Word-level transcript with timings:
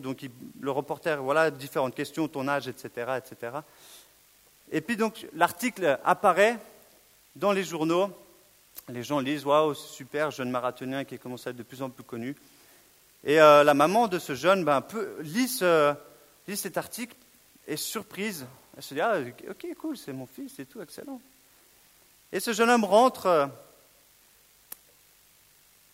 donc 0.00 0.24
le 0.60 0.70
reporter, 0.70 1.22
voilà, 1.22 1.50
différentes 1.50 1.94
questions, 1.94 2.28
ton 2.28 2.48
âge, 2.48 2.68
etc., 2.68 3.18
etc. 3.18 3.58
Et 4.72 4.80
puis 4.80 4.96
donc 4.96 5.26
l'article 5.34 5.98
apparaît 6.04 6.58
dans 7.36 7.52
les 7.52 7.64
journaux. 7.64 8.10
Les 8.88 9.02
gens 9.02 9.20
lisent, 9.20 9.44
waouh, 9.44 9.74
super, 9.74 10.30
jeune 10.30 10.50
marathonien 10.50 11.04
qui 11.04 11.18
commence 11.18 11.46
à 11.46 11.50
être 11.50 11.56
de 11.56 11.62
plus 11.62 11.82
en 11.82 11.90
plus 11.90 12.04
connu. 12.04 12.34
Et 13.24 13.40
euh, 13.40 13.62
la 13.64 13.74
maman 13.74 14.08
de 14.08 14.18
ce 14.18 14.34
jeune 14.34 14.64
ben, 14.64 14.82
lit, 15.20 15.60
lit 16.48 16.56
cet 16.56 16.76
article, 16.78 17.14
est 17.66 17.76
surprise. 17.76 18.46
Elle 18.76 18.82
se 18.82 18.94
dit, 18.94 19.00
ah, 19.00 19.18
ok, 19.48 19.66
cool, 19.78 19.96
c'est 19.96 20.12
mon 20.12 20.26
fils 20.26 20.58
et 20.58 20.64
tout, 20.64 20.80
excellent. 20.80 21.20
Et 22.32 22.40
ce 22.40 22.52
jeune 22.52 22.70
homme 22.70 22.84
rentre, 22.84 23.26
euh, 23.26 23.46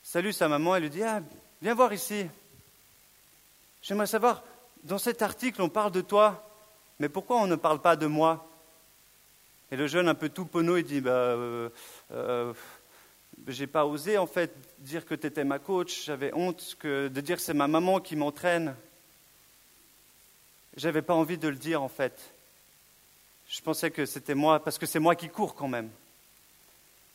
salue 0.03 0.31
sa 0.31 0.49
maman 0.49 0.77
et 0.77 0.81
lui 0.81 0.91
dit, 0.91 1.03
ah, 1.03 1.21
viens 1.61 1.75
voir 1.75 1.93
ici. 1.93 2.27
J'aimerais 3.87 4.09
savoir, 4.09 4.43
dans 4.83 4.99
cet 4.99 5.23
article, 5.23 5.63
on 5.63 5.69
parle 5.69 5.93
de 5.93 6.01
toi, 6.01 6.45
mais 6.99 7.09
pourquoi 7.09 7.37
on 7.37 7.47
ne 7.47 7.55
parle 7.55 7.81
pas 7.81 7.95
de 7.95 8.07
moi? 8.07 8.45
Et 9.71 9.77
le 9.77 9.87
jeune, 9.87 10.09
un 10.09 10.15
peu 10.17 10.29
tout 10.29 10.45
penaud, 10.45 10.77
il 10.77 10.83
dit 10.83 11.01
bah, 11.01 11.13
euh, 11.13 11.69
euh, 12.11 12.53
J'ai 13.47 13.69
pas 13.69 13.87
osé 13.87 14.19
en 14.19 14.27
fait 14.27 14.53
dire 14.81 15.07
que 15.07 15.15
tu 15.15 15.29
étais 15.29 15.45
ma 15.45 15.61
coach, 15.61 16.05
j'avais 16.05 16.35
honte 16.35 16.77
de 16.83 17.21
dire 17.21 17.37
que 17.37 17.43
c'est 17.43 17.55
ma 17.55 17.69
maman 17.69 18.01
qui 18.01 18.17
m'entraîne. 18.17 18.75
J'avais 20.77 21.03
pas 21.03 21.15
envie 21.15 21.39
de 21.39 21.47
le 21.47 21.55
dire 21.55 21.81
en 21.81 21.89
fait. 21.89 22.19
Je 23.49 23.61
pensais 23.61 23.93
que 23.93 24.05
c'était 24.05 24.35
moi, 24.35 24.59
parce 24.65 24.79
que 24.79 24.87
c'est 24.87 24.99
moi 24.99 25.15
qui 25.15 25.29
cours 25.29 25.55
quand 25.55 25.69
même. 25.69 25.91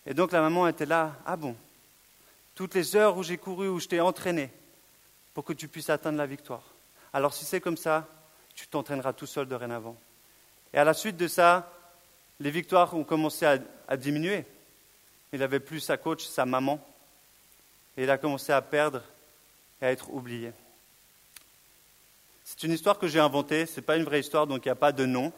Et 0.05 0.13
donc 0.13 0.31
la 0.31 0.39
maman 0.39 0.69
était 0.69 0.85
là 0.85 1.17
Ah 1.25 1.35
bon? 1.35 1.53
Toutes 2.55 2.75
les 2.75 2.95
heures 2.95 3.17
où 3.17 3.23
j'ai 3.23 3.37
couru, 3.37 3.67
où 3.67 3.81
je 3.81 3.89
t'ai 3.89 3.99
entraîné, 3.99 4.49
pour 5.33 5.45
que 5.45 5.53
tu 5.53 5.67
puisses 5.67 5.89
atteindre 5.89 6.17
la 6.17 6.25
victoire. 6.25 6.63
Alors 7.13 7.33
si 7.33 7.45
c'est 7.45 7.61
comme 7.61 7.77
ça, 7.77 8.07
tu 8.55 8.67
t'entraîneras 8.67 9.13
tout 9.13 9.25
seul 9.25 9.47
dorénavant. 9.47 9.95
Et 10.73 10.77
à 10.77 10.83
la 10.83 10.93
suite 10.93 11.17
de 11.17 11.27
ça, 11.27 11.71
les 12.39 12.51
victoires 12.51 12.93
ont 12.95 13.03
commencé 13.03 13.45
à, 13.87 13.97
diminuer. 13.97 14.45
Il 15.33 15.39
n'avait 15.39 15.59
plus 15.59 15.79
sa 15.79 15.97
coach, 15.97 16.25
sa 16.25 16.45
maman, 16.45 16.79
et 17.97 18.03
il 18.03 18.09
a 18.09 18.17
commencé 18.17 18.51
à 18.51 18.61
perdre 18.61 19.03
et 19.81 19.85
à 19.85 19.91
être 19.91 20.11
oublié. 20.11 20.51
C'est 22.43 22.63
une 22.63 22.71
histoire 22.71 22.97
que 22.97 23.07
j'ai 23.07 23.19
inventée, 23.19 23.65
ce 23.65 23.77
n'est 23.77 23.85
pas 23.85 23.97
une 23.97 24.03
vraie 24.03 24.19
histoire, 24.19 24.47
donc 24.47 24.65
il 24.65 24.67
n'y 24.67 24.73
a 24.73 24.75
pas 24.75 24.91
de 24.91 25.05
nom. 25.05 25.31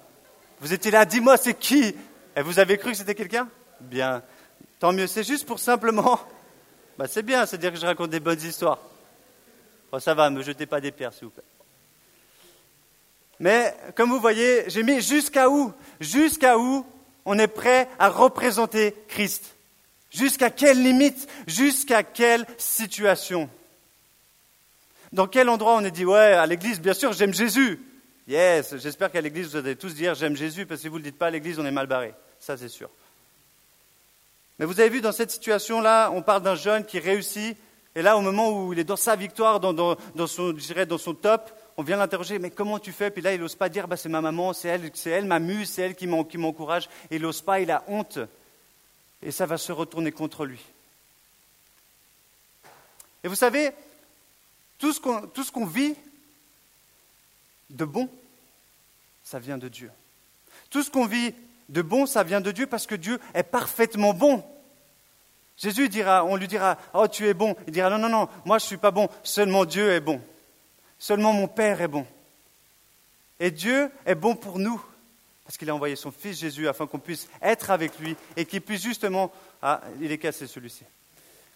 Vous 0.60 0.73
étiez 0.73 0.92
là, 0.92 1.06
dis-moi, 1.06 1.38
c'est 1.38 1.54
qui? 1.54 1.95
Et 2.36 2.42
vous 2.42 2.60
avez 2.60 2.78
cru 2.78 2.92
que 2.92 2.98
c'était 2.98 3.16
quelqu'un? 3.16 3.50
Bien, 3.82 4.23
tant 4.80 4.94
mieux, 4.94 5.08
c'est 5.08 5.23
juste 5.23 5.45
pour 5.45 5.60
simplement... 5.60 6.20
Bah, 6.95 7.08
c'est 7.08 7.23
bien, 7.23 7.48
c'est-à-dire 7.48 7.73
que 7.73 7.80
je 7.80 7.88
raconte 7.88 8.12
des 8.12 8.20
bonnes 8.20 8.39
histoires. 8.39 8.78
Oh, 9.95 9.99
ça 9.99 10.16
va, 10.16 10.27
ne 10.31 10.38
me 10.38 10.41
jetez 10.41 10.66
pas 10.66 10.81
des 10.81 10.91
pierres, 10.91 11.13
s'il 11.13 11.25
vous 11.25 11.30
plaît. 11.30 11.44
Mais 13.39 13.75
comme 13.95 14.09
vous 14.09 14.19
voyez, 14.19 14.63
j'ai 14.67 14.81
mis 14.81 15.02
jusqu'à 15.02 15.52
où 15.52 15.72
Jusqu'à 15.99 16.58
où 16.58 16.83
on 17.25 17.38
est 17.38 17.47
prêt 17.47 17.88
à 17.99 18.09
représenter 18.09 18.95
Christ 19.08 19.55
Jusqu'à 20.09 20.49
quelle 20.49 20.81
limite 20.81 21.30
Jusqu'à 21.45 22.02
quelle 22.02 22.44
situation 22.58 23.47
Dans 25.11 25.27
quel 25.27 25.47
endroit 25.47 25.75
on 25.75 25.86
est 25.86 25.91
dit, 25.91 26.05
ouais, 26.05 26.33
à 26.33 26.47
l'église, 26.47 26.81
bien 26.81 26.95
sûr, 26.95 27.14
j'aime 27.14 27.33
Jésus. 27.33 27.80
Yes, 28.27 28.75
j'espère 28.77 29.11
qu'à 29.11 29.21
l'église, 29.21 29.49
vous 29.49 29.58
allez 29.58 29.75
tous 29.75 29.94
dire 29.94 30.16
j'aime 30.16 30.36
Jésus, 30.36 30.66
parce 30.66 30.80
que 30.80 30.83
si 30.83 30.88
vous 30.88 30.97
ne 30.97 31.03
le 31.03 31.11
dites 31.11 31.19
pas 31.19 31.27
à 31.27 31.31
l'église, 31.31 31.59
on 31.59 31.66
est 31.67 31.71
mal 31.71 31.86
barré. 31.86 32.16
Ça, 32.39 32.58
c'est 32.58 32.67
sûr. 32.67 32.89
Mais 34.58 34.66
vous 34.66 34.80
avez 34.80 34.89
vu, 34.89 35.02
dans 35.02 35.11
cette 35.11 35.30
situation-là, 35.30 36.09
on 36.09 36.23
parle 36.23 36.41
d'un 36.41 36.55
jeune 36.55 36.83
qui 36.83 36.97
réussit 36.97 37.55
et 37.95 38.02
là, 38.02 38.17
au 38.17 38.22
moment 38.22 38.52
où 38.52 38.73
il 38.73 38.80
est 38.80 38.83
dans 38.83 38.95
sa 38.95 39.16
victoire, 39.16 39.59
dans, 39.59 39.95
son, 40.27 40.58
je 40.58 40.83
dans 40.83 40.97
son 40.97 41.13
top, 41.13 41.52
on 41.77 41.83
vient 41.83 41.97
l'interroger, 41.97 42.39
mais 42.39 42.49
comment 42.49 42.80
tu 42.80 42.91
fais? 42.91 43.11
Puis 43.11 43.22
là, 43.22 43.33
il 43.33 43.39
n'ose 43.39 43.55
pas 43.55 43.69
dire, 43.69 43.88
bah, 43.88 43.97
c'est 43.97 44.09
ma 44.09 44.22
maman, 44.22 44.53
c'est 44.53 44.67
elle, 44.67 44.89
c'est 44.94 45.11
elle 45.11 45.25
ma 45.25 45.39
muse, 45.39 45.69
c'est 45.69 45.83
elle 45.83 45.95
qui 45.95 46.08
m'encourage. 46.08 46.89
Et 47.11 47.17
il 47.17 47.21
n'ose 47.21 47.41
pas, 47.41 47.59
il 47.59 47.69
a 47.69 47.83
honte. 47.88 48.19
Et 49.21 49.32
ça 49.32 49.45
va 49.45 49.58
se 49.58 49.71
retourner 49.71 50.11
contre 50.11 50.45
lui. 50.45 50.59
Et 53.23 53.27
vous 53.27 53.36
savez, 53.36 53.71
tout 54.80 54.92
ce 54.92 54.99
qu'on, 54.99 55.21
qu'on 55.53 55.65
vit 55.65 55.95
de 57.70 57.86
bon, 57.86 58.09
ça 59.23 59.39
vient 59.39 59.58
de 59.58 59.70
Dieu. 59.70 59.92
Tout 60.70 60.82
ce 60.82 60.89
qu'on 60.89 61.05
vit 61.05 61.33
de 61.70 61.82
bon, 61.82 62.05
ça 62.05 62.23
vient 62.23 62.42
de 62.42 62.52
Dieu 62.52 62.65
parce 62.67 62.87
que 62.87 62.95
Dieu 62.95 63.20
est 63.33 63.43
parfaitement 63.43 64.14
bon. 64.14 64.43
Jésus 65.58 65.89
dira, 65.89 66.25
on 66.25 66.36
lui 66.36 66.47
dira, 66.47 66.77
oh 66.93 67.08
tu 67.08 67.27
es 67.27 67.33
bon. 67.33 67.55
Il 67.67 67.73
dira, 67.73 67.89
non, 67.89 67.97
non, 67.97 68.09
non, 68.09 68.27
moi 68.45 68.58
je 68.58 68.65
ne 68.65 68.67
suis 68.67 68.77
pas 68.77 68.91
bon, 68.91 69.08
seulement 69.23 69.65
Dieu 69.65 69.91
est 69.91 69.99
bon. 69.99 70.21
Seulement 70.99 71.33
mon 71.33 71.47
Père 71.47 71.81
est 71.81 71.87
bon. 71.87 72.05
Et 73.39 73.52
Dieu 73.52 73.91
est 74.05 74.15
bon 74.15 74.36
pour 74.36 74.58
nous, 74.59 74.81
parce 75.43 75.58
qu'il 75.58 75.69
a 75.69 75.75
envoyé 75.75 75.95
son 75.95 76.11
Fils 76.11 76.39
Jésus 76.39 76.67
afin 76.67 76.87
qu'on 76.87 76.99
puisse 76.99 77.27
être 77.41 77.71
avec 77.71 77.99
lui 77.99 78.15
et 78.37 78.45
qu'il 78.45 78.61
puisse 78.61 78.81
justement, 78.81 79.31
ah, 79.61 79.81
il 79.99 80.11
est 80.11 80.17
cassé 80.17 80.47
celui-ci, 80.47 80.86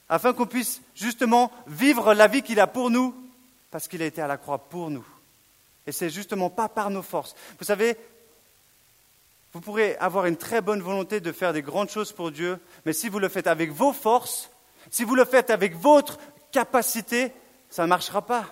afin 0.09 0.33
qu'on 0.33 0.47
puisse 0.47 0.81
justement 0.95 1.51
vivre 1.67 2.13
la 2.13 2.27
vie 2.27 2.41
qu'il 2.41 2.59
a 2.59 2.67
pour 2.67 2.89
nous, 2.89 3.15
parce 3.71 3.87
qu'il 3.87 4.01
a 4.01 4.05
été 4.05 4.21
à 4.21 4.27
la 4.27 4.37
croix 4.37 4.57
pour 4.57 4.89
nous. 4.89 5.05
Et 5.85 5.91
c'est 5.91 6.09
justement 6.09 6.49
pas 6.49 6.67
par 6.67 6.89
nos 6.89 7.01
forces. 7.01 7.35
Vous 7.57 7.65
savez, 7.65 7.97
vous 9.53 9.61
pourrez 9.61 9.95
avoir 9.97 10.25
une 10.25 10.37
très 10.37 10.61
bonne 10.61 10.81
volonté 10.81 11.19
de 11.19 11.31
faire 11.31 11.53
des 11.53 11.61
grandes 11.61 11.89
choses 11.89 12.11
pour 12.11 12.31
Dieu, 12.31 12.59
mais 12.85 12.93
si 12.93 13.09
vous 13.09 13.19
le 13.19 13.29
faites 13.29 13.47
avec 13.47 13.71
vos 13.71 13.93
forces, 13.93 14.49
si 14.91 15.03
vous 15.03 15.15
le 15.15 15.25
faites 15.25 15.49
avec 15.49 15.75
votre 15.75 16.17
capacité, 16.51 17.31
ça 17.69 17.83
ne 17.83 17.87
marchera 17.87 18.21
pas. 18.21 18.45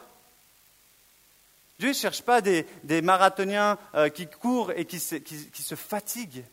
Dieu 1.80 1.90
ne 1.90 1.94
cherche 1.94 2.22
pas 2.22 2.42
des, 2.42 2.66
marathoniens 3.02 3.78
euh, 3.96 4.10
qui 4.10 4.28
courent 4.28 4.72
et 4.72 4.86
qui 4.86 5.00
se, 5.00 5.76
fatiguent. 5.76 6.46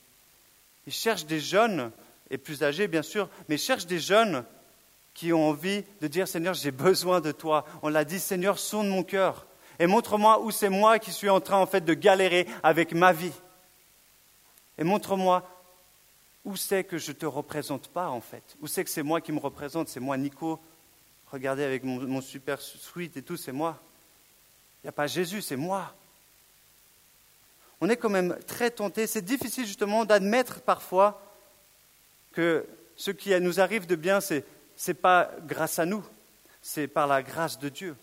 Il 0.86 0.92
cherche 0.92 1.26
des 1.26 1.40
jeunes, 1.40 1.92
et 2.30 2.38
plus 2.38 2.62
âgés 2.64 2.88
bien 2.88 3.02
sûr, 3.02 3.28
mais 3.48 3.54
il 3.54 3.60
cherche 3.60 3.86
des 3.86 4.00
jeunes 4.00 4.44
qui 5.14 5.32
ont 5.32 5.48
envie 5.48 5.84
de 6.00 6.08
dire 6.08 6.26
Seigneur, 6.26 6.54
j'ai 6.54 6.70
besoin 6.72 7.20
de 7.20 7.30
toi. 7.30 7.64
On 7.82 7.88
l'a 7.88 8.04
dit, 8.04 8.18
Seigneur, 8.18 8.58
sonne 8.58 8.88
mon 8.88 9.04
cœur 9.04 9.46
et 9.78 9.86
montre-moi 9.86 10.40
où 10.42 10.50
c'est 10.50 10.68
moi 10.68 10.98
qui 10.98 11.12
suis 11.12 11.28
en 11.28 11.40
train 11.40 11.56
en 11.56 11.66
fait 11.66 11.84
de 11.84 11.94
galérer 11.94 12.46
avec 12.62 12.92
ma 12.92 13.12
vie. 13.12 13.32
Et 14.78 14.84
montre-moi 14.84 15.48
où 16.44 16.56
c'est 16.56 16.84
que 16.84 16.98
je 16.98 17.12
ne 17.12 17.16
te 17.16 17.26
représente 17.26 17.88
pas, 17.88 18.08
en 18.08 18.20
fait. 18.20 18.42
Où 18.60 18.66
c'est 18.66 18.84
que 18.84 18.90
c'est 18.90 19.02
moi 19.02 19.20
qui 19.20 19.32
me 19.32 19.38
représente 19.38 19.88
C'est 19.88 20.00
moi, 20.00 20.16
Nico. 20.16 20.60
Regardez 21.30 21.64
avec 21.64 21.82
mon, 21.84 22.20
super 22.20 22.60
suite 22.60 23.16
et 23.16 23.22
tout, 23.22 23.36
c'est 23.36 23.52
moi. 23.52 23.80
Il 24.82 24.86
n'y 24.86 24.88
a 24.90 24.92
pas 24.92 25.06
Jésus, 25.06 25.40
c'est 25.40 25.56
moi. 25.56 25.94
On 27.80 27.88
est 27.88 27.96
quand 27.96 28.10
même 28.10 28.36
très 28.46 28.70
tenté. 28.70 29.06
C'est 29.06 29.22
difficile 29.22 29.66
justement 29.66 30.04
d'admettre 30.04 30.60
parfois 30.60 31.22
que 32.32 32.66
ce 32.96 33.10
qui 33.10 33.38
nous 33.40 33.60
arrive 33.60 33.86
de 33.86 33.96
bien, 33.96 34.20
ce 34.20 34.42
n'est 34.86 34.94
pas 34.94 35.30
grâce 35.46 35.78
à 35.78 35.86
nous, 35.86 36.04
c'est 36.60 36.86
par 36.86 37.06
la 37.06 37.22
grâce 37.22 37.58
de 37.58 37.68
Dieu. 37.68 37.96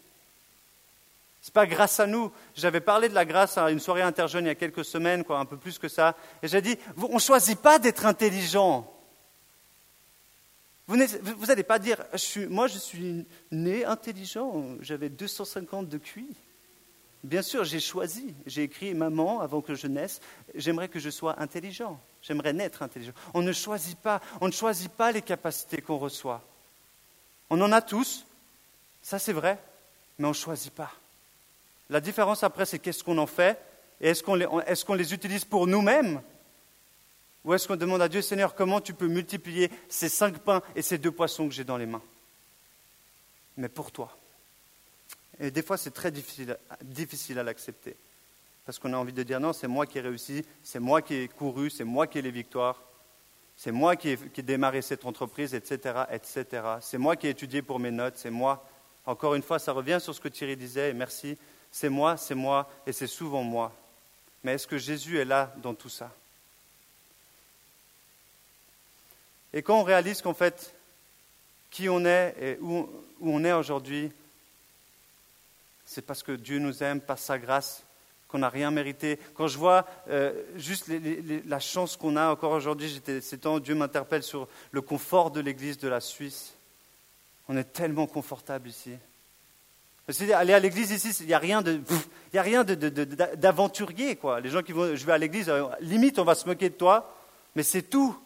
Ce 1.42 1.50
n'est 1.50 1.54
pas 1.54 1.66
grâce 1.66 2.00
à 2.00 2.08
nous. 2.08 2.32
J'avais 2.56 2.82
parlé 2.82 3.10
de 3.10 3.14
la 3.14 3.26
grâce 3.26 3.58
à 3.58 3.72
une 3.72 3.80
soirée 3.80 4.02
interjeune 4.02 4.46
il 4.46 4.50
y 4.50 4.52
a 4.52 4.56
quelques 4.56 4.86
semaines, 4.86 5.24
quoi, 5.24 5.40
un 5.40 5.46
peu 5.46 5.58
plus 5.58 5.80
que 5.80 5.88
ça. 5.88 6.16
Et 6.44 6.48
j'ai 6.48 6.62
dit, 6.62 6.78
on 6.98 7.16
ne 7.16 7.20
choisit 7.20 7.60
pas 7.60 7.80
d'être 7.80 8.06
intelligent. 8.06 8.92
Vous 10.88 10.98
n'allez 10.98 11.64
pas 11.64 11.78
dire, 11.78 12.04
moi 12.50 12.66
je 12.66 12.80
suis 12.80 13.28
né 13.52 13.86
intelligent, 13.86 14.66
j'avais 14.82 15.10
250 15.10 15.88
de 15.88 16.00
QI. 16.00 16.26
Bien 17.24 17.42
sûr, 17.42 17.64
j'ai 17.64 17.80
choisi. 17.80 18.34
J'ai 18.48 18.64
écrit, 18.64 18.94
maman, 18.94 19.40
avant 19.40 19.62
que 19.62 19.76
je 19.76 19.88
naisse, 19.88 20.20
j'aimerais 20.56 20.88
que 20.88 21.00
je 21.00 21.10
sois 21.10 21.40
intelligent. 21.40 22.00
J'aimerais 22.22 22.54
naître 22.54 22.82
intelligent. 22.82 23.12
On 23.34 23.42
ne 23.42 23.52
choisit 23.52 24.00
pas, 24.00 24.20
on 24.42 24.48
ne 24.48 24.52
choisit 24.52 24.92
pas 24.92 25.12
les 25.12 25.22
capacités 25.22 25.82
qu'on 25.82 25.98
reçoit. 25.98 26.42
On 27.50 27.62
en 27.62 27.72
a 27.72 27.82
tous, 27.82 28.26
ça 29.02 29.20
c'est 29.20 29.34
vrai, 29.34 29.60
mais 30.18 30.26
on 30.26 30.30
ne 30.30 30.34
choisit 30.34 30.74
pas. 30.74 30.92
La 31.90 32.02
différence 32.02 32.44
après, 32.44 32.66
c'est 32.66 32.80
qu'est-ce 32.80 33.04
qu'on 33.04 33.18
en 33.18 33.28
fait 33.28 33.58
et 34.02 34.10
est-ce 34.10 34.24
qu'on 34.86 34.94
les, 34.94 35.14
utilise 35.14 35.44
pour 35.44 35.68
nous-mêmes 35.68 36.22
Ou 37.44 37.54
est-ce 37.54 37.68
qu'on 37.68 37.76
demande 37.76 38.02
à 38.02 38.08
Dieu, 38.08 38.22
Seigneur, 38.22 38.56
comment 38.56 38.80
tu 38.80 38.94
peux 38.94 39.08
multiplier 39.08 39.70
ces 39.90 40.10
cinq 40.10 40.40
pains 40.40 40.62
et 40.76 40.82
ces 40.82 40.98
deux 40.98 41.12
poissons 41.12 41.48
que 41.48 41.54
j'ai 41.54 41.66
dans 41.66 41.78
les 41.78 41.86
mains? 41.86 42.02
Mais 43.58 43.68
pour 43.68 43.92
toi. 43.92 44.16
Et 45.40 45.52
des 45.52 45.62
fois, 45.62 45.78
c'est 45.78 45.92
très 45.92 46.12
difficile, 46.12 46.58
à 47.40 47.44
l'accepter. 47.44 47.96
Parce 48.66 48.80
qu'on 48.80 48.94
a 48.94 48.98
envie 48.98 49.14
de 49.14 49.24
dire, 49.24 49.40
non, 49.40 49.52
c'est 49.52 49.68
moi 49.68 49.86
qui 49.86 49.98
ai 49.98 50.02
réussi, 50.02 50.46
c'est 50.64 50.80
moi 50.80 51.02
qui 51.02 51.16
ai 51.16 51.28
couru, 51.28 51.70
c'est 51.70 51.84
moi 51.84 52.08
qui 52.08 52.20
ai 52.20 52.22
les 52.22 52.32
victoires, 52.32 52.82
c'est 53.58 53.72
moi 53.72 53.96
qui 53.96 54.10
ai, 54.10 54.18
qui 54.18 54.40
ai 54.40 54.44
démarré 54.44 54.82
cette 54.82 55.06
entreprise, 55.06 55.54
etc., 55.54 56.04
etc. 56.12 56.46
C'est 56.82 56.98
moi 56.98 57.16
qui 57.18 57.28
ai 57.28 57.32
étudié 57.32 57.62
pour 57.62 57.80
mes 57.80 57.92
notes, 57.92 58.18
c'est 58.18 58.30
moi. 58.30 58.66
Encore 59.06 59.36
une 59.36 59.42
fois, 59.42 59.60
ça 59.60 59.74
revient 59.74 59.98
sur 60.00 60.14
ce 60.14 60.22
que 60.22 60.28
Thierry 60.30 60.56
disait, 60.56 60.92
et 60.92 60.94
merci 60.94 61.38
c'est 61.72 61.90
moi, 61.90 62.18
c'est 62.18 62.36
moi, 62.36 62.70
et 62.86 62.92
c'est 62.92 63.08
souvent 63.08 63.44
moi. 63.44 63.76
Mais 64.44 64.54
est-ce 64.54 64.68
que 64.68 64.78
Jésus 64.78 65.20
est 65.20 65.26
là 65.26 65.54
dans 65.58 65.74
tout 65.74 65.90
ça? 65.90 66.12
Et 69.54 69.62
quand 69.62 69.80
on 69.80 69.84
réalise 69.84 70.22
qu'en 70.22 70.34
fait, 70.34 70.76
qui 71.72 71.90
on 71.90 72.06
est 72.06 72.36
et 72.40 72.58
où, 72.62 72.90
on 73.22 73.44
est 73.44 73.54
aujourd'hui, 73.54 74.12
c'est 75.86 76.02
parce 76.04 76.24
que 76.24 76.32
Dieu 76.32 76.60
nous 76.60 76.84
aime 76.84 77.02
par 77.02 77.18
sa 77.18 77.38
grâce, 77.38 77.84
qu'on 78.28 78.40
n'a 78.40 78.50
rien 78.50 78.70
mérité. 78.70 79.20
Quand 79.34 79.48
je 79.48 79.58
vois 79.58 79.88
euh, 80.08 80.44
juste 80.56 80.88
la 80.88 81.60
chance 81.60 81.98
qu'on 81.98 82.16
a 82.16 82.30
encore 82.30 82.52
aujourd'hui, 82.52 83.02
ces 83.22 83.38
temps, 83.40 83.60
Dieu 83.60 83.74
m'interpelle 83.74 84.22
sur 84.22 84.48
le 84.72 84.82
confort 84.82 85.32
de 85.32 85.40
l'Église 85.40 85.80
de 85.80 85.88
la 85.88 86.00
Suisse. 86.00 86.54
On 87.48 87.58
est 87.58 87.74
tellement 87.74 88.06
confortable 88.06 88.70
ici. 88.70 88.94
Aller 90.34 90.54
à 90.54 90.60
l'église 90.60 90.90
ici, 90.90 91.16
il 91.20 91.28
n'y 91.28 91.34
a 91.34 91.40
rien 91.40 91.62
de, 91.62 91.82
rien 92.34 92.64
d'aventurier. 92.64 94.18
Les 94.42 94.50
gens 94.50 94.64
qui 94.64 94.72
vont, 94.72 94.96
je 94.96 95.06
vais 95.06 95.12
à 95.12 95.18
l'église, 95.20 95.50
euh, 95.50 95.68
limite, 95.82 96.18
on 96.18 96.24
va 96.24 96.34
se 96.34 96.48
moquer 96.48 96.70
de 96.70 96.74
toi, 96.74 97.16
mais 97.56 97.62
c'est 97.62 97.84
tout. 97.84 98.18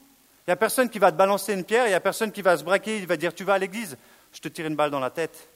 Il 0.41 0.49
n'y 0.49 0.53
a 0.53 0.55
personne 0.55 0.89
qui 0.89 0.99
va 0.99 1.11
te 1.11 1.17
balancer 1.17 1.53
une 1.53 1.65
pierre, 1.65 1.85
il 1.85 1.89
n'y 1.89 1.95
a 1.95 1.99
personne 1.99 2.31
qui 2.31 2.41
va 2.41 2.57
se 2.57 2.63
braquer, 2.63 2.97
il 2.97 3.07
va 3.07 3.17
dire, 3.17 3.35
tu 3.35 3.43
vas 3.43 3.55
à 3.55 3.57
l'église, 3.57 3.97
je 4.31 4.39
te 4.39 4.47
tire 4.47 4.65
une 4.65 4.75
balle 4.75 4.91
dans 4.91 4.99
la 4.99 5.09
tête. 5.09 5.47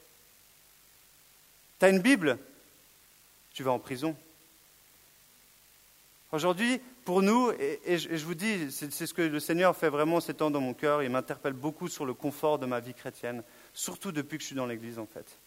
Tu 1.78 1.86
as 1.86 1.88
une 1.88 2.00
Bible, 2.00 2.38
tu 3.54 3.62
vas 3.62 3.72
en 3.72 3.78
prison. 3.78 4.14
Aujourd'hui, 6.30 6.78
pour 7.06 7.22
nous, 7.22 7.52
et, 7.52 7.96
je 7.96 8.24
vous 8.26 8.34
dis, 8.34 8.70
c'est 8.70 9.06
ce 9.06 9.14
que 9.14 9.22
le 9.22 9.40
Seigneur 9.40 9.74
fait 9.74 9.88
vraiment 9.88 10.20
ces 10.20 10.34
temps 10.34 10.50
dans 10.50 10.60
mon 10.60 10.74
cœur, 10.74 11.02
il 11.02 11.08
m'interpelle 11.08 11.54
beaucoup 11.54 11.88
sur 11.88 12.04
le 12.04 12.12
confort 12.12 12.58
de 12.58 12.66
ma 12.66 12.80
vie 12.80 12.92
chrétienne, 12.92 13.42
surtout 13.72 14.12
depuis 14.12 14.36
que 14.36 14.42
je 14.42 14.48
suis 14.48 14.56
dans 14.56 14.66
l'Église 14.66 14.98
en 14.98 15.06
fait. 15.06 15.38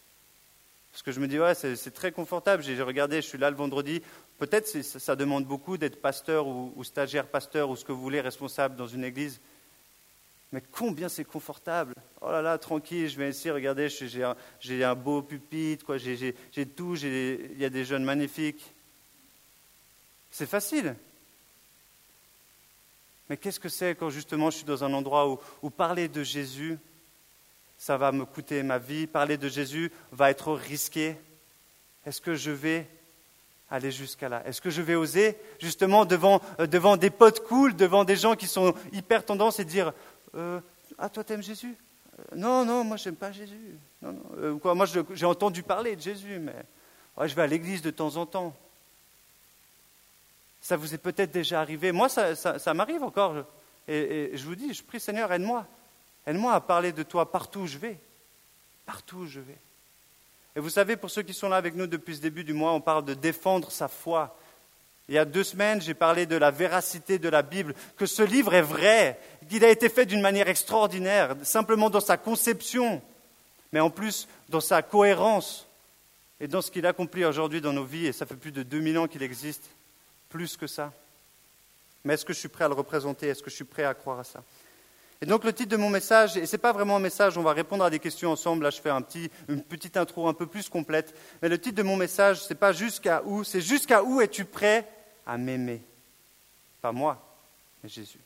Parce 0.92 1.04
que 1.04 1.12
je 1.12 1.20
me 1.20 1.28
dis, 1.28 1.40
ouais, 1.40 1.56
c'est 1.56 1.94
très 1.94 2.12
confortable. 2.12 2.64
J'ai 2.64 2.82
regardé, 2.82 3.22
je 3.22 3.28
suis 3.28 3.38
là 3.38 3.50
le 3.50 3.56
vendredi. 3.56 4.02
Peut-être 4.38 4.68
ça, 4.68 5.00
ça 5.00 5.16
demande 5.16 5.46
beaucoup 5.46 5.78
d'être 5.78 6.02
pasteur 6.02 6.48
ou, 6.48 6.84
stagiaire 6.84 7.28
pasteur 7.28 7.70
ou 7.70 7.76
ce 7.76 7.86
que 7.86 7.92
vous 7.92 8.02
voulez, 8.02 8.20
responsable 8.20 8.76
dans 8.76 8.88
une 8.88 9.06
église. 9.06 9.40
Mais 10.52 10.62
combien 10.72 11.08
c'est 11.08 11.24
confortable. 11.24 11.94
Oh 12.20 12.30
là 12.30 12.42
là, 12.42 12.58
tranquille, 12.58 13.08
je 13.08 13.18
viens 13.18 13.30
ici, 13.30 13.50
regardez, 13.50 13.88
j'ai 13.88 14.84
un, 14.84 14.96
beau 14.96 15.22
pupitre, 15.22 15.98
j'ai 15.98 16.66
tout, 16.66 16.98
il 16.98 17.58
y 17.58 17.64
a 17.64 17.70
des 17.70 17.86
jeunes 17.86 18.04
magnifiques. 18.04 18.74
C'est 20.30 20.50
facile. 20.50 20.96
Mais 23.30 23.38
qu'est-ce 23.38 23.62
que 23.62 23.70
c'est 23.70 23.96
quand 23.96 24.10
justement 24.10 24.50
je 24.50 24.58
suis 24.58 24.66
dans 24.66 24.84
un 24.84 24.92
endroit 24.92 25.40
où 25.62 25.70
parler 25.70 26.10
de 26.10 26.22
Jésus, 26.22 26.78
ça 27.82 27.98
va 27.98 28.12
me 28.12 28.26
coûter 28.26 28.62
ma 28.62 28.78
vie, 28.78 29.08
parler 29.08 29.38
de 29.38 29.50
Jésus 29.50 29.92
va 30.12 30.30
être 30.30 30.54
risqué. 30.54 31.16
Est-ce 32.06 32.22
que 32.22 32.36
je 32.36 32.52
vais 32.52 32.88
aller 33.72 33.90
jusqu'à 33.90 34.30
là? 34.30 34.44
Est-ce 34.46 34.62
que 34.62 34.70
je 34.70 34.84
vais 34.84 34.94
oser, 34.94 35.36
justement, 35.60 36.06
devant, 36.06 36.42
euh, 36.60 36.68
devant 36.68 36.96
des 36.96 37.10
potes 37.10 37.44
cool, 37.48 37.76
devant 37.76 38.04
des 38.04 38.16
gens 38.16 38.36
qui 38.36 38.46
sont 38.46 38.76
hyper 38.94 39.26
tendance 39.26 39.60
et 39.60 39.66
dire 39.66 39.94
euh, 40.36 40.60
Ah, 41.00 41.10
toi, 41.10 41.24
t'aimes 41.24 41.42
Jésus 41.42 41.76
euh, 42.20 42.36
Non, 42.36 42.66
non, 42.66 42.84
moi, 42.84 42.98
j'aime 42.98 43.16
pas 43.16 43.32
Jésus. 43.32 43.76
Non, 44.04 44.12
non. 44.12 44.60
quoi, 44.60 44.76
moi, 44.76 44.86
j'ai 44.86 45.26
entendu 45.26 45.64
parler 45.64 45.96
de 45.96 46.02
Jésus, 46.02 46.38
mais 46.38 46.54
je 47.28 47.34
vais 47.34 47.42
à 47.42 47.48
l'église 47.48 47.82
de 47.82 47.90
temps 47.90 48.16
en 48.16 48.28
temps. 48.28 48.56
Ça 50.62 50.78
vous 50.78 50.94
est 50.94 51.00
peut-être 51.00 51.32
déjà 51.32 51.62
arrivé. 51.62 51.92
Moi, 51.92 52.10
ça, 52.10 52.36
ça, 52.36 52.74
m'arrive 52.76 53.02
encore. 53.02 53.38
Et, 53.88 54.34
et, 54.34 54.38
je 54.38 54.46
vous 54.46 54.56
dis, 54.56 54.72
je 54.72 54.84
prie 54.84 55.00
Seigneur, 55.00 55.34
aide-moi. 55.34 55.66
Aide-moi 56.28 56.54
à 56.54 56.62
parler 56.62 56.92
de 56.92 57.04
toi 57.04 57.32
partout 57.32 57.62
où 57.62 57.68
je 57.68 57.78
vais. 57.78 57.98
Partout 58.86 59.18
où 59.18 59.26
je 59.26 59.40
vais. 59.40 59.58
Et 60.56 60.60
vous 60.60 60.70
savez, 60.70 60.98
pour 60.98 61.10
ceux 61.10 61.22
qui 61.22 61.34
sont 61.34 61.50
là 61.50 61.56
avec 61.56 61.76
nous 61.76 61.88
depuis 61.88 62.16
ce 62.16 62.22
début 62.22 62.44
du 62.44 62.54
mois, 62.54 62.74
on 62.74 62.82
parle 62.82 63.06
de 63.06 63.14
défendre 63.14 63.72
sa 63.72 63.88
foi. 63.88 64.36
Il 65.08 65.16
y 65.16 65.18
a 65.18 65.26
deux 65.26 65.44
semaines, 65.44 65.82
j'ai 65.82 65.94
parlé 65.94 66.26
de 66.26 66.36
la 66.36 66.52
véracité 66.52 67.20
de 67.20 67.30
la 67.30 67.42
Bible, 67.42 67.74
que 67.98 68.06
ce 68.06 68.22
livre 68.22 68.54
est 68.54 68.62
vrai, 68.62 69.20
qu'il 69.50 69.64
a 69.66 69.70
été 69.70 69.90
fait 69.90 70.06
d'une 70.06 70.22
manière 70.22 70.48
extraordinaire, 70.48 71.36
simplement 71.44 71.90
dans 71.90 72.00
sa 72.00 72.18
conception, 72.18 73.02
mais 73.72 73.80
en 73.80 73.90
plus 73.90 74.28
dans 74.50 74.62
sa 74.62 74.82
cohérence 74.82 75.68
et 76.40 76.48
dans 76.48 76.62
ce 76.62 76.72
qu'il 76.72 76.86
accomplit 76.86 77.26
aujourd'hui 77.26 77.62
dans 77.62 77.74
nos 77.74 77.84
vies. 77.84 78.08
Et 78.08 78.14
ça 78.14 78.26
fait 78.26 78.36
plus 78.36 78.52
de 78.52 78.64
2000 78.64 79.00
ans 79.00 79.08
qu'il 79.08 79.24
existe, 79.24 79.64
plus 80.30 80.58
que 80.58 80.68
ça. 80.68 80.94
Mais 82.04 82.16
est-ce 82.16 82.26
que 82.26 82.34
je 82.34 82.40
suis 82.40 82.50
prêt 82.50 82.66
à 82.66 82.68
le 82.68 82.74
représenter? 82.74 83.28
Est-ce 83.28 83.44
que 83.44 83.50
je 83.50 83.56
suis 83.56 83.66
prêt 83.66 83.84
à 83.84 83.94
croire 83.94 84.20
à 84.20 84.24
ça? 84.24 84.44
Et 85.22 85.28
donc 85.28 85.44
le 85.44 85.54
titre 85.54 85.70
de 85.70 85.78
mon 85.78 85.92
message, 85.92 86.36
et 86.36 86.48
ce 86.48 86.56
n'est 86.56 86.62
pas 86.62 86.72
vraiment 86.72 86.96
un 86.96 87.00
message, 87.00 87.38
on 87.38 87.44
va 87.44 87.54
répondre 87.54 87.84
à 87.84 87.92
des 87.92 88.00
questions 88.00 88.32
ensemble, 88.32 88.64
là 88.64 88.72
je 88.72 88.82
fais 88.82 88.90
une 89.48 89.62
petite 89.62 89.96
intro 89.96 90.28
un 90.28 90.34
peu 90.34 90.48
plus 90.48 90.68
complète, 90.68 91.14
mais 91.42 91.50
le 91.50 91.60
titre 91.60 91.76
de 91.76 91.84
mon 91.84 91.96
message, 91.96 92.42
ce 92.42 92.50
n'est 92.50 92.58
pas 92.58 92.74
jusqu'à 92.74 93.22
où, 93.24 93.44
c'est 93.44 93.62
jusqu'à 93.62 94.04
où 94.04 94.20
es-tu 94.20 94.46
prêt 94.46 94.88
à 95.28 95.38
m'aimer? 95.38 95.84
Pas 96.82 96.92
moi, 96.92 97.24
mais 97.84 97.90
Jésus. 97.90 98.18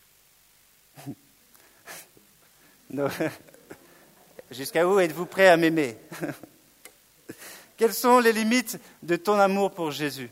jusqu'à 4.51 4.87
où 4.87 4.97
êtes-vous 4.97 5.25
prêt 5.25 5.49
à 5.49 5.57
m'aimer? 5.57 5.97
Quelles 7.77 7.93
sont 7.93 8.19
les 8.19 8.31
limites 8.31 8.79
de 9.03 9.17
ton 9.17 9.37
amour 9.37 9.71
pour 9.71 9.91
Jésus? 9.91 10.29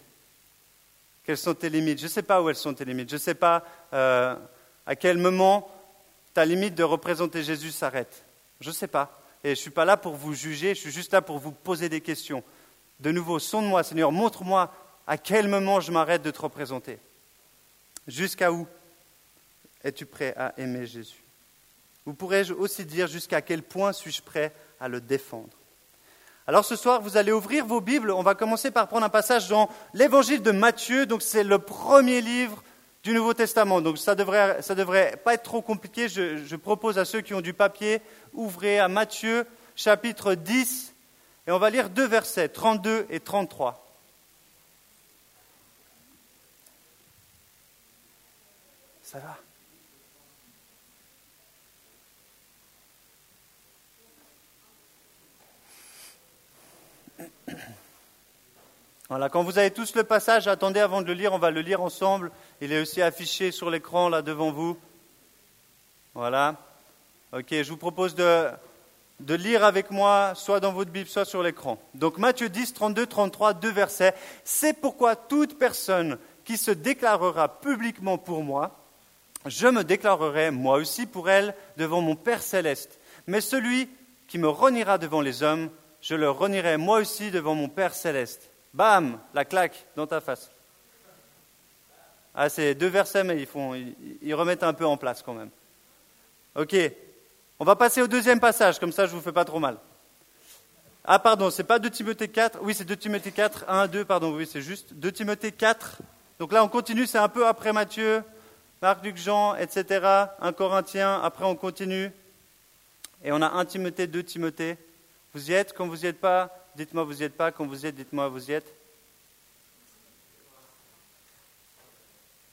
Quelles 1.26 1.38
sont 1.38 1.56
tes 1.56 1.70
limites? 1.70 2.00
Je 2.00 2.06
ne 2.06 2.10
sais 2.10 2.24
pas 2.24 2.42
où 2.42 2.50
elles 2.50 2.56
sont 2.56 2.74
tes 2.74 2.86
limites, 2.86 3.10
je 3.10 3.16
ne 3.16 3.20
sais 3.20 3.36
pas 3.36 3.66
euh, 3.92 4.34
à 4.86 4.96
quel 4.96 5.18
moment 5.18 5.70
ta 6.34 6.46
limite 6.46 6.76
de 6.76 6.84
représenter 6.84 7.44
Jésus 7.44 7.72
s'arrête 7.72 8.26
Je 8.60 8.70
ne 8.70 8.74
sais 8.74 8.88
pas. 8.88 9.20
Et 9.44 9.50
je 9.50 9.52
ne 9.52 9.56
suis 9.56 9.72
pas 9.72 9.86
là 9.86 9.98
pour 9.98 10.16
vous 10.16 10.34
juger, 10.34 10.74
je 10.74 10.80
suis 10.80 10.92
juste 10.92 11.12
là 11.12 11.22
pour 11.22 11.38
vous 11.38 11.52
poser 11.52 11.90
des 11.90 12.00
questions. 12.00 12.44
De 13.02 13.12
nouveau, 13.12 13.40
sonde-moi, 13.40 13.84
Seigneur, 13.84 14.12
montre-moi 14.12 14.74
à 15.06 15.18
quel 15.18 15.50
moment 15.50 15.82
je 15.82 15.92
m'arrête 15.92 16.22
de 16.22 16.32
te 16.32 16.42
représenter. 16.42 16.98
Jusqu'à 18.08 18.54
où 18.54 18.66
es-tu 19.84 20.06
prêt 20.06 20.34
à 20.38 20.54
aimer 20.58 20.88
Jésus? 20.88 21.22
Vous 22.06 22.14
pourrais 22.14 22.50
aussi 22.52 22.86
dire 22.86 23.08
jusqu'à 23.08 23.42
quel 23.42 23.64
point 23.64 23.92
suis-je 23.92 24.22
prêt 24.22 24.54
à 24.80 24.88
le 24.88 25.02
défendre? 25.02 25.50
Alors 26.48 26.66
ce 26.66 26.76
soir, 26.76 27.02
vous 27.02 27.16
allez 27.16 27.32
ouvrir 27.32 27.66
vos 27.66 27.80
Bibles. 27.80 28.12
On 28.12 28.24
va 28.24 28.36
commencer 28.36 28.72
par 28.72 28.88
prendre 28.88 29.06
un 29.06 29.10
passage 29.10 29.48
dans 29.48 29.70
l'évangile 29.94 30.42
de 30.42 30.52
Matthieu. 30.52 31.06
Donc 31.06 31.22
c'est 31.22 31.44
le 31.44 31.60
premier 31.60 32.22
livre 32.22 32.64
du 33.04 33.14
Nouveau 33.14 33.34
Testament. 33.34 33.82
Donc 33.82 33.98
ça 33.98 34.14
ne 34.14 34.20
devrait, 34.20 34.62
ça 34.62 34.76
devrait 34.76 35.18
pas 35.24 35.34
être 35.34 35.44
trop 35.44 35.62
compliqué. 35.62 36.10
Je, 36.10 36.38
je, 36.38 36.56
propose 36.56 36.98
à 36.98 37.06
ceux 37.06 37.22
qui 37.22 37.34
ont 37.34 37.42
du 37.42 37.54
papier, 37.54 38.02
ouvrez 38.34 38.80
à 38.80 38.88
Matthieu 38.88 39.46
chapitre 39.76 40.36
10 40.36 40.94
et 41.48 41.52
on 41.52 41.60
va 41.60 41.70
lire 41.70 41.90
deux 41.90 42.08
versets, 42.08 42.50
32 42.50 43.08
et 43.10 43.20
33. 43.20 43.80
Ça 49.04 49.20
va? 49.20 49.38
Voilà, 59.14 59.30
quand 59.30 59.44
vous 59.44 59.60
avez 59.60 59.70
tous 59.70 59.94
le 59.94 60.04
passage, 60.04 60.48
attendez 60.48 60.80
avant 60.80 61.04
de 61.04 61.06
le 61.06 61.14
lire, 61.14 61.34
on 61.34 61.38
va 61.38 61.52
le 61.52 61.62
lire 61.62 61.84
ensemble. 61.84 62.32
Il 62.62 62.74
est 62.74 62.82
aussi 62.82 63.00
affiché 63.00 63.52
sur 63.52 63.70
l'écran 63.70 64.10
là 64.10 64.24
devant 64.24 64.52
vous. 64.52 64.76
Voilà. 66.16 66.56
Ok, 67.32 67.46
je 67.52 67.70
vous 67.70 67.78
propose 67.78 68.16
de, 68.16 68.50
de 69.20 69.36
lire 69.36 69.66
avec 69.66 69.92
moi, 69.92 70.34
soit 70.34 70.60
dans 70.60 70.74
votre 70.74 70.90
Bible, 70.90 71.08
soit 71.08 71.26
sur 71.26 71.44
l'écran. 71.44 71.78
Donc 71.94 72.18
Matthieu 72.18 72.50
10, 72.50 72.74
32, 72.74 73.06
33, 73.06 73.54
deux 73.54 73.70
versets. 73.70 74.16
C'est 74.44 74.74
pourquoi 74.82 75.16
toute 75.16 75.60
personne 75.60 76.18
qui 76.44 76.58
se 76.58 76.72
déclarera 76.72 77.60
publiquement 77.62 78.18
pour 78.18 78.42
moi, 78.42 78.80
je 79.46 79.68
me 79.68 79.84
déclarerai 79.84 80.50
moi 80.50 80.78
aussi 80.78 81.06
pour 81.06 81.30
elle 81.30 81.54
devant 81.78 82.02
mon 82.02 82.16
Père 82.16 82.42
céleste. 82.42 82.98
Mais 83.28 83.42
celui 83.42 83.90
qui 84.28 84.40
me 84.40 84.50
reniera 84.50 84.98
devant 84.98 85.22
les 85.22 85.44
hommes, 85.44 85.70
je 86.02 86.16
le 86.16 86.32
renierai 86.32 86.78
moi 86.78 86.98
aussi 86.98 87.30
devant 87.30 87.54
mon 87.54 87.70
Père 87.70 87.94
céleste. 87.94 88.50
Bam, 88.74 89.20
la 89.34 89.46
claque 89.46 89.86
dans 89.96 90.08
ta 90.08 90.20
face. 90.20 90.50
Ah, 92.36 92.50
c'est 92.50 92.74
deux 92.74 92.88
versets, 92.88 93.24
mais 93.24 93.40
ils, 93.40 93.46
font, 93.46 93.76
ils, 93.76 94.34
remettent 94.34 94.64
un 94.64 94.74
peu 94.74 94.86
en 94.86 94.98
place 94.98 95.22
quand 95.22 95.36
même. 95.36 95.52
Ok, 96.56 96.76
on 97.60 97.66
va 97.66 97.76
passer 97.76 98.02
au 98.02 98.08
deuxième 98.08 98.40
passage, 98.40 98.80
comme 98.80 98.92
ça 98.92 99.06
je 99.06 99.12
ne 99.12 99.18
vous 99.18 99.24
fais 99.24 99.32
pas 99.32 99.46
trop 99.46 99.60
mal. 99.60 99.78
Ah, 101.06 101.20
pardon, 101.20 101.52
c'est 101.52 101.64
pas 101.64 101.78
2 101.78 101.90
Timothée 101.90 102.28
4, 102.28 102.60
oui, 102.62 102.74
c'est 102.74 102.86
2 102.86 102.96
Timothée 102.96 103.32
4, 103.32 103.66
1, 103.68 103.88
2, 103.88 104.06
pardon, 104.06 104.34
oui, 104.34 104.48
c'est 104.52 104.62
juste 104.62 104.94
2 104.94 105.12
Timothée 105.12 105.52
4. 105.52 105.98
Donc 106.40 106.52
là, 106.52 106.64
on 106.64 106.68
continue, 106.68 107.06
c'est 107.06 107.20
un 107.20 107.30
peu 107.30 107.46
après 107.46 107.74
Matthieu, 107.74 108.24
Marc, 108.82 109.04
Luc, 109.04 109.18
Jean, 109.18 109.56
etc. 109.56 110.28
1 110.42 110.54
Corinthiens, 110.54 111.22
après 111.22 111.46
on 111.46 111.56
continue. 111.56 112.12
Et 113.24 113.32
on 113.32 113.42
a 113.42 113.50
1 113.50 113.66
Timothée, 113.66 114.08
2 114.08 114.24
Timothée. 114.24 114.78
Vous 115.34 115.52
y 115.52 115.54
êtes 115.54 115.74
Quand 115.74 115.88
vous 115.88 115.98
n'y 115.98 116.06
êtes 116.06 116.20
pas, 116.20 116.63
dites-moi 116.76 117.04
vous 117.04 117.22
y 117.22 117.24
êtes 117.24 117.36
pas. 117.36 117.52
Quand 117.52 117.66
vous 117.66 117.84
y 117.84 117.88
êtes, 117.88 117.96
dites-moi 117.96 118.28
vous 118.30 118.50
y 118.50 118.54
êtes. 118.54 118.74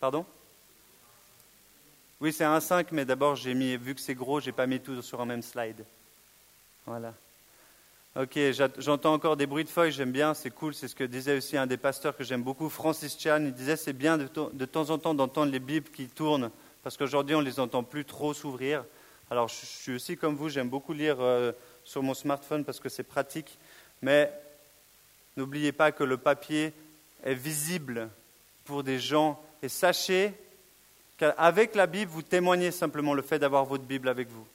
Pardon? 0.00 0.24
Oui, 2.20 2.32
c'est 2.32 2.44
un 2.44 2.60
5, 2.60 2.92
mais 2.92 3.04
d'abord, 3.04 3.36
j'ai 3.36 3.54
mis, 3.54 3.76
vu 3.76 3.94
que 3.94 4.00
c'est 4.00 4.14
gros, 4.14 4.40
j'ai 4.40 4.52
pas 4.52 4.66
mis 4.66 4.80
tout 4.80 5.00
sur 5.00 5.20
un 5.20 5.24
même 5.24 5.42
slide. 5.42 5.84
Voilà. 6.86 7.14
Ok, 8.16 8.38
j'entends 8.78 9.14
encore 9.14 9.36
des 9.36 9.46
bruits 9.46 9.64
de 9.64 9.68
feuilles, 9.68 9.92
j'aime 9.92 10.10
bien, 10.10 10.34
c'est 10.34 10.50
cool, 10.50 10.74
c'est 10.74 10.88
ce 10.88 10.96
que 10.96 11.04
disait 11.04 11.36
aussi 11.36 11.56
un 11.56 11.66
des 11.66 11.76
pasteurs 11.76 12.16
que 12.16 12.24
j'aime 12.24 12.42
beaucoup, 12.42 12.68
Francis 12.68 13.16
Chan. 13.18 13.38
Il 13.40 13.54
disait 13.54 13.76
c'est 13.76 13.92
bien 13.92 14.18
de, 14.18 14.28
de, 14.52 14.64
temps 14.64 14.90
en 14.90 14.98
temps 14.98 15.14
d'entendre 15.14 15.52
les 15.52 15.60
Bibles 15.60 15.88
qui 15.90 16.08
tournent, 16.08 16.50
parce 16.82 16.96
qu'aujourd'hui 16.96 17.36
on 17.36 17.40
ne 17.40 17.46
les 17.46 17.60
entend 17.60 17.84
plus 17.84 18.04
trop 18.04 18.34
s'ouvrir. 18.34 18.84
Alors 19.30 19.46
je, 19.46 19.54
suis 19.54 19.94
aussi 19.94 20.16
comme 20.16 20.34
vous, 20.34 20.48
j'aime 20.48 20.68
beaucoup 20.68 20.92
lire 20.92 21.18
euh, 21.20 21.52
sur 21.84 22.02
mon 22.02 22.14
smartphone 22.14 22.64
parce 22.64 22.80
que 22.80 22.88
c'est 22.88 23.04
pratique, 23.04 23.58
mais 24.02 24.32
N'oubliez 25.36 25.72
pas 25.72 25.92
que 25.92 26.04
le 26.04 26.16
papier 26.18 26.72
est 27.24 27.34
visible 27.34 28.10
pour 28.64 28.82
des 28.82 28.98
gens 28.98 29.40
et 29.62 29.68
sachez 29.68 30.34
qu'avec 31.16 31.74
la 31.74 31.86
Bible, 31.86 32.10
vous 32.10 32.22
témoignez 32.22 32.70
simplement 32.70 33.14
le 33.14 33.22
fait 33.22 33.38
d'avoir 33.38 33.64
votre 33.64 33.84
Bible 33.84 34.08
avec 34.08 34.28
vous. 34.28 34.46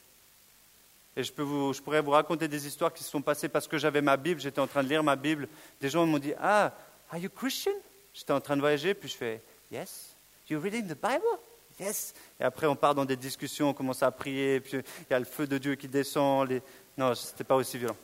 Et 1.18 1.24
je, 1.24 1.32
peux 1.32 1.44
vous, 1.44 1.74
je 1.74 1.82
pourrais 1.82 2.02
vous 2.02 2.12
raconter 2.12 2.48
des 2.48 2.68
histoires 2.68 2.94
qui 2.94 3.04
se 3.04 3.10
sont 3.10 3.22
passées 3.22 3.48
parce 3.48 3.68
que 3.68 3.78
j'avais 3.78 4.02
ma 4.02 4.18
Bible, 4.18 4.42
j'étais 4.42 4.60
en 4.60 4.68
train 4.68 4.84
de 4.84 4.90
lire 4.90 5.04
ma 5.04 5.16
Bible. 5.16 5.48
Des 5.80 5.90
gens 5.90 6.06
m'ont 6.06 6.20
dit 6.20 6.34
Ah, 6.40 6.74
are 7.10 7.18
you 7.18 7.30
Christian? 7.30 7.72
J'étais 8.14 8.34
en 8.34 8.42
train 8.42 8.56
de 8.56 8.62
voyager, 8.62 8.94
puis 8.94 9.10
je 9.10 9.16
fais 9.16 9.42
Yes. 9.72 10.14
You 10.50 10.60
reading 10.60 10.88
the 10.88 10.96
Bible? 11.02 11.40
Yes. 11.80 12.14
Et 12.40 12.44
après, 12.44 12.68
on 12.68 12.76
part 12.76 12.94
dans 12.94 13.06
des 13.06 13.16
discussions, 13.16 13.70
on 13.70 13.74
commence 13.74 14.04
à 14.04 14.12
prier, 14.12 14.60
puis 14.60 14.78
il 14.78 15.12
y 15.12 15.14
a 15.14 15.20
le 15.20 15.26
feu 15.26 15.48
de 15.48 15.58
Dieu 15.58 15.76
qui 15.76 15.88
descend. 15.88 16.62
Non, 16.98 17.16
ce 17.16 17.32
n'était 17.32 17.44
pas 17.44 17.56
aussi 17.56 17.78
violent. 17.78 17.98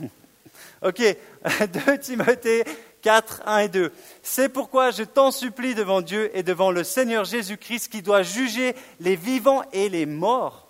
ok, 0.82 1.02
2 1.86 1.98
Timothée 1.98 2.64
4, 3.02 3.42
1 3.46 3.58
et 3.58 3.68
2. 3.68 3.92
C'est 4.22 4.48
pourquoi 4.48 4.90
je 4.90 5.02
t'en 5.02 5.30
supplie 5.30 5.74
devant 5.74 6.00
Dieu 6.00 6.30
et 6.36 6.42
devant 6.42 6.70
le 6.70 6.84
Seigneur 6.84 7.24
Jésus-Christ 7.24 7.88
qui 7.88 8.02
doit 8.02 8.22
juger 8.22 8.74
les 9.00 9.16
vivants 9.16 9.64
et 9.72 9.88
les 9.88 10.06
morts 10.06 10.68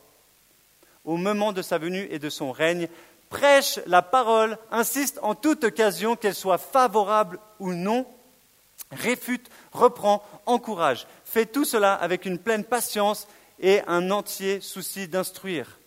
au 1.05 1.17
moment 1.17 1.52
de 1.52 1.62
sa 1.62 1.79
venue 1.79 2.07
et 2.11 2.19
de 2.19 2.31
son 2.31 2.52
règne. 2.52 2.88
Prêche 3.29 3.81
la 3.87 4.02
parole, 4.02 4.59
insiste 4.71 5.19
en 5.23 5.35
toute 5.35 5.64
occasion, 5.64 6.17
qu'elle 6.17 6.35
soit 6.35 6.59
favorable 6.59 7.38
ou 7.59 7.73
non, 7.73 8.07
réfute, 8.91 9.49
reprend, 9.73 10.23
encourage. 10.47 11.07
Fais 11.25 11.47
tout 11.47 11.64
cela 11.64 11.95
avec 11.95 12.26
une 12.26 12.38
pleine 12.38 12.64
patience 12.64 13.26
et 13.61 13.81
un 13.87 14.11
entier 14.11 14.61
souci 14.61 15.09
d'instruire. 15.09 15.79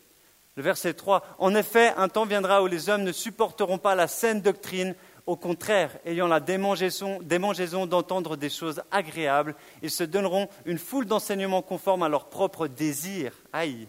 Le 0.55 0.63
verset 0.63 0.93
3. 0.93 1.21
En 1.37 1.53
effet, 1.53 1.93
un 1.97 2.07
temps 2.07 2.25
viendra 2.25 2.63
où 2.63 2.67
les 2.67 2.89
hommes 2.89 3.03
ne 3.03 3.11
supporteront 3.11 3.77
pas 3.77 3.95
la 3.95 4.07
saine 4.07 4.41
doctrine, 4.41 4.95
au 5.25 5.35
contraire, 5.35 5.91
ayant 6.05 6.27
la 6.27 6.39
démangeaison, 6.39 7.19
démangeaison 7.21 7.85
d'entendre 7.87 8.37
des 8.37 8.49
choses 8.49 8.81
agréables, 8.91 9.55
ils 9.81 9.91
se 9.91 10.03
donneront 10.03 10.47
une 10.65 10.77
foule 10.77 11.07
d'enseignements 11.07 11.61
conformes 11.61 12.03
à 12.03 12.09
leurs 12.09 12.27
propres 12.27 12.67
désirs. 12.67 13.33
Aïe. 13.51 13.87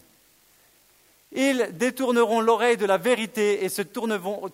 Ils 1.31 1.69
détourneront 1.73 2.41
l'oreille 2.41 2.77
de 2.77 2.85
la 2.85 2.97
vérité 2.97 3.63
et 3.63 3.69
se 3.69 3.81
tourneront, 3.81 4.49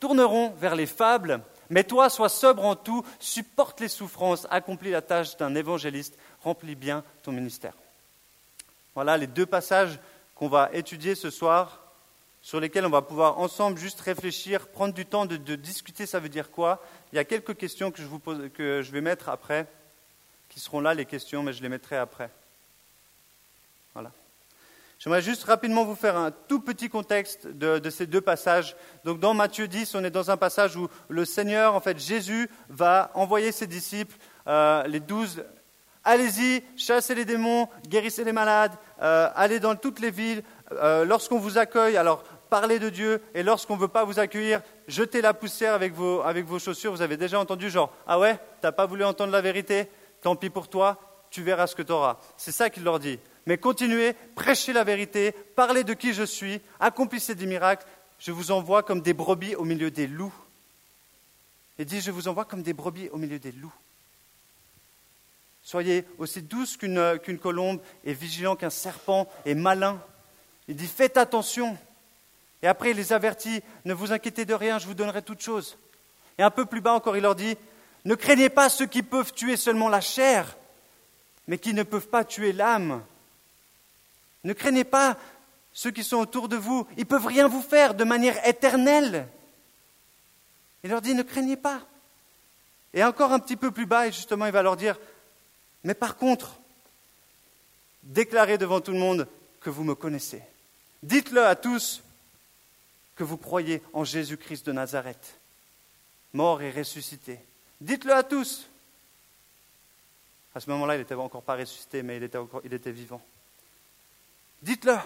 tourneront 0.00 0.50
vers 0.58 0.74
les 0.74 0.86
fables. 0.86 1.40
Mais 1.68 1.84
toi, 1.84 2.08
sois 2.08 2.28
sobre 2.28 2.64
en 2.64 2.76
tout, 2.76 3.04
supporte 3.18 3.80
les 3.80 3.88
souffrances, 3.88 4.46
accomplis 4.50 4.90
la 4.90 5.02
tâche 5.02 5.36
d'un 5.36 5.54
évangéliste, 5.54 6.16
remplis 6.42 6.74
bien 6.74 7.04
ton 7.22 7.32
ministère. 7.32 7.74
Voilà 8.94 9.16
les 9.16 9.26
deux 9.28 9.46
passages 9.46 9.98
qu'on 10.40 10.48
va 10.48 10.70
étudier 10.72 11.14
ce 11.14 11.28
soir, 11.28 11.82
sur 12.40 12.60
lesquels 12.60 12.86
on 12.86 12.90
va 12.90 13.02
pouvoir 13.02 13.38
ensemble 13.38 13.76
juste 13.76 14.00
réfléchir, 14.00 14.68
prendre 14.68 14.94
du 14.94 15.04
temps 15.04 15.26
de, 15.26 15.36
discuter, 15.36 16.06
ça 16.06 16.18
veut 16.18 16.30
dire 16.30 16.50
quoi? 16.50 16.82
Il 17.12 17.16
y 17.16 17.18
a 17.18 17.24
quelques 17.24 17.58
questions 17.58 17.90
que 17.90 18.00
je, 18.00 18.90
vais 18.90 19.02
mettre 19.02 19.28
après, 19.28 19.66
qui 20.48 20.58
seront 20.58 20.80
là 20.80 20.94
les 20.94 21.04
questions, 21.04 21.42
mais 21.42 21.52
je 21.52 21.62
les 21.62 21.68
mettrai 21.68 21.98
après. 21.98 22.30
Voilà. 23.92 24.12
J'aimerais 24.98 25.20
juste 25.20 25.44
rapidement 25.44 25.84
vous 25.84 25.94
faire 25.94 26.16
un 26.16 26.30
tout 26.30 26.60
petit 26.60 26.88
contexte 26.88 27.46
de, 27.46 27.90
ces 27.90 28.06
deux 28.06 28.22
passages. 28.22 28.76
Donc 29.04 29.20
dans 29.20 29.34
Matthieu 29.34 29.68
10, 29.68 29.94
on 29.94 30.04
est 30.04 30.10
dans 30.10 30.30
un 30.30 30.38
passage 30.38 30.74
où 30.74 30.88
le 31.10 31.26
Seigneur, 31.26 31.74
en 31.74 31.80
fait 31.80 31.98
Jésus, 31.98 32.48
va 32.70 33.10
envoyer 33.12 33.52
ses 33.52 33.66
disciples, 33.66 34.16
euh, 34.46 34.86
les 34.86 35.00
douze, 35.00 35.44
allez-y, 36.04 36.62
chassez 36.76 37.14
les 37.14 37.24
démons, 37.24 37.68
guérissez 37.86 38.24
les 38.24 38.32
malades, 38.32 38.72
euh, 39.02 39.28
allez 39.34 39.60
dans 39.60 39.76
toutes 39.76 40.00
les 40.00 40.10
villes. 40.10 40.42
Euh, 40.72 41.04
lorsqu'on 41.04 41.38
vous 41.38 41.58
accueille, 41.58 41.96
alors 41.96 42.22
parlez 42.48 42.78
de 42.78 42.88
Dieu, 42.88 43.22
et 43.34 43.42
lorsqu'on 43.42 43.76
ne 43.76 43.80
veut 43.80 43.88
pas 43.88 44.04
vous 44.04 44.18
accueillir, 44.18 44.62
jetez 44.88 45.20
la 45.20 45.34
poussière 45.34 45.74
avec 45.74 45.94
vos, 45.94 46.58
chaussures. 46.58 46.92
Vous 46.92 47.02
avez 47.02 47.16
déjà 47.16 47.38
entendu 47.38 47.70
genre, 47.70 47.92
ah 48.06 48.18
ouais, 48.18 48.38
t'as 48.60 48.72
pas 48.72 48.86
voulu 48.86 49.04
entendre 49.04 49.32
la 49.32 49.40
vérité? 49.40 49.88
Tant 50.22 50.36
pis 50.36 50.50
pour 50.50 50.68
toi, 50.68 50.98
tu 51.30 51.42
verras 51.42 51.66
ce 51.66 51.74
que 51.74 51.82
tu 51.82 51.92
auras. 51.92 52.18
C'est 52.36 52.52
ça 52.52 52.70
qu'il 52.70 52.84
leur 52.84 52.98
dit 52.98 53.18
mais 53.46 53.58
continuez, 53.58 54.14
prêchez 54.34 54.72
la 54.72 54.84
vérité, 54.84 55.32
parlez 55.56 55.82
de 55.82 55.94
qui 55.94 56.12
je 56.12 56.22
suis, 56.22 56.60
accomplissez 56.78 57.34
des 57.34 57.46
miracles. 57.46 57.86
Je 58.18 58.32
vous 58.32 58.50
envoie 58.50 58.82
comme 58.82 59.00
des 59.00 59.14
brebis 59.14 59.56
au 59.56 59.64
milieu 59.64 59.90
des 59.90 60.06
loups. 60.06 60.32
Il 61.78 61.86
dit, 61.86 62.00
je 62.00 62.10
vous 62.10 62.28
envoie 62.28 62.44
comme 62.44 62.62
des 62.62 62.74
brebis 62.74 63.08
au 63.08 63.16
milieu 63.16 63.38
des 63.38 63.52
loups. 63.52 63.72
Soyez 65.70 66.04
aussi 66.18 66.42
douce 66.42 66.76
qu'une 66.76 67.38
colombe 67.40 67.80
et 68.02 68.12
vigilant 68.12 68.56
qu'un 68.56 68.70
serpent 68.70 69.28
et 69.44 69.54
malin. 69.54 70.02
Il 70.66 70.74
dit, 70.74 70.88
faites 70.88 71.16
attention. 71.16 71.78
Et 72.60 72.66
après, 72.66 72.90
il 72.90 72.96
les 72.96 73.12
avertit, 73.12 73.62
ne 73.84 73.94
vous 73.94 74.10
inquiétez 74.10 74.44
de 74.44 74.52
rien, 74.52 74.80
je 74.80 74.88
vous 74.88 74.94
donnerai 74.94 75.22
toutes 75.22 75.42
choses. 75.42 75.78
Et 76.38 76.42
un 76.42 76.50
peu 76.50 76.66
plus 76.66 76.80
bas 76.80 76.94
encore, 76.94 77.16
il 77.16 77.22
leur 77.22 77.36
dit, 77.36 77.56
ne 78.04 78.16
craignez 78.16 78.48
pas 78.48 78.68
ceux 78.68 78.86
qui 78.86 79.04
peuvent 79.04 79.32
tuer 79.32 79.56
seulement 79.56 79.88
la 79.88 80.00
chair, 80.00 80.56
mais 81.46 81.56
qui 81.56 81.72
ne 81.72 81.84
peuvent 81.84 82.08
pas 82.08 82.24
tuer 82.24 82.52
l'âme. 82.52 83.04
Ne 84.42 84.54
craignez 84.54 84.82
pas 84.82 85.16
ceux 85.72 85.92
qui 85.92 86.02
sont 86.02 86.16
autour 86.16 86.48
de 86.48 86.56
vous. 86.56 86.84
Ils 86.96 87.02
ne 87.02 87.04
peuvent 87.04 87.26
rien 87.26 87.46
vous 87.46 87.62
faire 87.62 87.94
de 87.94 88.02
manière 88.02 88.44
éternelle. 88.44 89.28
Il 90.82 90.90
leur 90.90 91.00
dit, 91.00 91.14
ne 91.14 91.22
craignez 91.22 91.56
pas. 91.56 91.80
Et 92.92 93.04
encore 93.04 93.30
un 93.30 93.38
petit 93.38 93.54
peu 93.54 93.70
plus 93.70 93.86
bas, 93.86 94.08
et 94.08 94.12
justement, 94.12 94.46
il 94.46 94.52
va 94.52 94.62
leur 94.62 94.76
dire, 94.76 94.98
mais 95.84 95.94
par 95.94 96.16
contre, 96.16 96.58
déclarez 98.02 98.58
devant 98.58 98.80
tout 98.80 98.92
le 98.92 98.98
monde 98.98 99.26
que 99.60 99.70
vous 99.70 99.84
me 99.84 99.94
connaissez. 99.94 100.42
Dites-le 101.02 101.44
à 101.44 101.56
tous 101.56 102.02
que 103.16 103.24
vous 103.24 103.36
croyez 103.36 103.82
en 103.92 104.04
Jésus-Christ 104.04 104.66
de 104.66 104.72
Nazareth, 104.72 105.38
mort 106.32 106.62
et 106.62 106.70
ressuscité. 106.70 107.38
Dites-le 107.80 108.14
à 108.14 108.22
tous. 108.22 108.66
À 110.54 110.60
ce 110.60 110.68
moment-là, 110.70 110.96
il 110.96 110.98
n'était 110.98 111.14
encore 111.14 111.42
pas 111.42 111.56
ressuscité, 111.56 112.02
mais 112.02 112.16
il 112.16 112.24
était, 112.24 112.92
vivant. 112.92 113.22
Dites-le. 114.62 114.96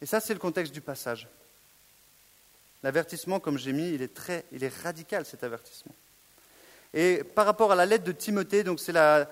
Et 0.00 0.06
ça, 0.06 0.20
c'est 0.20 0.34
le 0.34 0.38
contexte 0.38 0.72
du 0.72 0.80
passage. 0.80 1.28
L'avertissement, 2.82 3.40
comme 3.40 3.58
j'ai 3.58 3.72
mis, 3.72 3.90
il 3.90 4.02
est, 4.02 4.14
très, 4.14 4.44
il 4.52 4.62
est 4.62 4.82
radical, 4.82 5.24
cet 5.24 5.42
avertissement. 5.42 5.94
Et 6.94 7.24
par 7.24 7.44
rapport 7.44 7.72
à 7.72 7.74
la 7.74 7.86
lettre 7.86 8.04
de 8.04 8.12
Timothée, 8.12 8.62
donc 8.62 8.78
c'est 8.78 8.92
la, 8.92 9.28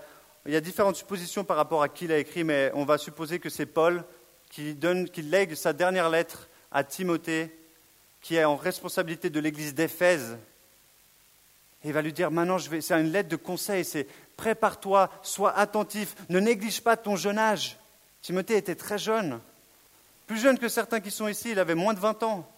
il 0.46 0.52
y 0.52 0.56
a 0.56 0.60
différentes 0.60 0.96
suppositions 0.96 1.44
par 1.44 1.56
rapport 1.56 1.82
à 1.82 1.88
qui 1.88 2.06
il 2.06 2.12
a 2.12 2.18
écrit, 2.18 2.42
mais 2.42 2.72
on 2.74 2.84
va 2.84 2.98
supposer 2.98 3.38
que 3.38 3.48
c'est 3.48 3.66
Paul 3.66 4.04
qui, 4.50 4.74
donne, 4.74 5.08
qui 5.08 5.22
lègue 5.22 5.54
sa 5.54 5.72
dernière 5.72 6.10
lettre 6.10 6.48
à 6.72 6.82
Timothée, 6.82 7.56
qui 8.20 8.34
est 8.34 8.44
en 8.44 8.56
responsabilité 8.56 9.30
de 9.30 9.38
l'église 9.38 9.74
d'Éphèse. 9.74 10.36
Et 11.84 11.88
il 11.88 11.92
va 11.92 12.02
lui 12.02 12.12
dire, 12.12 12.32
maintenant, 12.32 12.58
c'est 12.58 13.00
une 13.00 13.12
lettre 13.12 13.28
de 13.28 13.36
conseil, 13.36 13.84
c'est 13.84 14.08
prépare-toi, 14.36 15.08
sois 15.22 15.56
attentif, 15.56 16.16
ne 16.28 16.40
néglige 16.40 16.80
pas 16.80 16.96
ton 16.96 17.14
jeune 17.14 17.38
âge. 17.38 17.78
Timothée 18.22 18.56
était 18.56 18.74
très 18.74 18.98
jeune, 18.98 19.40
plus 20.26 20.38
jeune 20.38 20.58
que 20.58 20.68
certains 20.68 21.00
qui 21.00 21.12
sont 21.12 21.28
ici, 21.28 21.52
il 21.52 21.58
avait 21.60 21.74
moins 21.76 21.94
de 21.94 22.00
20 22.00 22.22
ans. 22.24 22.48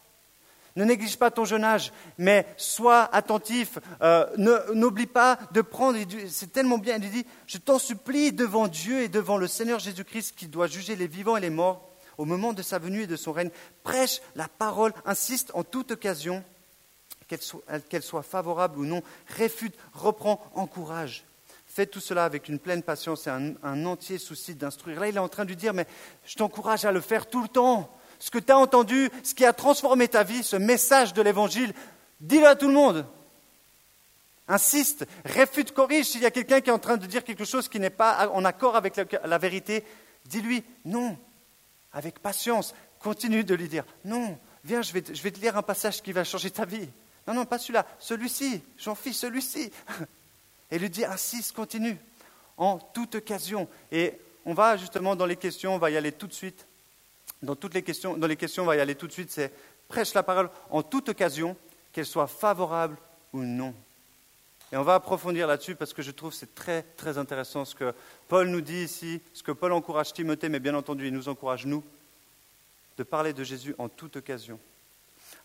Ne 0.76 0.84
néglige 0.84 1.16
pas 1.16 1.30
ton 1.30 1.44
jeune 1.44 1.62
âge, 1.62 1.92
mais 2.18 2.46
sois 2.56 3.08
attentif. 3.14 3.78
Euh, 4.02 4.26
n'oublie 4.74 5.06
pas 5.06 5.38
de 5.52 5.60
prendre. 5.60 5.98
C'est 6.28 6.52
tellement 6.52 6.78
bien. 6.78 6.96
Il 6.96 7.10
dit 7.10 7.26
Je 7.46 7.58
t'en 7.58 7.78
supplie 7.78 8.32
devant 8.32 8.66
Dieu 8.66 9.02
et 9.02 9.08
devant 9.08 9.36
le 9.36 9.46
Seigneur 9.46 9.78
Jésus-Christ 9.78 10.34
qui 10.36 10.48
doit 10.48 10.66
juger 10.66 10.96
les 10.96 11.06
vivants 11.06 11.36
et 11.36 11.40
les 11.40 11.50
morts 11.50 11.94
au 12.18 12.24
moment 12.24 12.52
de 12.52 12.62
sa 12.62 12.78
venue 12.78 13.02
et 13.02 13.06
de 13.06 13.16
son 13.16 13.32
règne. 13.32 13.50
Prêche 13.82 14.20
la 14.34 14.48
parole, 14.48 14.92
insiste 15.04 15.50
en 15.54 15.64
toute 15.64 15.92
occasion, 15.92 16.44
qu'elle 17.28 18.02
soit, 18.02 18.22
favorable 18.22 18.78
ou 18.78 18.84
non. 18.84 19.02
Réfute, 19.28 19.74
reprend, 19.92 20.44
encourage. 20.54 21.24
Fais 21.66 21.86
tout 21.86 22.00
cela 22.00 22.24
avec 22.24 22.48
une 22.48 22.58
pleine 22.58 22.82
patience 22.82 23.26
et 23.26 23.30
un, 23.30 23.86
entier 23.86 24.18
souci 24.18 24.54
d'instruire. 24.54 25.00
Là, 25.00 25.08
il 25.08 25.16
est 25.16 25.20
en 25.20 25.28
train 25.28 25.44
de 25.44 25.54
dire, 25.54 25.74
mais 25.74 25.86
je 26.24 26.36
t'encourage 26.36 26.84
à 26.84 26.92
le 26.92 27.00
faire 27.00 27.26
tout 27.26 27.42
le 27.42 27.48
temps. 27.48 27.90
Ce 28.24 28.30
que 28.30 28.38
tu 28.38 28.50
as 28.52 28.56
entendu, 28.56 29.10
ce 29.22 29.34
qui 29.34 29.44
a 29.44 29.52
transformé 29.52 30.08
ta 30.08 30.22
vie, 30.22 30.42
ce 30.42 30.56
message 30.56 31.12
de 31.12 31.20
l'Évangile, 31.20 31.74
dis-le 32.20 32.46
à 32.46 32.56
tout 32.56 32.68
le 32.68 32.72
monde. 32.72 33.04
Insiste, 34.48 35.06
réfute, 35.26 35.72
corrige. 35.74 36.06
S'il 36.06 36.22
y 36.22 36.26
a 36.26 36.30
quelqu'un 36.30 36.62
qui 36.62 36.70
est 36.70 36.72
en 36.72 36.78
train 36.78 36.96
de 36.96 37.04
dire 37.04 37.22
quelque 37.22 37.44
chose 37.44 37.68
qui 37.68 37.78
n'est 37.78 37.90
pas 37.90 38.30
en 38.30 38.46
accord 38.46 38.76
avec 38.76 38.96
la, 38.96 39.36
vérité, 39.36 39.84
dis-lui 40.24 40.64
non, 40.86 41.18
avec 41.92 42.18
patience. 42.18 42.74
Continue 42.98 43.44
de 43.44 43.54
lui 43.54 43.68
dire 43.68 43.84
non, 44.06 44.38
viens, 44.64 44.80
je 44.80 44.94
vais, 44.94 45.02
te 45.02 45.38
lire 45.38 45.58
un 45.58 45.62
passage 45.62 46.00
qui 46.00 46.12
va 46.12 46.24
changer 46.24 46.50
ta 46.50 46.64
vie. 46.64 46.88
Non, 47.28 47.34
non, 47.34 47.44
pas 47.44 47.58
celui-là, 47.58 47.84
celui-ci, 47.98 48.62
j'en 48.78 48.94
fiche 48.94 49.16
celui-ci. 49.16 49.70
Et 50.70 50.78
lui 50.78 50.88
dit, 50.88 51.04
insiste, 51.04 51.52
continue, 51.52 51.98
en 52.56 52.78
toute 52.78 53.16
occasion. 53.16 53.68
Et 53.92 54.18
on 54.46 54.54
va 54.54 54.78
justement 54.78 55.14
dans 55.14 55.26
les 55.26 55.36
questions, 55.36 55.74
on 55.74 55.78
va 55.78 55.90
y 55.90 55.98
aller 55.98 56.12
tout 56.12 56.26
de 56.26 56.32
suite. 56.32 56.66
Dans 57.44 57.56
toutes 57.56 57.74
les 57.74 57.82
questions, 57.82 58.16
dans 58.16 58.26
les 58.26 58.36
questions, 58.36 58.62
on 58.62 58.66
va 58.66 58.76
y 58.76 58.80
aller 58.80 58.94
tout 58.94 59.06
de 59.06 59.12
suite. 59.12 59.30
C'est 59.30 59.52
prêche 59.88 60.14
la 60.14 60.22
parole 60.22 60.50
en 60.70 60.82
toute 60.82 61.10
occasion, 61.10 61.56
qu'elle 61.92 62.06
soit 62.06 62.26
favorable 62.26 62.96
ou 63.32 63.42
non. 63.42 63.74
Et 64.72 64.76
on 64.76 64.82
va 64.82 64.94
approfondir 64.94 65.46
là-dessus 65.46 65.76
parce 65.76 65.92
que 65.92 66.02
je 66.02 66.10
trouve 66.10 66.32
c'est 66.32 66.54
très 66.54 66.82
très 66.96 67.18
intéressant 67.18 67.64
ce 67.64 67.74
que 67.74 67.94
Paul 68.28 68.48
nous 68.48 68.60
dit 68.60 68.82
ici, 68.82 69.20
ce 69.32 69.42
que 69.42 69.52
Paul 69.52 69.72
encourage 69.72 70.12
Timothée, 70.12 70.48
mais 70.48 70.58
bien 70.58 70.74
entendu 70.74 71.06
il 71.06 71.14
nous 71.14 71.28
encourage 71.28 71.66
nous 71.66 71.84
de 72.96 73.02
parler 73.02 73.32
de 73.32 73.44
Jésus 73.44 73.74
en 73.78 73.88
toute 73.88 74.16
occasion. 74.16 74.58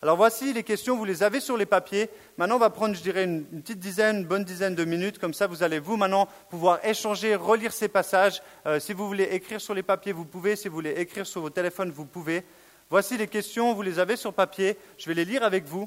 Alors 0.02 0.16
voici 0.16 0.54
les 0.54 0.62
questions, 0.62 0.96
vous 0.96 1.04
les 1.04 1.22
avez 1.22 1.40
sur 1.40 1.58
les 1.58 1.66
papiers. 1.66 2.08
Maintenant, 2.38 2.56
on 2.56 2.60
va 2.60 2.70
prendre, 2.70 2.94
je 2.94 3.02
dirais, 3.02 3.24
une, 3.24 3.44
petite 3.44 3.80
dizaine, 3.80 4.20
une 4.20 4.24
bonne 4.24 4.44
dizaine 4.44 4.74
de 4.74 4.86
minutes. 4.86 5.18
Comme 5.18 5.34
ça, 5.34 5.46
vous 5.46 5.62
allez, 5.62 5.78
vous, 5.78 5.98
maintenant, 5.98 6.26
pouvoir 6.48 6.82
échanger, 6.82 7.34
relire 7.34 7.70
ces 7.70 7.88
passages. 7.88 8.40
Euh, 8.64 8.80
si 8.80 8.94
vous 8.94 9.06
voulez 9.06 9.24
écrire 9.24 9.60
sur 9.60 9.74
les 9.74 9.82
papiers, 9.82 10.12
vous 10.12 10.24
pouvez. 10.24 10.56
Si 10.56 10.68
vous 10.68 10.74
voulez 10.74 10.92
écrire 10.92 11.26
sur 11.26 11.42
vos 11.42 11.50
téléphones, 11.50 11.90
vous 11.90 12.06
pouvez. 12.06 12.44
Voici 12.88 13.18
les 13.18 13.28
questions, 13.28 13.74
vous 13.74 13.82
les 13.82 13.98
avez 13.98 14.16
sur 14.16 14.32
papier. 14.32 14.78
Je 14.96 15.06
vais 15.06 15.12
les 15.12 15.26
lire 15.26 15.42
avec 15.42 15.66
vous. 15.66 15.86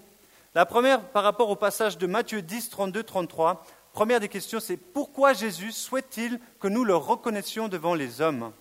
La 0.54 0.68
première, 0.68 1.02
par 1.02 1.24
rapport 1.24 1.50
au 1.50 1.56
passage 1.56 1.98
de 1.98 2.06
Matthieu 2.06 2.44
10, 2.44 2.70
32, 2.70 3.02
33. 3.02 3.66
Première 3.94 4.20
des 4.20 4.30
questions, 4.30 4.60
c'est 4.60 4.78
pourquoi 4.78 5.34
Jésus 5.34 5.72
souhaite-t-il 5.72 6.40
que 6.60 6.68
nous 6.68 6.84
le 6.84 6.96
reconnaissions 6.96 7.68
devant 7.68 7.96
les 7.96 8.22
hommes? 8.22 8.52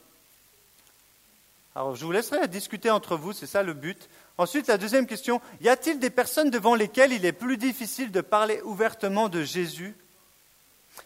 Alors, 1.74 1.96
je 1.96 2.04
vous 2.04 2.12
laisserai 2.12 2.48
discuter 2.48 2.90
entre 2.90 3.16
vous, 3.16 3.32
c'est 3.32 3.46
ça 3.46 3.62
le 3.62 3.72
but. 3.72 4.08
Ensuite, 4.36 4.66
la 4.66 4.76
deuxième 4.76 5.06
question, 5.06 5.40
y 5.60 5.68
a-t-il 5.68 5.98
des 5.98 6.10
personnes 6.10 6.50
devant 6.50 6.74
lesquelles 6.74 7.12
il 7.12 7.24
est 7.24 7.32
plus 7.32 7.56
difficile 7.56 8.10
de 8.10 8.20
parler 8.20 8.60
ouvertement 8.62 9.28
de 9.28 9.42
Jésus? 9.42 9.94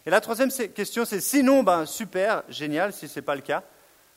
Et 0.05 0.09
la 0.09 0.21
troisième 0.21 0.51
question, 0.51 1.05
c'est 1.05 1.21
sinon, 1.21 1.63
ben, 1.63 1.85
super, 1.85 2.43
génial, 2.49 2.91
si 2.91 3.07
ce 3.07 3.19
n'est 3.19 3.25
pas 3.25 3.35
le 3.35 3.41
cas. 3.41 3.63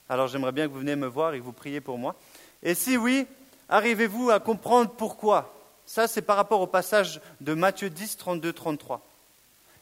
Alors 0.08 0.26
j'aimerais 0.26 0.50
bien 0.50 0.66
que 0.66 0.72
vous 0.72 0.80
veniez 0.80 0.96
me 0.96 1.06
voir 1.06 1.34
et 1.34 1.38
que 1.38 1.44
vous 1.44 1.52
priez 1.52 1.80
pour 1.80 1.96
moi. 1.96 2.16
Et 2.64 2.74
si 2.74 2.96
oui, 2.96 3.26
arrivez-vous 3.68 4.30
à 4.30 4.40
comprendre 4.40 4.90
pourquoi? 4.90 5.54
Ça, 5.86 6.08
c'est 6.08 6.22
par 6.22 6.36
rapport 6.36 6.60
au 6.60 6.66
passage 6.66 7.20
de 7.40 7.54
Matthieu 7.54 7.90
10, 7.90 8.16
32, 8.16 8.52
33. 8.52 9.06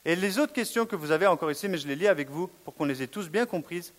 Et 0.04 0.16
les 0.16 0.38
autres 0.38 0.52
questions 0.52 0.84
que 0.84 0.96
vous 0.96 1.10
avez 1.12 1.26
encore 1.26 1.50
ici, 1.50 1.68
mais 1.68 1.78
je 1.78 1.88
les 1.88 1.96
lis 1.96 2.08
avec 2.08 2.28
vous 2.28 2.48
pour 2.64 2.74
qu'on 2.74 2.84
les 2.84 3.02
ait 3.02 3.06
tous 3.06 3.28
bien 3.30 3.46
comprises. 3.46 3.92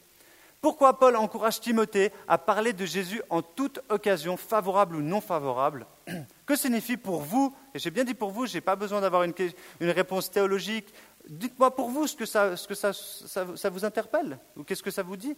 Pourquoi 0.61 0.99
Paul 0.99 1.15
encourage 1.15 1.61
Timothée 1.61 2.11
à 2.27 2.37
parler 2.37 2.73
de 2.73 2.85
Jésus 2.85 3.21
en 3.29 3.41
toute 3.41 3.79
occasion, 3.87 4.35
favorable 4.35 4.97
ou 4.97 5.01
non 5.01 5.21
favorable? 5.21 5.85
Que 6.45 6.55
signifie 6.55 6.97
pour 6.97 7.21
vous, 7.21 7.55
et 7.75 7.79
j'ai 7.79 7.91
bien 7.91 8.03
dit 8.03 8.15
pour 8.15 8.31
vous, 8.31 8.47
je 8.47 8.55
n'ai 8.55 8.61
pas 8.61 8.75
besoin 8.75 9.01
d'avoir 9.01 9.21
une, 9.21 9.33
réponse 9.81 10.31
théologique, 10.31 10.91
dites-moi 11.27 11.75
pour 11.75 11.89
vous 11.91 12.07
ce 12.07 12.15
que, 12.15 12.25
ça, 12.25 13.69
vous 13.69 13.85
interpelle, 13.85 14.39
ou 14.57 14.63
qu'est-ce 14.63 14.81
que 14.81 14.89
ça 14.89 15.03
vous 15.03 15.15
dit? 15.15 15.37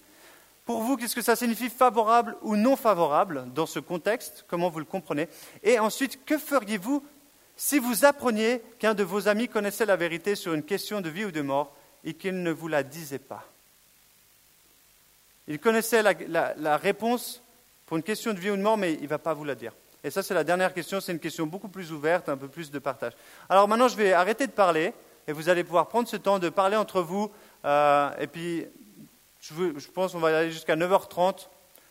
Pour 0.63 0.81
vous, 0.81 0.95
qu'est-ce 0.95 1.15
que 1.15 1.21
ça 1.21 1.35
signifie 1.35 1.69
favorable 1.69 2.37
ou 2.41 2.55
non 2.55 2.77
favorable 2.77 3.45
dans 3.53 3.65
ce 3.65 3.79
contexte? 3.79 4.45
Comment 4.47 4.69
vous 4.69 4.79
le 4.79 4.85
comprenez? 4.85 5.27
Et 5.63 5.79
ensuite, 5.79 6.23
que 6.23 6.37
feriez-vous 6.37 7.03
si 7.57 7.77
vous 7.77 8.05
appreniez 8.05 8.61
qu'un 8.79 8.93
de 8.93 9.03
vos 9.03 9.27
amis 9.27 9.49
connaissait 9.49 9.85
la 9.85 9.97
vérité 9.97 10.35
sur 10.35 10.53
une 10.53 10.63
question 10.63 11.01
de 11.01 11.09
vie 11.09 11.25
ou 11.25 11.31
de 11.31 11.41
mort 11.41 11.75
et 12.05 12.13
qu'il 12.13 12.41
ne 12.41 12.51
vous 12.51 12.69
la 12.69 12.83
disait 12.83 13.19
pas? 13.19 13.50
Il 15.47 15.59
connaissait 15.59 16.01
la, 16.03 16.77
réponse 16.77 17.41
pour 17.85 17.97
une 17.97 18.03
question 18.03 18.33
de 18.33 18.39
vie 18.39 18.49
ou 18.49 18.57
de 18.57 18.61
mort, 18.61 18.77
mais 18.77 18.93
il 18.93 19.03
ne 19.03 19.07
va 19.07 19.19
pas 19.19 19.33
vous 19.33 19.43
la 19.43 19.55
dire. 19.55 19.73
Et 20.03 20.09
ça, 20.09 20.23
c'est 20.23 20.33
la 20.33 20.43
dernière 20.43 20.73
question. 20.73 20.99
C'est 20.99 21.11
une 21.11 21.19
question 21.19 21.45
beaucoup 21.45 21.67
plus 21.67 21.91
ouverte, 21.91 22.29
un 22.29 22.37
peu 22.37 22.47
plus 22.47 22.71
de 22.71 22.79
partage. 22.79 23.13
Alors 23.49 23.67
maintenant, 23.67 23.87
je 23.87 23.95
vais 23.95 24.13
arrêter 24.13 24.47
de 24.47 24.51
parler 24.51 24.93
et 25.27 25.33
vous 25.33 25.49
allez 25.49 25.63
pouvoir 25.63 25.87
prendre 25.87 26.07
ce 26.07 26.17
temps 26.17 26.39
de 26.39 26.49
parler 26.49 26.77
entre 26.77 27.01
vous. 27.01 27.31
Euh, 27.65 28.09
et 28.19 28.27
puis, 28.27 28.65
je, 29.39 29.53
je 29.77 29.87
pense 29.89 30.13
qu'on 30.13 30.19
va 30.19 30.39
aller 30.39 30.51
jusqu'à 30.51 30.75
9h30. 30.75 31.47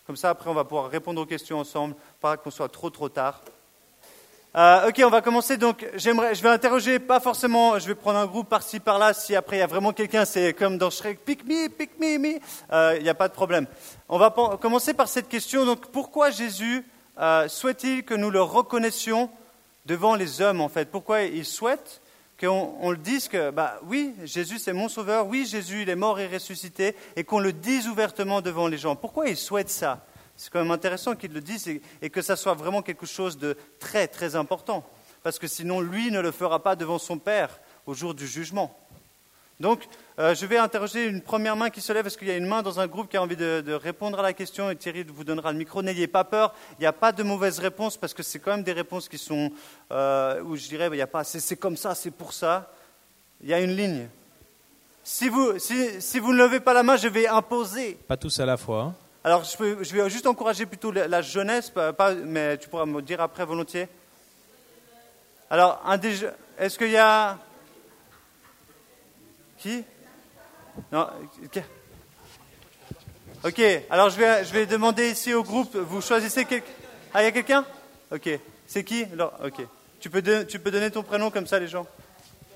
Comme 0.06 0.16
ça, 0.16 0.30
après, 0.30 0.50
on 0.50 0.54
va 0.54 0.64
pouvoir 0.64 0.90
répondre 0.90 1.20
aux 1.20 1.26
questions 1.26 1.60
ensemble, 1.60 1.94
pas 2.20 2.36
qu'on 2.36 2.50
soit 2.50 2.68
trop 2.68 2.90
trop 2.90 3.08
tard. 3.08 3.42
Euh, 4.56 4.88
ok, 4.88 5.00
on 5.04 5.10
va 5.10 5.20
commencer. 5.20 5.56
Donc, 5.56 5.86
j'aimerais, 5.94 6.34
je 6.34 6.42
vais 6.42 6.48
interroger, 6.48 6.98
pas 6.98 7.20
forcément, 7.20 7.78
je 7.78 7.86
vais 7.86 7.94
prendre 7.94 8.18
un 8.18 8.26
groupe 8.26 8.48
par-ci, 8.48 8.80
par-là. 8.80 9.12
Si 9.12 9.36
après 9.36 9.56
il 9.56 9.60
y 9.60 9.62
a 9.62 9.68
vraiment 9.68 9.92
quelqu'un, 9.92 10.24
c'est 10.24 10.54
comme 10.54 10.76
dans 10.76 10.90
Shrek, 10.90 11.24
pick 11.24 11.44
me, 11.44 11.68
pick 11.68 12.00
me. 12.00 12.40
Euh, 12.72 12.96
il 12.96 13.04
n'y 13.04 13.08
a 13.08 13.14
pas 13.14 13.28
de 13.28 13.32
problème. 13.32 13.66
On 14.08 14.18
va 14.18 14.34
commencer 14.60 14.92
par 14.92 15.06
cette 15.06 15.28
question. 15.28 15.64
Donc, 15.64 15.86
pourquoi 15.92 16.30
Jésus 16.30 16.84
euh, 17.20 17.46
souhaite-t-il 17.46 18.02
que 18.02 18.14
nous 18.14 18.30
le 18.30 18.42
reconnaissions 18.42 19.30
devant 19.86 20.16
les 20.16 20.40
hommes, 20.40 20.60
en 20.60 20.68
fait? 20.68 20.90
Pourquoi 20.90 21.22
il 21.22 21.44
souhaite 21.44 22.00
qu'on 22.40 22.74
on 22.80 22.90
le 22.90 22.96
dise 22.96 23.28
que, 23.28 23.50
bah 23.50 23.78
oui, 23.84 24.16
Jésus 24.24 24.58
c'est 24.58 24.72
mon 24.72 24.88
sauveur, 24.88 25.28
oui, 25.28 25.46
Jésus 25.46 25.82
il 25.82 25.90
est 25.90 25.94
mort 25.94 26.18
et 26.18 26.26
ressuscité, 26.26 26.96
et 27.14 27.22
qu'on 27.22 27.38
le 27.38 27.52
dise 27.52 27.86
ouvertement 27.86 28.40
devant 28.40 28.66
les 28.66 28.78
gens. 28.78 28.96
Pourquoi 28.96 29.28
il 29.28 29.36
souhaite 29.36 29.70
ça? 29.70 30.00
C'est 30.40 30.50
quand 30.50 30.60
même 30.62 30.70
intéressant 30.70 31.16
qu'il 31.16 31.34
le 31.34 31.42
dise 31.42 31.68
et, 32.00 32.08
que 32.08 32.22
ça 32.22 32.34
soit 32.34 32.54
vraiment 32.54 32.80
quelque 32.80 33.04
chose 33.04 33.36
de 33.36 33.58
très, 33.78 34.08
très 34.08 34.36
important. 34.36 34.82
Parce 35.22 35.38
que 35.38 35.46
sinon, 35.46 35.82
lui 35.82 36.10
ne 36.10 36.18
le 36.18 36.30
fera 36.30 36.62
pas 36.62 36.76
devant 36.76 36.98
son 36.98 37.18
Père 37.18 37.60
au 37.84 37.92
jour 37.92 38.14
du 38.14 38.26
jugement. 38.26 38.74
Donc, 39.60 39.86
euh, 40.18 40.34
je 40.34 40.46
vais 40.46 40.56
interroger 40.56 41.04
une 41.04 41.20
première 41.20 41.56
main 41.56 41.68
qui 41.68 41.82
se 41.82 41.92
lève. 41.92 42.06
Est-ce 42.06 42.16
qu'il 42.16 42.28
y 42.28 42.30
a 42.30 42.38
une 42.38 42.46
main 42.46 42.62
dans 42.62 42.80
un 42.80 42.86
groupe 42.86 43.10
qui 43.10 43.18
a 43.18 43.22
envie 43.22 43.36
de, 43.36 43.72
répondre 43.74 44.18
à 44.18 44.22
la 44.22 44.32
question 44.32 44.70
Et 44.70 44.76
Thierry 44.76 45.04
vous 45.04 45.24
donnera 45.24 45.52
le 45.52 45.58
micro. 45.58 45.82
N'ayez 45.82 46.06
pas 46.06 46.24
peur. 46.24 46.54
Il 46.78 46.80
n'y 46.80 46.86
a 46.86 46.94
pas 46.94 47.12
de 47.12 47.22
mauvaises 47.22 47.58
réponses 47.58 47.98
parce 47.98 48.14
que 48.14 48.22
c'est 48.22 48.38
quand 48.38 48.52
même 48.52 48.64
des 48.64 48.72
réponses 48.72 49.10
qui 49.10 49.18
sont 49.18 49.52
euh, 49.92 50.40
où 50.40 50.56
je 50.56 50.66
dirais, 50.68 50.86
il 50.86 50.92
n'y 50.92 51.02
a 51.02 51.06
pas 51.06 51.22
c'est 51.22 51.56
comme 51.56 51.76
ça, 51.76 51.94
c'est 51.94 52.12
pour 52.12 52.32
ça. 52.32 52.72
Il 53.42 53.50
y 53.50 53.52
a 53.52 53.60
une 53.60 53.76
ligne. 53.76 54.08
Si 55.04 55.28
vous, 55.28 55.58
si 55.58 56.18
vous 56.18 56.32
ne 56.32 56.38
levez 56.38 56.60
pas 56.60 56.72
la 56.72 56.82
main, 56.82 56.96
je 56.96 57.08
vais 57.08 57.26
imposer. 57.26 57.98
Pas 58.08 58.16
tous 58.16 58.40
à 58.40 58.46
la 58.46 58.56
fois. 58.56 58.82
Hein. 58.84 58.94
Alors, 59.22 59.44
je, 59.44 59.94
vais 59.94 60.10
juste 60.10 60.26
encourager 60.26 60.64
plutôt 60.64 60.90
la, 60.90 61.22
jeunesse, 61.22 61.72
mais 62.24 62.56
tu 62.58 62.68
pourras 62.68 62.86
me 62.86 63.02
dire 63.02 63.20
après 63.20 63.44
volontiers. 63.44 63.88
Alors, 65.50 65.82
est-ce 66.58 66.78
qu'il 66.78 66.90
y 66.90 66.96
a. 66.96 67.38
Qui? 69.58 69.84
Non. 70.90 71.06
Ok, 73.42 73.62
alors 73.88 74.10
je 74.10 74.18
vais, 74.18 74.44
je 74.44 74.52
vais 74.52 74.66
demander 74.66 75.10
ici 75.10 75.32
au 75.32 75.42
groupe, 75.42 75.74
vous 75.74 76.02
choisissez 76.02 76.44
quelqu'un. 76.44 76.70
Ah, 77.14 77.22
il 77.22 77.24
y 77.24 77.28
a 77.28 77.32
quelqu'un? 77.32 77.64
Ok. 78.12 78.28
C'est 78.66 78.84
qui? 78.84 79.06
Ok. 79.42 79.66
Tu 79.98 80.10
peux, 80.10 80.22
tu 80.46 80.58
peux 80.58 80.70
donner 80.70 80.90
ton 80.90 81.02
prénom 81.02 81.30
comme 81.30 81.46
ça, 81.46 81.58
les 81.58 81.68
gens 81.68 81.86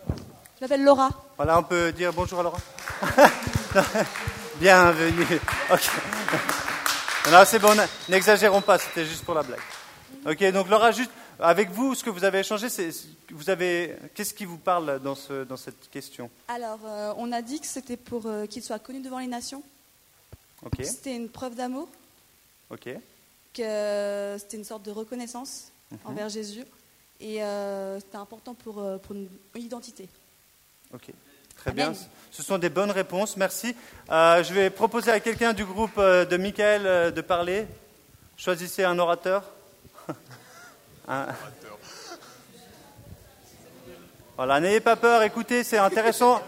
Je 0.09 0.61
m'appelle 0.61 0.85
Laura. 0.85 1.09
Voilà, 1.37 1.59
on 1.59 1.63
peut 1.63 1.91
dire 1.93 2.13
bonjour 2.13 2.41
à 2.41 2.43
Laura. 2.43 2.59
Bienvenue. 4.65 5.27
Ok. 5.71 5.91
Non, 7.31 7.43
c'est 7.45 7.59
bon, 7.59 7.77
n'exagérons 8.09 8.63
pas, 8.63 8.79
c'était 8.79 9.05
juste 9.05 9.23
pour 9.23 9.35
la 9.35 9.43
blague. 9.43 9.61
Ok, 10.25 10.43
donc 10.53 10.71
Laura, 10.71 10.91
juste 10.91 11.11
avec 11.39 11.69
vous, 11.69 11.95
ce 11.95 12.03
que 12.03 12.09
vous 12.09 12.25
avez 12.25 12.39
échangé, 12.39 12.71
c'est, 12.71 12.89
vous 13.31 13.51
avez, 13.51 13.95
qu'est-ce 14.15 14.33
qui 14.33 14.47
vous 14.47 14.57
parle 14.57 15.01
dans, 15.01 15.15
ce, 15.15 15.45
dans 15.45 15.59
cette 15.59 15.91
question? 15.91 16.31
Alors, 16.49 16.79
euh, 16.87 17.13
on 17.19 17.31
a 17.33 17.43
dit 17.43 17.61
que 17.61 17.67
c'était 17.67 17.99
pour 17.99 18.25
euh, 18.25 18.47
qu'il 18.47 18.63
soit 18.63 18.79
connu 18.79 19.01
devant 19.01 19.19
les 19.19 19.27
nations. 19.27 19.63
Ok. 20.65 20.83
C'était 20.83 21.15
une 21.15 21.29
preuve 21.29 21.57
d'amour. 21.57 21.87
Ok. 22.71 22.89
Que 23.53 24.37
c'était 24.39 24.57
une 24.57 24.65
sorte 24.65 24.85
de 24.85 24.93
reconnaissance 24.93 25.73
mhm. 25.91 25.99
envers 26.07 26.31
Jésus. 26.31 26.65
Et 27.21 27.45
euh, 27.45 28.01
c'était 28.01 28.17
important 28.17 28.55
pour, 28.55 28.83
pour 29.03 29.15
une 29.15 29.29
identité. 29.57 30.09
Ok. 30.95 31.13
Très 31.57 31.73
bien. 31.73 31.93
Ce 32.31 32.43
sont 32.43 32.59
des 32.59 32.69
bonnes 32.69 32.91
réponses. 32.91 33.37
Merci. 33.37 33.77
Euh, 34.11 34.43
je 34.43 34.53
vais 34.53 34.69
proposer 34.69 35.13
à 35.13 35.21
quelqu'un 35.21 35.53
du 35.53 35.65
groupe 35.65 35.99
euh, 35.99 36.25
de 36.25 36.37
Michael 36.37 36.83
euh, 36.85 37.11
de 37.13 37.21
parler. 37.21 37.67
Choisissez 38.37 38.85
un 38.85 38.99
orateur. 38.99 39.45
Voilà, 44.37 44.59
n'ayez 44.59 44.81
pas 44.81 44.97
peur, 44.97 45.23
écoutez, 45.23 45.63
c'est 45.63 45.79
intéressant. 45.79 46.43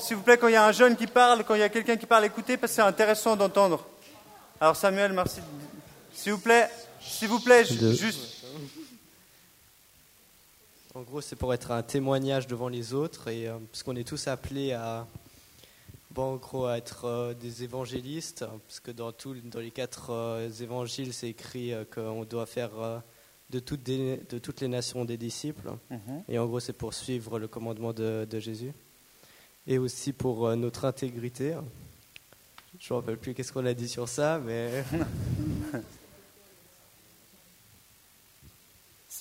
S'il 0.00 0.16
vous 0.16 0.22
plaît, 0.22 0.36
quand 0.36 0.48
il 0.48 0.54
y 0.54 0.56
a 0.56 0.66
un 0.66 0.72
jeune 0.72 0.96
qui 0.96 1.06
parle, 1.06 1.44
quand 1.44 1.54
il 1.54 1.60
y 1.60 1.62
a 1.62 1.68
quelqu'un 1.68 1.96
qui 1.96 2.06
parle, 2.06 2.24
écoutez, 2.24 2.56
parce 2.56 2.72
que 2.72 2.76
c'est 2.76 2.82
intéressant 2.82 3.36
d'entendre. 3.36 3.86
Alors 4.60 4.74
Samuel, 4.74 5.12
merci. 5.12 5.40
S'il 6.12 6.32
vous 6.32 6.40
plaît, 6.40 6.68
s'il 7.00 7.28
vous 7.28 7.38
plaît, 7.38 7.64
juste. 7.64 8.39
En 10.96 11.02
gros, 11.02 11.20
c'est 11.20 11.36
pour 11.36 11.54
être 11.54 11.70
un 11.70 11.84
témoignage 11.84 12.48
devant 12.48 12.68
les 12.68 12.94
autres, 12.94 13.28
et 13.28 13.46
euh, 13.46 13.58
parce 13.70 13.84
qu'on 13.84 13.94
est 13.94 14.06
tous 14.06 14.26
appelés 14.26 14.72
à, 14.72 15.06
bon, 16.10 16.34
en 16.34 16.36
gros, 16.36 16.66
à 16.66 16.78
être 16.78 17.04
euh, 17.04 17.32
des 17.32 17.62
évangélistes, 17.62 18.44
parce 18.66 18.80
que 18.80 18.90
dans, 18.90 19.12
tout, 19.12 19.36
dans 19.44 19.60
les 19.60 19.70
quatre 19.70 20.10
euh, 20.10 20.50
évangiles, 20.50 21.12
c'est 21.12 21.28
écrit 21.28 21.72
qu'on 21.94 22.24
doit 22.24 22.46
faire 22.46 22.70
de, 23.50 23.60
toutes 23.60 23.84
de 23.84 24.38
toutes 24.38 24.60
les 24.60 24.66
nations 24.66 25.04
des 25.04 25.16
disciples. 25.16 25.70
Mhm. 25.90 26.24
Et 26.28 26.40
en 26.40 26.46
gros, 26.46 26.58
c'est 26.58 26.72
pour 26.72 26.92
suivre 26.92 27.38
le 27.38 27.46
commandement 27.46 27.92
de, 27.92 28.26
de 28.28 28.38
Jésus, 28.40 28.72
et 29.68 29.78
aussi 29.78 30.12
pour 30.12 30.56
notre 30.56 30.86
intégrité. 30.86 31.54
Je 32.80 32.92
ne 32.92 32.96
me 32.96 33.00
rappelle 33.00 33.18
plus 33.18 33.32
qu'est-ce 33.32 33.52
qu'on 33.52 33.66
a 33.66 33.74
dit 33.74 33.88
sur 33.88 34.08
ça, 34.08 34.40
mais 34.44 34.84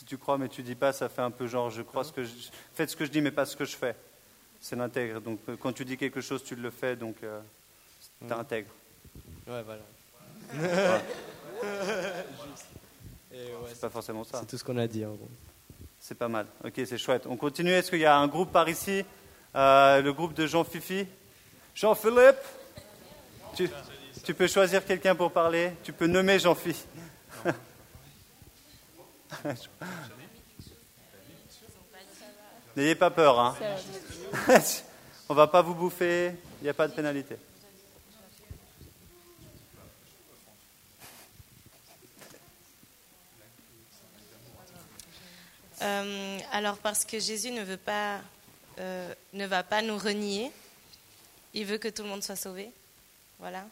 tu 0.10 0.18
crois 0.18 0.40
mais 0.40 0.50
tu 0.50 0.64
dis 0.64 0.74
pas, 0.74 0.92
ça 0.92 1.08
fait 1.08 1.22
un 1.22 1.30
peu 1.30 1.46
genre 1.46 1.70
je 1.70 1.84
crois 1.84 2.04
ce 2.04 2.12
que 2.12 2.24
je... 2.24 2.32
faites 2.74 2.90
ce 2.90 2.96
que 2.96 3.06
je 3.06 3.12
dis 3.12 3.22
mais 3.22 3.30
pas 3.30 3.46
ce 3.46 3.56
que 3.56 3.64
je 3.64 3.78
fais. 3.78 3.96
C'est 4.60 4.76
l'intègre. 4.76 5.22
Donc 5.22 5.40
euh, 5.48 5.56
quand 5.56 5.72
tu 5.72 5.86
dis 5.86 5.98
quelque 5.98 6.20
chose, 6.20 6.44
tu 6.44 6.56
le 6.56 6.72
fais, 6.72 6.96
donc 6.96 7.18
euh, 7.24 7.40
tu 8.28 8.34
intègre. 8.34 8.72
Ouais, 9.48 9.62
voilà. 9.64 9.84
c'est 13.68 13.82
pas 13.82 13.90
forcément 13.92 14.24
ça. 14.24 14.40
C'est 14.40 14.48
tout 14.48 14.58
ce 14.58 14.64
qu'on 14.64 14.78
a 14.78 14.88
dit 14.88 15.06
en 15.06 15.14
gros. 15.14 15.30
C'est 16.00 16.18
pas 16.18 16.28
mal. 16.28 16.48
Ok, 16.66 16.74
c'est 16.76 16.98
chouette. 16.98 17.28
On 17.28 17.38
continue. 17.38 17.70
Est-ce 17.70 17.92
qu'il 17.92 18.00
y 18.00 18.06
a 18.06 18.18
un 18.18 18.28
groupe 18.28 18.52
par 18.52 18.68
ici 18.68 19.06
euh, 19.56 20.02
Le 20.02 20.12
groupe 20.12 20.34
de 20.34 20.48
Jean 20.48 20.64
Fifi? 20.64 21.06
Jean-Philippe? 21.76 22.42
Tu, 23.54 23.70
tu 24.24 24.34
peux 24.34 24.48
choisir 24.48 24.84
quelqu'un 24.84 25.14
pour 25.14 25.32
parler 25.32 25.74
Tu 25.84 25.94
peux 25.94 26.08
nommer 26.08 26.40
Jean-Philippe 26.40 26.88
N'ayez 32.76 32.96
pas 32.96 33.12
peur, 33.12 33.40
hein. 33.40 33.56
On 35.30 35.34
va 35.34 35.48
pas 35.48 35.62
vous 35.62 35.76
bouffer, 35.76 36.34
il 36.60 36.64
n'y 36.64 36.70
a 36.70 36.74
pas 36.74 36.88
de 36.88 36.94
pénalité. 36.94 37.38
Euh, 45.82 46.40
alors 46.52 46.78
parce 46.78 47.06
que 47.06 47.20
Jésus 47.20 47.52
ne 47.52 47.64
veut 47.64 47.78
pas, 47.78 48.20
euh, 48.80 49.14
ne 49.34 49.46
va 49.46 49.64
pas 49.64 49.82
nous 49.82 49.98
renier. 49.98 50.52
Il 51.54 51.66
veut 51.66 51.78
que 51.78 51.88
tout 51.88 52.04
le 52.04 52.10
monde 52.10 52.24
soit 52.24 52.36
sauvé. 52.36 52.72
Voilà. 53.40 53.66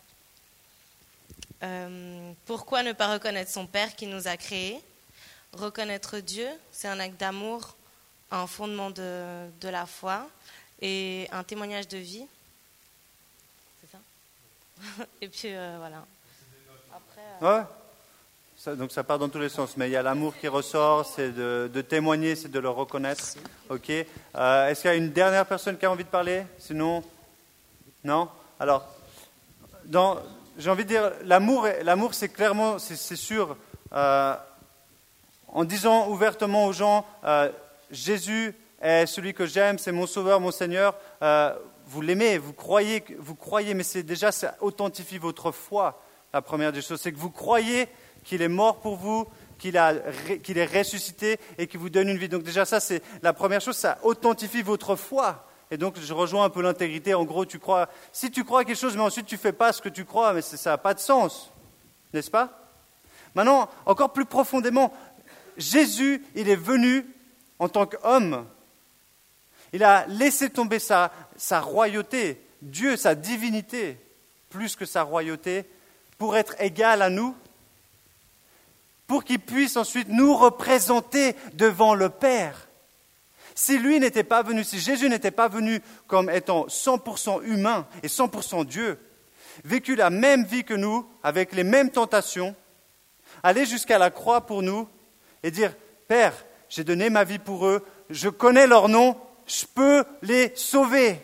Euh, 1.64 2.32
pourquoi 2.46 2.84
ne 2.84 2.94
pas 2.94 3.12
reconnaître 3.12 3.52
son 3.52 3.68
Père 3.68 3.96
qui 3.96 4.08
nous 4.08 4.28
a 4.28 4.38
créés? 4.38 4.82
Reconnaître 5.54 6.20
Dieu, 6.20 6.48
c'est 6.72 6.88
un 6.88 7.00
acte 7.00 7.20
d'amour, 7.20 7.76
un 8.32 8.48
fondement 8.48 8.92
de, 8.92 9.50
de, 9.62 9.70
la 9.70 9.86
foi 9.86 10.28
et 10.82 11.28
un 11.32 11.44
témoignage 11.44 11.88
de 11.88 11.98
vie. 11.98 12.26
C'est 13.82 13.92
ça 13.92 15.06
Et 15.22 15.30
puis 15.30 15.54
voilà. 15.54 16.06
Après, 16.94 17.46
ouais 17.48 17.64
donc 18.76 18.92
ça 18.92 19.04
part 19.04 19.20
dans 19.20 19.30
tous 19.30 19.40
les 19.40 19.50
sens, 19.50 19.78
mais 19.78 19.88
il 19.88 19.92
y 19.92 19.96
a 19.96 20.02
l'amour 20.02 20.34
qui 20.36 20.48
ressort, 20.48 21.06
c'est 21.06 21.32
de, 21.32 21.82
témoigner, 21.82 22.36
c'est 22.36 22.52
de 22.52 22.60
le 22.60 22.70
reconnaître. 22.70 23.24
Ok. 23.70 23.90
Euh, 23.90 24.68
est-ce 24.68 24.82
qu'il 24.82 24.90
y 24.90 24.94
a 24.94 24.98
une 24.98 25.12
dernière 25.12 25.46
personne 25.46 25.78
qui 25.78 25.86
a 25.86 25.92
envie 25.92 26.04
de 26.04 26.10
parler? 26.10 26.44
Sinon, 26.58 27.04
non? 28.04 28.30
Alors, 28.60 28.86
j'ai 30.58 30.70
envie 30.70 30.84
de 30.84 30.90
dire, 30.90 31.12
l'amour, 31.24 31.68
l'amour, 31.84 32.14
c'est 32.14 32.30
clairement, 32.30 32.80
c'est, 32.80 33.16
sûr, 33.16 33.56
euh, 33.94 34.36
en 35.48 35.64
disant 35.64 36.10
ouvertement 36.10 36.66
aux 36.66 36.74
gens, 36.74 37.06
euh, 37.24 37.50
Jésus 37.92 38.54
est 38.82 39.06
celui 39.06 39.34
que 39.34 39.46
j'aime, 39.46 39.80
c'est 39.80 39.92
mon 39.92 40.08
Sauveur, 40.08 40.40
mon 40.40 40.52
Seigneur. 40.52 40.96
vous 41.88 42.02
l'aimez, 42.02 42.38
vous 42.38 42.54
croyez, 42.54 43.04
vous 43.18 43.36
croyez, 43.36 43.74
mais 43.74 43.84
c'est 43.84 44.04
déjà 44.04 44.32
ça 44.32 44.56
authentifie 44.60 45.18
votre 45.18 45.52
foi. 45.52 46.02
La 46.34 46.42
première 46.42 46.72
des 46.72 46.82
choses, 46.82 47.00
c'est 47.02 47.12
que 47.12 47.18
vous 47.18 47.32
croyez 47.32 47.88
qu'il 48.24 48.42
est 48.42 48.50
mort 48.50 48.80
pour 48.80 48.98
vous, 48.98 49.26
qu'il 49.58 49.76
est 49.78 50.78
ressuscité 50.78 51.40
et 51.58 51.68
qu'il 51.68 51.80
vous 51.80 51.90
donne 51.90 52.10
une 52.10 52.18
vie. 52.18 52.30
Donc 52.30 52.44
déjà 52.44 52.66
ça, 52.66 52.80
c'est 52.80 53.02
la 53.24 53.34
première 53.34 53.62
chose, 53.62 53.78
ça 53.78 53.98
authentifie 54.04 54.62
votre 54.62 54.96
foi. 54.96 55.46
Et 55.72 55.78
donc 55.78 56.00
je 56.00 56.14
rejoins 56.14 56.46
un 56.46 56.50
peu 56.50 56.62
l'intégrité. 56.62 57.14
En 57.14 57.26
gros, 57.26 57.46
tu 57.46 57.60
crois, 57.60 57.90
si 58.12 58.32
tu 58.32 58.44
crois 58.44 58.64
quelque 58.64 58.78
chose, 58.78 58.96
mais 58.96 59.04
ensuite 59.04 59.26
tu 59.26 59.38
fais 59.38 59.54
pas 59.54 59.74
ce 59.74 59.82
que 59.82 59.90
tu 59.90 60.06
crois, 60.06 60.34
mais 60.34 60.42
ça 60.42 60.72
n'a 60.72 60.78
pas 60.78 60.94
de 60.94 61.00
sens, 61.00 61.52
n'est-ce 62.14 62.32
pas? 62.32 62.50
Maintenant, 63.36 63.70
encore 63.86 64.14
plus 64.14 64.26
profondément, 64.26 64.92
Jésus, 65.58 66.24
il 66.36 66.50
est 66.50 66.56
venu 66.56 67.06
en 67.60 67.70
tant 67.70 67.86
qu'homme. 67.86 68.46
Il 69.74 69.84
a 69.84 70.06
laissé 70.08 70.50
tomber 70.50 70.80
sa, 70.80 71.12
sa 71.36 71.60
royauté, 71.60 72.42
Dieu, 72.62 72.96
sa 72.96 73.16
divinité, 73.16 73.98
plus 74.50 74.76
que 74.76 74.86
sa 74.86 75.04
royauté, 75.04 75.66
pour 76.18 76.38
être 76.38 76.56
égal 76.60 77.02
à 77.02 77.10
nous 77.10 77.36
pour 79.08 79.24
qu'il 79.24 79.40
puisse 79.40 79.78
ensuite 79.78 80.10
nous 80.10 80.36
représenter 80.36 81.36
devant 81.54 81.96
le 81.96 82.10
Père. 82.10 82.68
Si 83.56 83.80
lui 83.80 84.00
n'était 84.00 84.26
pas 84.26 84.44
venu, 84.44 84.64
si 84.64 84.80
Jésus 84.80 85.10
n'était 85.10 85.32
pas 85.32 85.48
venu 85.48 85.82
comme 86.06 86.30
étant 86.30 86.68
100% 86.68 87.44
humain 87.44 87.88
et 88.04 88.08
100% 88.08 88.66
Dieu, 88.66 89.00
vécu 89.64 89.96
la 89.96 90.10
même 90.10 90.44
vie 90.44 90.64
que 90.64 90.76
nous, 90.76 91.08
avec 91.24 91.54
les 91.54 91.64
mêmes 91.64 91.90
tentations, 91.90 92.56
aller 93.42 93.66
jusqu'à 93.66 93.98
la 93.98 94.12
croix 94.12 94.46
pour 94.46 94.62
nous 94.62 94.88
et 95.48 95.52
dire, 95.52 95.74
Père, 96.10 96.34
j'ai 96.68 96.84
donné 96.84 97.10
ma 97.10 97.24
vie 97.24 97.40
pour 97.40 97.66
eux, 97.68 97.86
je 98.10 98.28
connais 98.28 98.68
leur 98.68 98.90
nom, 98.90 99.18
je 99.46 99.66
peux 99.66 100.04
les 100.22 100.54
sauver. 100.58 101.22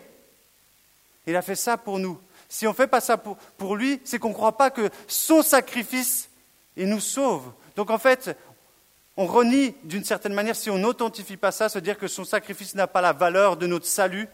Il 1.26 1.36
a 1.36 1.42
fait 1.42 1.56
ça 1.56 1.76
pour 1.76 1.98
nous. 1.98 2.18
Si 2.48 2.66
on 2.66 2.70
ne 2.70 2.74
fait 2.74 2.86
pas 2.86 3.02
ça 3.02 3.18
pour, 3.18 3.76
lui, 3.76 4.00
c'est 4.04 4.18
qu'on 4.18 4.30
ne 4.30 4.34
croit 4.34 4.56
pas 4.56 4.70
que 4.70 4.88
son 5.06 5.42
sacrifice, 5.42 6.30
il 6.78 6.88
nous 6.88 7.00
sauve. 7.00 7.52
Donc 7.76 7.90
en 7.90 7.98
fait, 7.98 8.34
on 9.18 9.26
renie 9.26 9.74
d'une 9.84 10.04
certaine 10.04 10.32
manière, 10.32 10.56
si 10.56 10.70
on 10.70 10.78
n'authentifie 10.78 11.36
pas 11.36 11.52
ça, 11.52 11.68
se 11.68 11.78
dire 11.78 11.98
que 11.98 12.08
son 12.08 12.24
sacrifice 12.24 12.74
n'a 12.74 12.86
pas 12.86 13.02
la 13.02 13.12
valeur 13.12 13.58
de 13.58 13.66
notre 13.66 13.86
salut. 13.86 14.26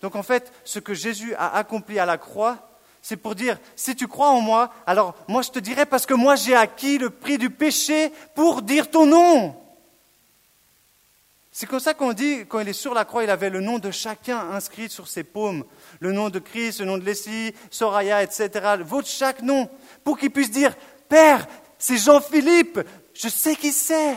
Donc 0.00 0.14
en 0.14 0.22
fait, 0.22 0.52
ce 0.62 0.78
que 0.78 0.94
Jésus 0.94 1.34
a 1.34 1.56
accompli 1.56 1.98
à 1.98 2.06
la 2.06 2.18
croix, 2.18 2.75
c'est 3.08 3.16
pour 3.16 3.36
dire, 3.36 3.60
si 3.76 3.94
tu 3.94 4.08
crois 4.08 4.30
en 4.30 4.40
moi, 4.40 4.74
alors 4.84 5.14
moi 5.28 5.42
je 5.42 5.50
te 5.50 5.60
dirai 5.60 5.86
parce 5.86 6.06
que 6.06 6.12
moi 6.12 6.34
j'ai 6.34 6.56
acquis 6.56 6.98
le 6.98 7.08
prix 7.08 7.38
du 7.38 7.50
péché 7.50 8.10
pour 8.34 8.62
dire 8.62 8.90
ton 8.90 9.06
nom. 9.06 9.54
C'est 11.52 11.66
comme 11.66 11.78
ça 11.78 11.94
qu'on 11.94 12.12
dit, 12.12 12.46
quand 12.48 12.58
il 12.58 12.68
est 12.68 12.72
sur 12.72 12.94
la 12.94 13.04
croix, 13.04 13.22
il 13.22 13.30
avait 13.30 13.48
le 13.48 13.60
nom 13.60 13.78
de 13.78 13.92
chacun 13.92 14.50
inscrit 14.50 14.88
sur 14.88 15.06
ses 15.06 15.22
paumes. 15.22 15.64
Le 16.00 16.10
nom 16.10 16.30
de 16.30 16.40
Christ, 16.40 16.80
le 16.80 16.86
nom 16.86 16.98
de 16.98 17.04
Leslie, 17.04 17.54
Soraya, 17.70 18.24
etc. 18.24 18.74
Votre 18.80 19.06
chaque 19.06 19.40
nom. 19.40 19.70
Pour 20.02 20.18
qu'il 20.18 20.32
puisse 20.32 20.50
dire, 20.50 20.74
Père, 21.08 21.46
c'est 21.78 21.98
Jean-Philippe, 21.98 22.80
je 23.14 23.28
sais 23.28 23.54
qui 23.54 23.70
c'est. 23.70 24.16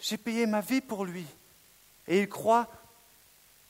J'ai 0.00 0.16
payé 0.16 0.46
ma 0.46 0.60
vie 0.60 0.80
pour 0.80 1.04
lui. 1.04 1.24
Et 2.08 2.22
il 2.22 2.28
croit 2.28 2.66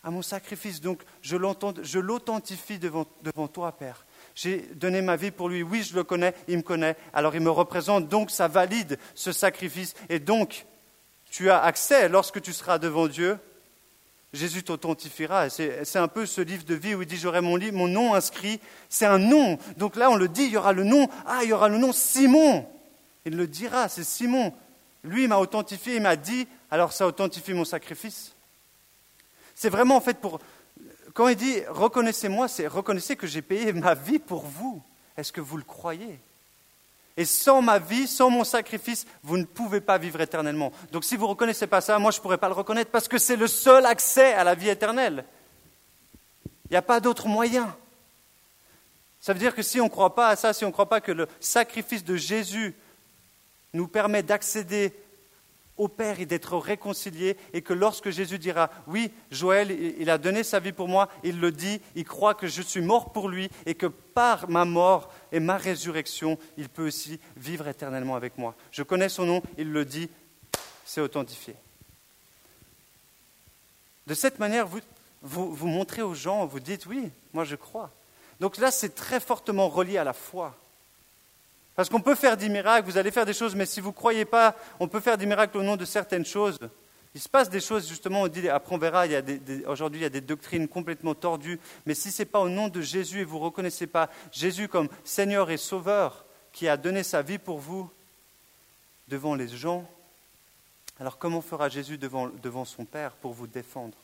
à 0.05 0.11
mon 0.11 0.23
sacrifice. 0.23 0.81
Donc 0.81 1.03
je 1.23 1.37
l'authentifie 1.37 2.79
devant, 2.79 3.07
toi, 3.49 3.73
Père. 3.73 4.05
J'ai 4.35 4.59
donné 4.75 5.01
ma 5.01 5.17
vie 5.17 5.31
pour 5.31 5.49
lui. 5.49 5.62
Oui, 5.62 5.83
je 5.83 5.95
le 5.95 6.05
connais, 6.05 6.35
il 6.47 6.59
me 6.59 6.62
connaît. 6.62 6.97
Alors 7.12 7.35
il 7.35 7.40
me 7.40 7.51
représente. 7.51 8.09
Donc 8.09 8.31
ça 8.31 8.47
valide 8.47 8.99
ce 9.14 9.33
sacrifice. 9.33 9.95
Et 10.09 10.19
donc, 10.19 10.67
tu 11.31 11.51
as 11.51 11.62
accès, 11.62 12.09
lorsque 12.09 12.40
tu 12.40 12.53
seras 12.53 12.79
devant 12.79 13.09
Dieu, 13.09 13.38
Jésus 14.35 14.62
t'authentifiera. 14.64 15.49
C'est 15.49 15.97
un 15.97 16.09
peu 16.09 16.27
ce 16.27 16.40
livre 16.40 16.64
de 16.64 16.75
vie 16.75 16.95
où 16.95 17.03
il 17.03 17.09
dit 17.09 17.17
J'aurai 17.17 17.40
mon, 17.40 17.59
mon 17.73 17.88
nom 17.88 18.14
inscrit. 18.14 18.61
C'est 18.88 19.07
un 19.07 19.19
nom. 19.19 19.59
Donc 19.79 19.97
là, 19.97 20.11
on 20.11 20.17
le 20.17 20.29
dit 20.29 20.45
il 20.45 20.51
y 20.51 20.57
aura 20.57 20.73
le 20.73 20.85
nom. 20.85 21.09
Ah, 21.27 21.40
il 21.43 21.49
y 21.49 21.53
aura 21.53 21.69
le 21.69 21.79
nom 21.79 21.93
Simon. 21.93 22.67
Il 23.25 23.37
le 23.37 23.47
dira 23.47 23.88
c'est 23.88 24.05
Simon. 24.05 24.53
Lui, 25.03 25.29
m'a 25.29 25.38
authentifié, 25.38 25.97
il 25.97 26.03
m'a 26.03 26.17
dit 26.17 26.47
Alors 26.71 26.93
ça 26.93 27.07
authentifie 27.07 27.55
mon 27.55 27.64
sacrifice. 27.64 28.34
C'est 29.64 29.70
vraiment 29.70 29.96
en 29.96 30.00
fait 30.03 30.18
pour. 30.18 30.40
Quand 31.14 31.27
il 31.29 31.37
dit 31.37 31.62
Reconnaissez-moi, 31.70 32.48
c'est 32.48 32.66
reconnaissez 32.66 33.16
que 33.16 33.27
j'ai 33.27 33.40
payé 33.40 33.72
ma 33.72 33.94
vie 33.94 34.18
pour 34.18 34.44
vous. 34.44 34.83
Est-ce 35.16 35.33
que 35.33 35.40
vous 35.40 35.57
le 35.57 35.62
croyez? 35.62 36.20
Et 37.16 37.24
sans 37.24 37.62
ma 37.62 37.79
vie, 37.79 38.07
sans 38.07 38.29
mon 38.29 38.44
sacrifice, 38.44 39.07
vous 39.22 39.38
ne 39.38 39.44
pouvez 39.44 39.81
pas 39.81 39.96
vivre 39.96 40.20
éternellement. 40.20 40.70
Donc 40.92 41.03
si 41.03 41.16
vous 41.16 41.24
ne 41.24 41.31
reconnaissez 41.31 41.66
pas 41.66 41.81
ça, 41.81 41.98
moi 41.98 42.11
je 42.11 42.18
ne 42.18 42.22
pourrais 42.22 42.37
pas 42.37 42.48
le 42.48 42.55
reconnaître 42.55 42.90
parce 42.90 43.09
que 43.09 43.16
c'est 43.16 43.37
le 43.37 43.46
seul 43.46 43.87
accès 43.87 44.35
à 44.35 44.44
la 44.44 44.55
vie 44.55 44.68
éternelle. 44.68 45.24
Il 46.66 46.72
n'y 46.72 46.77
a 46.77 46.83
pas 46.83 47.00
d'autre 47.00 47.27
moyen. 47.27 47.74
Ça 49.18 49.33
veut 49.33 49.38
dire 49.38 49.55
que 49.55 49.62
si 49.62 49.81
on 49.81 49.85
ne 49.85 49.88
croit 49.88 50.14
pas 50.14 50.29
à 50.29 50.37
ça, 50.37 50.53
si 50.53 50.66
on 50.66 50.68
ne 50.68 50.74
croit 50.74 50.90
pas 50.90 51.00
que 51.00 51.12
le 51.12 51.27
sacrifice 51.40 52.05
de 52.05 52.16
Jésus 52.16 52.74
nous 53.72 53.88
permet 53.88 54.22
d'accéder 54.22 54.92
au 55.76 55.88
Père 55.88 56.20
et 56.20 56.26
d'être 56.26 56.56
réconcilié, 56.56 57.37
et 57.52 57.62
que 57.62 57.72
lorsque 57.72 58.10
Jésus 58.10 58.38
dira, 58.38 58.70
oui, 58.87 59.10
Joël, 59.30 59.70
il 59.70 60.08
a 60.10 60.18
donné 60.18 60.44
sa 60.44 60.60
vie 60.60 60.72
pour 60.72 60.88
moi, 60.88 61.08
il 61.22 61.40
le 61.40 61.50
dit, 61.50 61.80
il 61.94 62.04
croit 62.04 62.34
que 62.34 62.46
je 62.46 62.62
suis 62.62 62.80
mort 62.80 63.12
pour 63.12 63.28
lui, 63.28 63.50
et 63.66 63.74
que 63.74 63.87
par 63.87 64.48
ma 64.48 64.64
mort 64.64 65.12
et 65.32 65.40
ma 65.40 65.56
résurrection, 65.56 66.38
il 66.56 66.68
peut 66.68 66.87
aussi 66.87 67.18
vivre 67.37 67.66
éternellement 67.66 68.16
avec 68.16 68.38
moi. 68.38 68.54
Je 68.70 68.82
connais 68.82 69.08
son 69.08 69.24
nom, 69.24 69.42
il 69.58 69.72
le 69.72 69.84
dit, 69.84 70.08
c'est 70.84 71.00
authentifié. 71.00 71.56
De 74.06 74.14
cette 74.14 74.38
manière, 74.38 74.66
vous, 74.66 74.80
vous, 75.22 75.54
vous 75.54 75.66
montrez 75.66 76.02
aux 76.02 76.14
gens, 76.14 76.46
vous 76.46 76.60
dites, 76.60 76.87
oui, 76.87 77.10
moi 77.32 77.44
je 77.44 77.56
crois. 77.56 77.90
Donc 78.40 78.58
là, 78.58 78.70
c'est 78.70 78.94
très 78.94 79.20
fortement 79.20 79.68
relié 79.68 79.96
à 79.98 80.04
la 80.04 80.12
foi. 80.12 80.54
Parce 81.76 81.88
qu'on 81.88 82.00
peut 82.00 82.14
faire 82.14 82.37
des 82.37 82.48
miracles, 82.48 82.88
vous 82.88 82.98
allez 82.98 83.10
faire 83.10 83.26
des 83.26 83.34
choses, 83.34 83.54
mais 83.54 83.66
si 83.66 83.80
vous 83.80 83.88
ne 83.88 83.94
croyez 83.94 84.24
pas, 84.24 84.56
on 84.78 84.87
peut 84.87 85.00
faire 85.00 85.18
des 85.18 85.26
miracles 85.26 85.58
au 85.58 85.62
nom 85.62 85.76
de 85.76 85.84
certaines 85.84 86.24
choses. 86.24 86.58
Il 87.14 87.20
se 87.20 87.28
passe 87.28 87.48
des 87.48 87.60
choses, 87.60 87.88
justement, 87.88 88.22
on 88.22 88.28
dit, 88.28 88.48
après 88.48 88.74
on 88.74 88.78
verra, 88.78 89.04
aujourd'hui 89.66 90.00
il 90.00 90.02
y 90.02 90.06
a 90.06 90.10
des 90.10 90.20
doctrines 90.20 90.66
complètement 90.66 91.14
tordues, 91.14 91.60
mais 91.87 91.94
si 91.94 92.10
ce 92.10 92.22
n'est 92.22 92.26
pas 92.26 92.40
au 92.40 92.48
nom 92.48 92.68
de 92.68 92.80
Jésus 92.80 93.20
et 93.20 93.24
vous 93.24 93.38
ne 93.38 93.44
reconnaissez 93.44 93.87
pas 93.87 94.10
Jésus 94.32 94.68
comme 94.68 94.88
Seigneur 95.04 95.50
et 95.50 95.56
Sauveur 95.56 96.24
qui 96.52 96.68
a 96.68 96.76
donné 96.76 97.02
sa 97.02 97.22
vie 97.22 97.38
pour 97.38 97.58
vous 97.58 97.88
devant 99.08 99.34
les 99.34 99.48
gens, 99.48 99.88
alors 100.98 101.18
comment 101.18 101.40
fera 101.40 101.68
Jésus 101.68 101.98
devant, 101.98 102.28
devant 102.42 102.64
son 102.64 102.84
Père 102.84 103.12
pour 103.12 103.32
vous 103.32 103.46
défendre? 103.46 103.96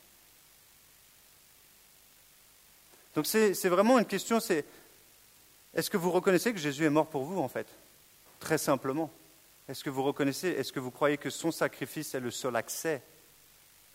Donc 3.15 3.27
c'est 3.27 3.67
vraiment 3.67 3.99
une 3.99 4.05
question, 4.05 4.39
c'est 4.39 4.63
est-ce 5.75 5.89
que 5.89 5.97
vous 5.97 6.11
reconnaissez 6.11 6.53
que 6.53 6.59
Jésus 6.59 6.85
est 6.85 6.89
mort 6.89 7.07
pour 7.07 7.23
vous, 7.23 7.39
en 7.39 7.47
fait? 7.47 7.67
Très 8.39 8.57
simplement. 8.57 9.09
Est-ce 9.69 9.83
que 9.83 9.89
vous 9.89 10.03
reconnaissez, 10.03 10.49
est-ce 10.49 10.73
que 10.73 10.79
vous 10.79 10.91
croyez 10.91 11.17
que 11.17 11.29
son 11.29 11.51
sacrifice 11.51 12.13
est 12.13 12.19
le 12.19 12.31
seul 12.31 12.55
accès 12.55 13.01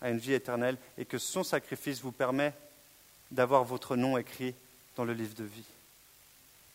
à 0.00 0.10
une 0.10 0.18
vie 0.18 0.32
éternelle 0.32 0.78
et 0.96 1.04
que 1.04 1.18
son 1.18 1.44
sacrifice 1.44 2.00
vous 2.00 2.12
permet 2.12 2.54
d'avoir 3.30 3.64
votre 3.64 3.96
nom 3.96 4.16
écrit 4.16 4.54
dans 4.96 5.04
le 5.04 5.12
livre 5.12 5.34
de 5.34 5.44
vie? 5.44 5.64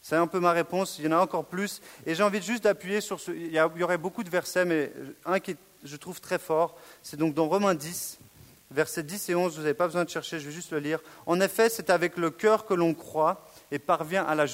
C'est 0.04 0.16
un 0.16 0.28
peu 0.28 0.40
ma 0.40 0.52
réponse. 0.52 0.98
Il 1.00 1.06
y 1.06 1.08
en 1.08 1.18
a 1.18 1.22
encore 1.22 1.46
plus. 1.46 1.82
Et 2.06 2.16
j'ai 2.16 2.24
envie 2.24 2.42
juste 2.42 2.64
d'appuyer 2.64 3.02
sur 3.02 3.20
ce. 3.20 3.32
Il 3.32 3.52
y, 3.52 3.84
aurait 3.84 3.98
beaucoup 3.98 4.24
de 4.24 4.30
versets, 4.30 4.66
mais 4.66 4.92
un 5.26 5.40
qui 5.40 5.56
je 5.84 5.96
trouve 5.96 6.22
très 6.22 6.38
fort, 6.38 6.78
c'est 7.02 7.18
donc 7.18 7.34
dans 7.34 7.48
Romains 7.48 7.74
10, 7.74 8.20
versets 8.70 9.04
10 9.04 9.30
et 9.30 9.36
11. 9.36 9.56
Vous 9.56 9.62
n'avez 9.62 9.74
pas 9.74 9.88
besoin 9.88 10.04
de 10.04 10.10
chercher, 10.10 10.40
je 10.40 10.46
vais 10.46 10.52
juste 10.52 10.72
le 10.72 10.80
lire. 10.80 11.00
En 11.26 11.40
effet, 11.42 11.70
c'est 11.70 11.90
avec 11.90 12.18
le 12.18 12.30
cœur 12.30 12.66
que 12.66 12.74
l'on 12.74 12.94
croit 12.94 13.48
et 13.72 13.80
parvient 13.80 14.24
à 14.26 14.36
la 14.36 14.46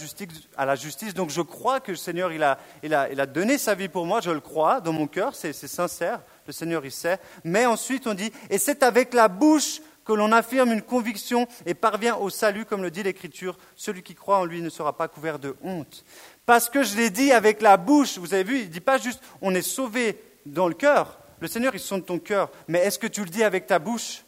justice. 0.76 1.14
Donc 1.14 1.30
je 1.30 1.42
crois 1.42 1.80
que 1.80 1.92
le 1.92 1.98
Seigneur, 1.98 2.32
il 2.32 2.44
a 2.44 3.26
donné 3.26 3.58
sa 3.58 3.76
vie 3.76 3.90
pour 3.90 4.06
moi, 4.06 4.22
je 4.22 4.32
le 4.32 4.40
crois 4.40 4.80
dans 4.80 4.94
mon 4.94 5.08
cœur, 5.08 5.36
c'est 5.36 5.54
sincère. 5.54 6.22
Le 6.46 6.54
Seigneur, 6.54 6.86
il 6.86 6.92
sait. 6.92 7.20
Mais 7.44 7.66
ensuite, 7.66 8.08
on 8.08 8.14
dit, 8.14 8.32
et 8.50 8.58
c'est 8.58 8.84
avec 8.84 9.14
la 9.14 9.28
bouche 9.28 9.82
que 10.06 10.14
l'on 10.14 10.32
affirme 10.32 10.72
une 10.72 10.82
conviction 10.82 11.48
et 11.66 11.74
parvient 11.74 12.16
au 12.16 12.30
salut, 12.30 12.64
comme 12.64 12.82
le 12.82 12.90
dit 12.90 13.04
l'Écriture, 13.04 13.58
celui 13.76 14.04
qui 14.04 14.16
croit 14.16 14.38
en 14.38 14.46
lui 14.46 14.62
ne 14.62 14.70
sera 14.70 14.96
pas 14.96 15.10
couvert 15.10 15.38
de 15.38 15.58
honte. 15.62 16.06
Parce 16.46 16.70
que 16.70 16.84
je 16.84 16.96
l'ai 16.96 17.10
dit 17.10 17.34
avec 17.34 17.62
la 17.62 17.76
bouche, 17.76 18.18
vous 18.18 18.34
avez 18.34 18.46
vu, 18.46 18.60
il 18.60 18.68
ne 18.68 18.72
dit 18.72 18.80
pas 18.80 18.98
juste 18.98 19.22
on 19.42 19.54
est 19.54 19.62
sauvé 19.62 20.18
dans 20.46 20.70
le 20.70 20.76
cœur, 20.76 21.20
le 21.42 21.48
Seigneur 21.50 21.76
il 21.76 21.82
sonde 21.82 22.06
ton 22.06 22.20
cœur, 22.20 22.50
mais 22.70 22.80
est-ce 22.80 22.98
que 22.98 23.08
tu 23.08 23.22
le 23.22 23.30
dis 23.30 23.44
avec 23.44 23.68
ta 23.68 23.80
bouche? 23.80 24.24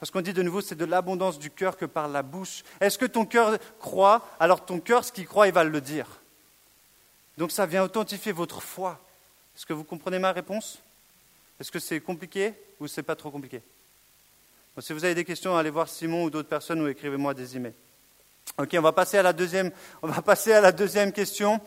Parce 0.00 0.10
qu'on 0.10 0.22
dit 0.22 0.32
de 0.32 0.42
nouveau, 0.42 0.62
c'est 0.62 0.74
de 0.74 0.86
l'abondance 0.86 1.38
du 1.38 1.50
cœur 1.50 1.76
que 1.76 1.84
par 1.84 2.08
la 2.08 2.22
bouche. 2.22 2.64
Est-ce 2.80 2.98
que 2.98 3.04
ton 3.04 3.26
cœur 3.26 3.58
croit? 3.78 4.26
Alors 4.40 4.64
ton 4.64 4.80
cœur, 4.80 5.04
ce 5.04 5.12
qu'il 5.12 5.26
croit, 5.26 5.46
il 5.46 5.52
va 5.52 5.62
le 5.62 5.80
dire. 5.80 6.06
Donc 7.36 7.52
ça 7.52 7.66
vient 7.66 7.84
authentifier 7.84 8.32
votre 8.32 8.62
foi. 8.62 8.98
Est-ce 9.54 9.66
que 9.66 9.74
vous 9.74 9.84
comprenez 9.84 10.18
ma 10.18 10.32
réponse? 10.32 10.78
Est-ce 11.60 11.70
que 11.70 11.78
c'est 11.78 12.00
compliqué 12.00 12.54
ou 12.80 12.86
c'est 12.86 13.02
pas 13.02 13.14
trop 13.14 13.30
compliqué? 13.30 13.60
Si 14.78 14.94
vous 14.94 15.04
avez 15.04 15.14
des 15.14 15.26
questions, 15.26 15.54
allez 15.56 15.68
voir 15.68 15.88
Simon 15.88 16.24
ou 16.24 16.30
d'autres 16.30 16.48
personnes 16.48 16.80
ou 16.80 16.88
écrivez-moi 16.88 17.34
des 17.34 17.56
emails. 17.56 17.74
Ok, 18.56 18.70
on 18.78 18.80
va 18.80 18.92
passer 18.92 19.18
à 19.18 19.22
la 19.22 19.34
deuxième, 19.34 19.70
on 20.00 20.08
va 20.08 20.22
passer 20.22 20.52
à 20.52 20.62
la 20.62 20.72
deuxième 20.72 21.12
question. 21.12 21.60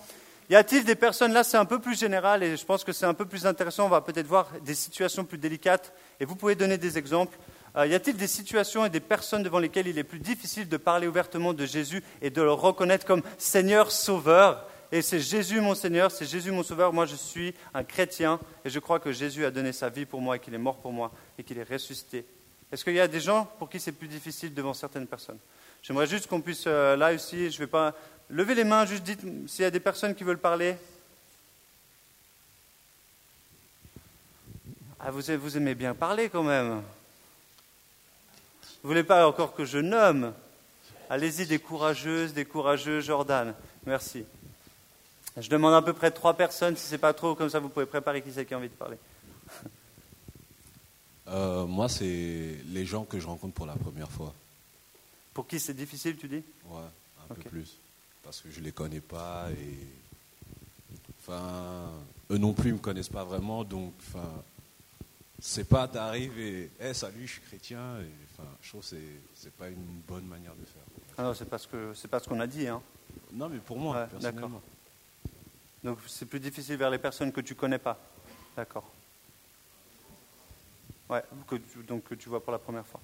Y 0.50 0.56
a-t-il 0.56 0.84
des 0.84 0.96
personnes, 0.96 1.32
là 1.32 1.44
c'est 1.44 1.58
un 1.58 1.66
peu 1.66 1.80
plus 1.80 1.98
général 1.98 2.44
et 2.44 2.58
je 2.58 2.66
pense 2.66 2.84
que 2.84 2.92
c'est 2.92 3.06
un 3.06 3.14
peu 3.14 3.26
plus 3.26 3.46
intéressant, 3.46 3.86
on 3.86 3.90
va 3.90 4.02
peut-être 4.02 4.28
voir 4.28 4.50
des 4.62 4.74
situations 4.74 5.24
plus 5.24 5.38
délicates 5.38 5.94
et 6.20 6.26
vous 6.26 6.36
pouvez 6.36 6.56
donner 6.56 6.78
des 6.78 6.98
exemples. 6.98 7.38
Euh, 7.76 7.88
y 7.88 7.96
a-t-il 7.96 8.16
des 8.18 8.28
situations 8.28 8.86
et 8.86 8.90
des 8.90 9.00
personnes 9.00 9.44
devant 9.44 9.60
lesquelles 9.60 9.88
il 9.88 9.98
est 9.98 10.04
plus 10.04 10.20
difficile 10.20 10.70
de 10.70 10.78
parler 10.78 11.08
ouvertement 11.08 11.54
de 11.54 11.66
Jésus 11.66 12.04
et 12.22 12.30
de 12.30 12.42
le 12.42 12.52
reconnaître 12.52 13.06
comme 13.06 13.24
Seigneur 13.38 13.92
Sauveur? 13.92 14.68
Et 14.92 15.02
c'est 15.02 15.20
Jésus 15.20 15.60
mon 15.60 15.74
Seigneur, 15.74 16.12
c'est 16.12 16.26
Jésus 16.26 16.52
mon 16.52 16.62
Sauveur, 16.62 16.94
moi 16.94 17.08
je 17.08 17.16
suis 17.16 17.56
un 17.74 17.84
chrétien 17.84 18.40
et 18.64 18.70
je 18.70 18.78
crois 18.78 19.00
que 19.00 19.12
Jésus 19.12 19.44
a 19.44 19.50
donné 19.50 19.72
sa 19.72 19.90
vie 19.90 20.06
pour 20.06 20.22
moi 20.22 20.36
et 20.36 20.40
qu'il 20.40 20.54
est 20.54 20.60
mort 20.60 20.78
pour 20.78 20.92
moi 20.92 21.12
et 21.40 21.44
qu'il 21.44 21.58
est 21.58 21.68
ressuscité 21.68 22.26
est-ce 22.74 22.84
qu'il 22.84 22.96
y 22.96 23.00
a 23.00 23.08
des 23.08 23.20
gens 23.20 23.46
pour 23.60 23.70
qui 23.70 23.80
c'est 23.80 23.92
plus 23.92 24.08
difficile 24.08 24.52
devant 24.52 24.74
certaines 24.74 25.06
personnes? 25.06 25.38
J'aimerais 25.84 26.08
juste 26.08 26.26
qu'on 26.26 26.42
puisse, 26.42 26.64
euh, 26.66 26.96
là 26.96 27.14
aussi, 27.14 27.52
je 27.52 27.58
ne 27.58 27.66
vais 27.66 27.68
pas 27.68 27.94
lever 28.32 28.56
les 28.56 28.64
mains, 28.64 28.88
juste 28.88 29.04
dites 29.04 29.22
s'il 29.48 29.62
y 29.62 29.66
a 29.66 29.70
des 29.70 29.80
personnes 29.80 30.16
qui 30.16 30.24
veulent 30.24 30.40
parler. 30.40 30.76
Ah, 35.00 35.12
vous, 35.12 35.22
vous 35.38 35.56
aimez 35.56 35.76
bien 35.76 35.94
parler 35.94 36.30
quand 36.30 36.42
même. 36.42 36.82
Vous 38.84 38.90
voulez 38.90 39.04
pas 39.04 39.26
encore 39.28 39.56
que 39.56 39.64
je 39.64 39.78
nomme 39.78 40.34
Allez-y, 41.10 41.46
des 41.46 41.60
courageuses, 41.60 42.34
des 42.34 42.44
courageux, 42.44 43.00
Jordan. 43.00 43.54
Merci. 43.86 44.26
Je 45.38 45.50
demande 45.50 45.74
à 45.74 45.82
peu 45.82 45.94
près 45.94 46.12
trois 46.12 46.36
personnes, 46.36 46.76
si 46.76 46.88
ce 46.88 46.92
n'est 46.92 46.98
pas 46.98 47.14
trop, 47.14 47.34
comme 47.34 47.50
ça 47.50 47.60
vous 47.60 47.70
pouvez 47.70 47.86
préparer 47.86 48.22
qui 48.22 48.32
c'est 48.32 48.46
qui 48.46 48.54
a 48.54 48.58
envie 48.58 48.70
de 48.70 48.74
parler. 48.74 48.98
Euh, 51.30 51.66
moi, 51.66 51.88
c'est 51.88 52.58
les 52.68 52.86
gens 52.86 53.06
que 53.06 53.18
je 53.18 53.26
rencontre 53.26 53.54
pour 53.54 53.66
la 53.66 53.78
première 53.78 54.12
fois. 54.12 54.34
Pour 55.34 55.48
qui 55.48 55.58
c'est 55.58 55.74
difficile, 55.74 56.18
tu 56.18 56.28
dis 56.28 56.44
Ouais, 56.66 56.82
un 57.32 57.34
peu 57.34 57.50
plus. 57.50 57.78
Parce 58.22 58.42
que 58.42 58.52
je 58.52 58.60
ne 58.60 58.66
les 58.66 58.74
connais 58.74 59.00
pas 59.00 59.48
et. 59.52 60.98
Enfin, 61.22 61.90
eux 62.30 62.38
non 62.38 62.52
plus 62.52 62.72
ne 62.72 62.74
me 62.74 62.80
connaissent 62.80 63.08
pas 63.08 63.24
vraiment, 63.24 63.64
donc. 63.64 63.94
Enfin, 64.00 64.28
c'est 65.46 65.68
pas 65.68 65.88
d'arriver, 65.88 66.72
et 66.80 66.86
hey, 66.86 66.96
salut, 66.96 67.28
je 67.28 67.34
suis 67.34 67.42
chrétien. 67.42 67.98
Et, 68.00 68.10
enfin, 68.32 68.48
je 68.62 68.70
trouve 68.70 68.82
que 68.82 68.88
c'est, 68.88 69.46
n'est 69.46 69.52
pas 69.52 69.68
une 69.68 70.02
bonne 70.08 70.26
manière 70.26 70.56
de 70.56 70.64
faire. 70.64 70.84
Ah 71.18 71.24
non, 71.24 71.34
c'est 71.34 71.50
parce 71.50 71.68
que 71.68 71.94
c'est 71.94 72.08
pas 72.08 72.22
ce 72.22 72.30
qu'on 72.30 72.40
a 72.40 72.48
dit, 72.48 72.66
hein. 72.66 72.82
Non, 73.34 73.50
mais 73.50 73.60
pour 73.60 73.78
moi, 73.78 74.08
personnellement. 74.10 74.62
Donc 75.84 76.00
c'est 76.08 76.28
plus 76.28 76.40
difficile 76.40 76.78
vers 76.78 76.90
les 76.90 76.98
personnes 76.98 77.34
que 77.34 77.42
tu 77.42 77.56
connais 77.56 77.78
pas. 77.78 78.00
D'accord. 78.56 78.90
Ouais, 81.10 81.22
que 81.46 81.58
donc 81.86 82.06
que 82.06 82.16
tu 82.16 82.30
vois 82.30 82.42
pour 82.42 82.54
la 82.54 82.60
première 82.60 82.88
fois. 82.88 83.02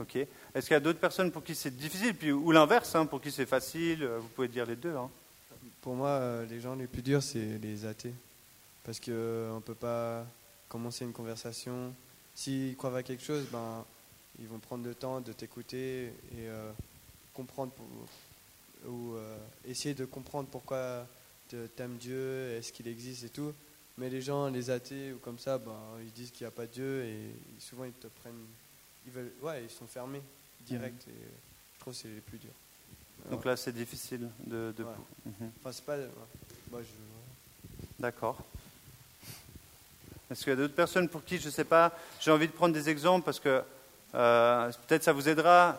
Ok. 0.00 0.16
Est-ce 0.16 0.66
qu'il 0.66 0.74
y 0.74 0.76
a 0.76 0.80
d'autres 0.80 0.98
personnes 0.98 1.30
pour 1.30 1.44
qui 1.44 1.54
c'est 1.54 1.76
difficile, 1.76 2.14
puis, 2.14 2.32
ou 2.32 2.52
l'inverse, 2.52 2.94
hein, 2.94 3.04
pour 3.04 3.20
qui 3.20 3.30
c'est 3.30 3.44
facile 3.44 4.02
euh, 4.02 4.18
Vous 4.18 4.28
pouvez 4.28 4.48
dire 4.48 4.64
les 4.64 4.76
deux. 4.76 4.96
Hein. 4.96 5.10
Pour 5.82 5.94
moi, 5.94 6.08
euh, 6.08 6.46
les 6.46 6.58
gens 6.58 6.74
les 6.74 6.86
plus 6.86 7.02
durs, 7.02 7.22
c'est 7.22 7.58
les 7.58 7.84
athées. 7.84 8.14
Parce 8.82 8.98
qu'on 8.98 9.10
euh, 9.10 9.54
ne 9.56 9.60
peut 9.60 9.74
pas 9.74 10.24
commencer 10.72 11.04
une 11.04 11.12
conversation. 11.12 11.94
S'ils 12.34 12.74
croient 12.76 12.96
à 12.96 13.02
quelque 13.02 13.22
chose, 13.22 13.44
ben, 13.52 13.84
ils 14.38 14.48
vont 14.48 14.58
prendre 14.58 14.86
le 14.86 14.94
temps 14.94 15.20
de 15.20 15.34
t'écouter 15.34 16.06
et 16.06 16.48
comprendre 17.34 17.72
ou 18.88 19.14
essayer 19.66 19.94
de 19.94 20.06
comprendre 20.06 20.48
pourquoi 20.50 21.06
tu 21.50 21.56
aimes 21.76 21.98
Dieu, 21.98 22.52
est-ce 22.52 22.72
qu'il 22.72 22.88
existe 22.88 23.24
et 23.24 23.28
tout. 23.28 23.52
Mais 23.98 24.08
les 24.08 24.22
gens, 24.22 24.48
les 24.48 24.70
athées 24.70 25.12
ou 25.12 25.18
comme 25.18 25.38
ça, 25.38 25.58
ben, 25.58 25.76
ils 26.00 26.12
disent 26.12 26.30
qu'il 26.30 26.46
n'y 26.46 26.48
a 26.48 26.52
pas 26.52 26.66
de 26.66 26.72
Dieu 26.72 27.04
et 27.04 27.34
souvent 27.58 27.84
ils 27.84 27.92
te 27.92 28.06
prennent. 28.06 28.46
Ils, 29.04 29.12
veulent, 29.12 29.32
ouais, 29.42 29.64
ils 29.64 29.70
sont 29.70 29.86
fermés, 29.86 30.22
direct. 30.62 31.06
Mhm. 31.06 31.12
Et 31.12 31.26
je 31.74 31.80
trouve 31.80 31.92
que 31.92 31.98
c'est 31.98 32.08
les 32.08 32.22
plus 32.22 32.38
durs. 32.38 32.50
Donc 33.30 33.44
là, 33.44 33.58
c'est 33.58 33.72
difficile 33.72 34.30
de. 34.46 34.72
de... 34.74 34.86
Enfin, 35.60 35.72
c'est 35.72 35.84
pas. 35.84 35.98
Moi, 36.70 36.80
je... 36.80 37.82
D'accord. 38.00 38.42
Est-ce 40.32 40.44
qu'il 40.44 40.50
y 40.50 40.54
a 40.54 40.56
d'autres 40.56 40.74
personnes 40.74 41.10
pour 41.10 41.24
qui, 41.24 41.38
je 41.38 41.46
ne 41.46 41.52
sais 41.52 41.64
pas, 41.64 41.92
j'ai 42.18 42.30
envie 42.30 42.46
de 42.46 42.52
prendre 42.52 42.72
des 42.72 42.88
exemples 42.88 43.22
parce 43.22 43.38
que 43.38 43.62
euh, 44.14 44.70
peut-être 44.88 45.02
ça 45.02 45.12
vous 45.12 45.28
aidera. 45.28 45.78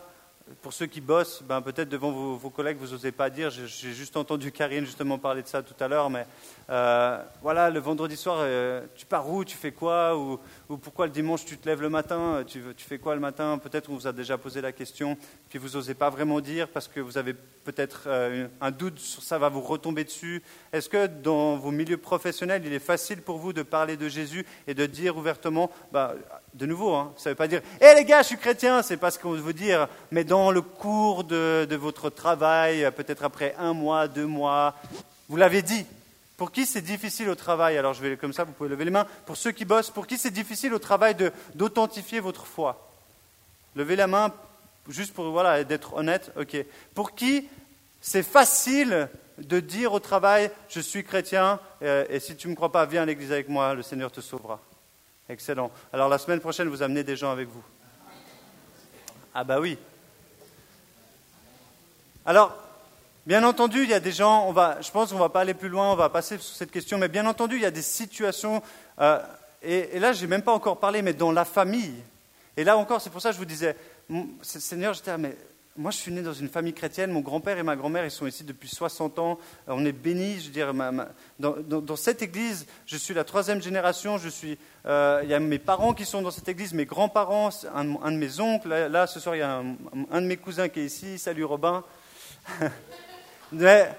Pour 0.60 0.74
ceux 0.74 0.84
qui 0.84 1.00
bossent, 1.00 1.42
ben 1.42 1.62
peut-être 1.62 1.88
devant 1.88 2.12
vos, 2.12 2.50
collègues, 2.50 2.76
vous 2.78 2.92
n'osez 2.92 3.12
pas 3.12 3.30
dire. 3.30 3.48
J'ai 3.48 3.94
juste 3.94 4.14
entendu 4.14 4.52
Karine 4.52 4.84
justement 4.84 5.18
parler 5.18 5.42
de 5.42 5.48
ça 5.48 5.62
tout 5.62 5.74
à 5.82 5.88
l'heure, 5.88 6.10
mais 6.10 6.26
euh, 6.68 7.18
voilà, 7.40 7.70
le 7.70 7.80
vendredi 7.80 8.14
soir, 8.14 8.36
euh, 8.40 8.84
tu 8.94 9.06
pars 9.06 9.26
où, 9.28 9.42
tu 9.42 9.56
fais 9.56 9.72
quoi, 9.72 10.14
ou, 10.18 10.38
pourquoi 10.76 11.06
le 11.06 11.12
dimanche 11.12 11.46
tu 11.46 11.56
te 11.56 11.66
lèves 11.66 11.80
le 11.80 11.88
matin, 11.88 12.44
tu, 12.46 12.62
tu 12.76 12.84
fais 12.84 12.98
quoi 12.98 13.14
le 13.14 13.22
matin? 13.22 13.56
Peut-être 13.56 13.88
on 13.88 13.94
vous 13.94 14.06
a 14.06 14.12
déjà 14.12 14.36
posé 14.36 14.60
la 14.60 14.72
question, 14.72 15.16
puis 15.54 15.62
vous 15.62 15.76
n'osez 15.76 15.94
pas 15.94 16.10
vraiment 16.10 16.40
dire 16.40 16.66
parce 16.66 16.88
que 16.88 16.98
vous 16.98 17.16
avez 17.16 17.32
peut-être 17.32 18.08
euh, 18.08 18.48
un 18.60 18.72
doute 18.72 18.98
ça 18.98 19.38
va 19.38 19.48
vous 19.48 19.60
retomber 19.60 20.02
dessus. 20.02 20.42
Est-ce 20.72 20.88
que 20.88 21.06
dans 21.06 21.54
vos 21.58 21.70
milieux 21.70 21.96
professionnels, 21.96 22.62
il 22.66 22.72
est 22.72 22.80
facile 22.80 23.22
pour 23.22 23.38
vous 23.38 23.52
de 23.52 23.62
parler 23.62 23.96
de 23.96 24.08
Jésus 24.08 24.44
et 24.66 24.74
de 24.74 24.84
dire 24.84 25.16
ouvertement, 25.16 25.70
bah, 25.92 26.16
de 26.54 26.66
nouveau, 26.66 26.92
hein, 26.94 27.12
ça 27.16 27.30
ne 27.30 27.34
veut 27.34 27.36
pas 27.36 27.46
dire 27.46 27.62
Hé 27.80 27.94
les 27.94 28.04
gars, 28.04 28.22
je 28.22 28.26
suis 28.26 28.36
chrétien, 28.36 28.82
c'est 28.82 28.96
pas 28.96 29.12
ce 29.12 29.20
qu'on 29.20 29.30
veut 29.30 29.52
dire, 29.52 29.86
mais 30.10 30.24
dans 30.24 30.50
le 30.50 30.60
cours 30.60 31.22
de, 31.22 31.76
votre 31.76 32.10
travail, 32.10 32.90
peut-être 32.96 33.22
après 33.22 33.54
un 33.56 33.74
mois, 33.74 34.08
deux 34.08 34.26
mois, 34.26 34.74
vous 35.28 35.36
l'avez 35.36 35.62
dit. 35.62 35.86
Pour 36.36 36.50
qui 36.50 36.66
c'est 36.66 36.82
difficile 36.82 37.28
au 37.28 37.36
travail? 37.36 37.78
Alors 37.78 37.94
je 37.94 38.02
vais 38.02 38.16
comme 38.16 38.32
ça, 38.32 38.42
vous 38.42 38.54
pouvez 38.54 38.70
lever 38.70 38.86
les 38.86 38.90
mains. 38.90 39.06
Pour 39.24 39.36
ceux 39.36 39.52
qui 39.52 39.64
bossent, 39.64 39.90
pour 39.90 40.08
qui 40.08 40.18
c'est 40.18 40.32
difficile 40.32 40.74
au 40.74 40.80
travail 40.80 41.14
d'authentifier 41.54 42.18
votre 42.18 42.44
foi? 42.44 42.90
Levez 43.76 43.94
la 43.94 44.08
main, 44.08 44.32
juste 44.88 45.14
pour 45.14 45.30
voilà, 45.30 45.64
d'être 45.64 45.94
honnête. 45.94 46.32
Ok. 46.36 46.56
Pour 46.94 47.14
qui 47.14 47.48
c'est 48.00 48.22
facile 48.22 49.08
de 49.38 49.60
dire 49.60 49.94
au 49.94 50.00
travail 50.00 50.50
Je 50.68 50.80
suis 50.80 51.04
chrétien, 51.04 51.58
euh, 51.82 52.04
et 52.10 52.20
si 52.20 52.36
tu 52.36 52.48
ne 52.48 52.50
me 52.52 52.56
crois 52.56 52.70
pas, 52.70 52.84
viens 52.84 53.02
à 53.02 53.06
l'église 53.06 53.32
avec 53.32 53.48
moi, 53.48 53.74
le 53.74 53.82
Seigneur 53.82 54.12
te 54.12 54.20
sauvera. 54.20 54.60
Excellent. 55.28 55.70
Alors 55.92 56.08
la 56.08 56.18
semaine 56.18 56.40
prochaine, 56.40 56.68
vous 56.68 56.82
amenez 56.82 57.02
des 57.02 57.16
gens 57.16 57.32
avec 57.32 57.48
vous. 57.48 57.62
Ah 59.34 59.42
bah 59.42 59.58
oui. 59.58 59.78
Alors, 62.26 62.54
bien 63.26 63.42
entendu, 63.42 63.82
il 63.82 63.90
y 63.90 63.94
a 63.94 64.00
des 64.00 64.12
gens, 64.12 64.46
on 64.48 64.52
va, 64.52 64.80
je 64.80 64.90
pense 64.90 65.08
qu'on 65.08 65.16
ne 65.16 65.20
va 65.20 65.28
pas 65.28 65.40
aller 65.40 65.54
plus 65.54 65.68
loin, 65.68 65.90
on 65.92 65.96
va 65.96 66.08
passer 66.08 66.38
sur 66.38 66.54
cette 66.54 66.70
question, 66.70 66.98
mais 66.98 67.08
bien 67.08 67.26
entendu, 67.26 67.56
il 67.56 67.62
y 67.62 67.66
a 67.66 67.70
des 67.70 67.82
situations, 67.82 68.62
euh, 69.00 69.18
et, 69.62 69.98
là, 69.98 70.12
je 70.12 70.20
n'ai 70.20 70.26
même 70.26 70.42
pas 70.42 70.52
encore 70.52 70.78
parlé, 70.78 71.00
mais 71.00 71.14
dans 71.14 71.32
la 71.32 71.44
famille. 71.44 71.94
Et 72.56 72.64
là 72.64 72.76
encore, 72.76 73.00
c'est 73.00 73.10
pour 73.10 73.20
ça 73.20 73.30
que 73.30 73.34
je 73.34 73.38
vous 73.38 73.44
disais, 73.46 73.76
Seigneur, 74.42 74.94
j'étais, 74.94 75.16
mais 75.18 75.36
moi, 75.76 75.90
je 75.90 75.96
suis 75.96 76.12
né 76.12 76.22
dans 76.22 76.32
une 76.32 76.48
famille 76.48 76.72
chrétienne. 76.72 77.10
Mon 77.10 77.20
grand-père 77.20 77.58
et 77.58 77.64
ma 77.64 77.74
grand-mère, 77.74 78.04
ils 78.04 78.10
sont 78.10 78.28
ici 78.28 78.44
depuis 78.44 78.68
60 78.68 79.18
ans. 79.18 79.40
On 79.66 79.84
est 79.84 79.90
bénis. 79.90 80.38
Je 80.40 80.64
veux 80.64 80.74
dans, 81.40 81.96
cette 81.96 82.22
église, 82.22 82.64
je 82.86 82.96
suis 82.96 83.12
la 83.12 83.24
troisième 83.24 83.60
génération. 83.60 84.16
Je 84.16 84.28
suis, 84.28 84.56
euh, 84.86 85.20
il 85.24 85.30
y 85.30 85.34
a 85.34 85.40
mes 85.40 85.58
parents 85.58 85.92
qui 85.92 86.04
sont 86.04 86.22
dans 86.22 86.30
cette 86.30 86.48
église, 86.48 86.74
mes 86.74 86.84
grands-parents, 86.84 87.50
un, 87.74 88.12
de 88.12 88.16
mes 88.16 88.38
oncles. 88.38 88.68
Là, 88.68 89.08
ce 89.08 89.18
soir, 89.18 89.34
il 89.34 89.40
y 89.40 89.42
a 89.42 89.64
un, 90.12 90.20
de 90.20 90.26
mes 90.26 90.36
cousins 90.36 90.68
qui 90.68 90.78
est 90.78 90.86
ici. 90.86 91.18
Salut 91.18 91.44
Robin. 91.44 91.82
mais 93.52 93.90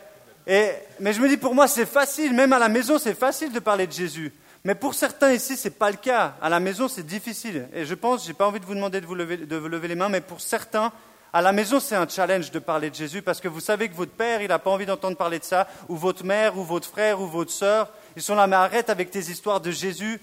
je 0.47 1.19
me 1.19 1.27
dis, 1.27 1.35
pour 1.35 1.53
moi, 1.53 1.67
c'est 1.67 1.85
facile. 1.85 2.33
Même 2.33 2.53
à 2.53 2.59
la 2.59 2.69
maison, 2.69 2.97
c'est 2.97 3.15
facile 3.15 3.51
de 3.51 3.59
parler 3.59 3.85
de 3.85 3.91
Jésus. 3.91 4.31
Mais 4.65 4.75
pour 4.75 4.95
certains 4.95 5.31
ici, 5.31 5.55
ce 5.55 5.67
n'est 5.67 5.73
pas 5.73 5.91
le 5.91 5.97
cas. 5.97 6.35
À 6.41 6.49
la 6.49 6.59
maison, 6.59 6.87
c'est 6.87 7.05
difficile. 7.05 7.69
Et 7.73 7.85
je 7.85 7.93
pense, 7.93 8.23
je 8.23 8.27
n'ai 8.29 8.33
pas 8.33 8.47
envie 8.47 8.59
de 8.59 8.65
vous 8.65 8.75
demander 8.75 8.99
de 8.99 9.05
vous 9.05 9.15
lever, 9.15 9.37
de 9.37 9.55
lever 9.55 9.87
les 9.87 9.95
mains, 9.95 10.09
mais 10.09 10.21
pour 10.21 10.41
certains, 10.41 10.91
À 11.35 11.41
la 11.41 11.51
maison, 11.51 11.81
c'est 11.81 11.97
un 11.97 12.07
challenge 12.07 12.49
de 12.49 12.59
parler 12.59 12.89
de 12.89 12.95
Jésus 12.95 13.21
parce 13.21 13.41
que 13.41 13.49
vous 13.49 13.59
savez 13.59 13.89
que 13.89 13.93
votre 13.93 14.13
père, 14.13 14.41
il 14.41 14.47
n'a 14.47 14.57
pas 14.57 14.71
envie 14.71 14.85
d'entendre 14.85 15.17
parler 15.17 15.37
de 15.37 15.43
ça, 15.43 15.67
ou 15.89 15.97
votre 15.97 16.23
mère, 16.23 16.57
ou 16.57 16.63
votre 16.63 16.87
frère, 16.87 17.19
ou 17.19 17.27
votre 17.27 17.51
sœur. 17.51 17.91
Ils 18.15 18.21
sont 18.21 18.35
là, 18.35 18.47
mais 18.47 18.55
arrête 18.55 18.89
avec 18.89 19.11
tes 19.11 19.19
histoires 19.19 19.59
de 19.59 19.69
Jésus. 19.69 20.21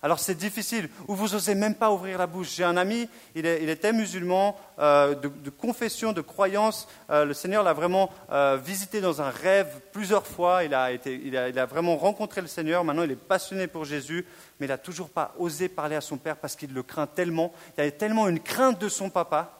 Alors 0.00 0.20
c'est 0.20 0.36
difficile, 0.36 0.88
ou 1.08 1.16
vous 1.16 1.30
n'osez 1.30 1.56
même 1.56 1.74
pas 1.74 1.90
ouvrir 1.90 2.18
la 2.18 2.28
bouche. 2.28 2.54
J'ai 2.54 2.62
un 2.62 2.76
ami, 2.76 3.08
il, 3.34 3.44
était 3.46 3.92
musulman, 3.92 4.56
euh, 4.78 5.16
de, 5.16 5.50
confession, 5.50 6.12
de 6.12 6.20
croyance. 6.20 6.86
Euh, 7.10 7.24
le 7.24 7.34
Seigneur 7.34 7.64
l'a 7.64 7.72
vraiment 7.72 8.08
euh, 8.30 8.56
visité 8.64 9.00
dans 9.00 9.20
un 9.20 9.30
rêve 9.30 9.80
plusieurs 9.92 10.24
fois. 10.24 10.62
Il 10.62 10.72
a, 10.72 10.92
été, 10.92 11.20
il, 11.24 11.36
a, 11.36 11.48
il 11.48 11.58
a, 11.58 11.66
vraiment 11.66 11.96
rencontré 11.96 12.40
le 12.40 12.46
Seigneur. 12.46 12.84
Maintenant, 12.84 13.02
il 13.02 13.10
est 13.10 13.16
passionné 13.16 13.66
pour 13.66 13.84
Jésus, 13.84 14.24
mais 14.60 14.66
il 14.66 14.68
n'a 14.68 14.78
toujours 14.78 15.08
pas 15.08 15.34
osé 15.36 15.68
parler 15.68 15.96
à 15.96 16.00
son 16.00 16.16
père 16.16 16.36
parce 16.36 16.54
qu'il 16.54 16.72
le 16.72 16.84
craint 16.84 17.08
tellement. 17.08 17.52
Il 17.76 17.80
avait 17.80 17.90
tellement 17.90 18.28
une 18.28 18.38
crainte 18.38 18.80
de 18.80 18.88
son 18.88 19.10
papa 19.10 19.52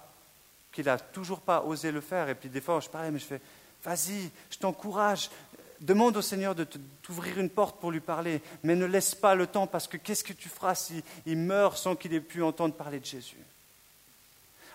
qu'il 0.71 0.85
n'a 0.85 1.01
toujours 1.01 1.41
pas 1.41 1.65
osé 1.67 1.91
le 1.91 2.01
faire. 2.01 2.29
Et 2.29 2.37
puis 2.37 2.49
des 2.49 2.61
fois, 2.61 2.79
je 2.79 2.89
parlais, 2.89 3.11
mais 3.11 3.19
je 3.19 3.25
fais, 3.25 3.41
vas-y, 3.83 4.31
je 4.51 4.59
t'encourage, 4.59 5.31
Demande 5.81 6.17
au 6.17 6.23
Seigneur 6.23 6.55
de 6.55 6.67
t'ouvrir 7.03 7.39
une 7.39 7.51
porte 7.51 7.81
pour 7.81 7.91
lui 7.91 8.01
parler, 8.01 8.43
mais 8.65 8.75
ne 8.75 8.85
laisse 8.85 9.15
pas 9.15 9.35
le 9.35 9.47
temps 9.47 9.67
parce 9.67 9.87
que 9.87 9.97
qu'est-ce 9.97 10.25
que 10.25 10.33
tu 10.33 10.49
feras 10.49 10.75
s'il 10.75 11.03
il 11.25 11.39
meurt 11.39 11.77
sans 11.77 11.95
qu'il 11.95 12.13
ait 12.15 12.21
pu 12.21 12.43
entendre 12.43 12.75
parler 12.75 12.99
de 12.99 13.05
Jésus? 13.05 13.37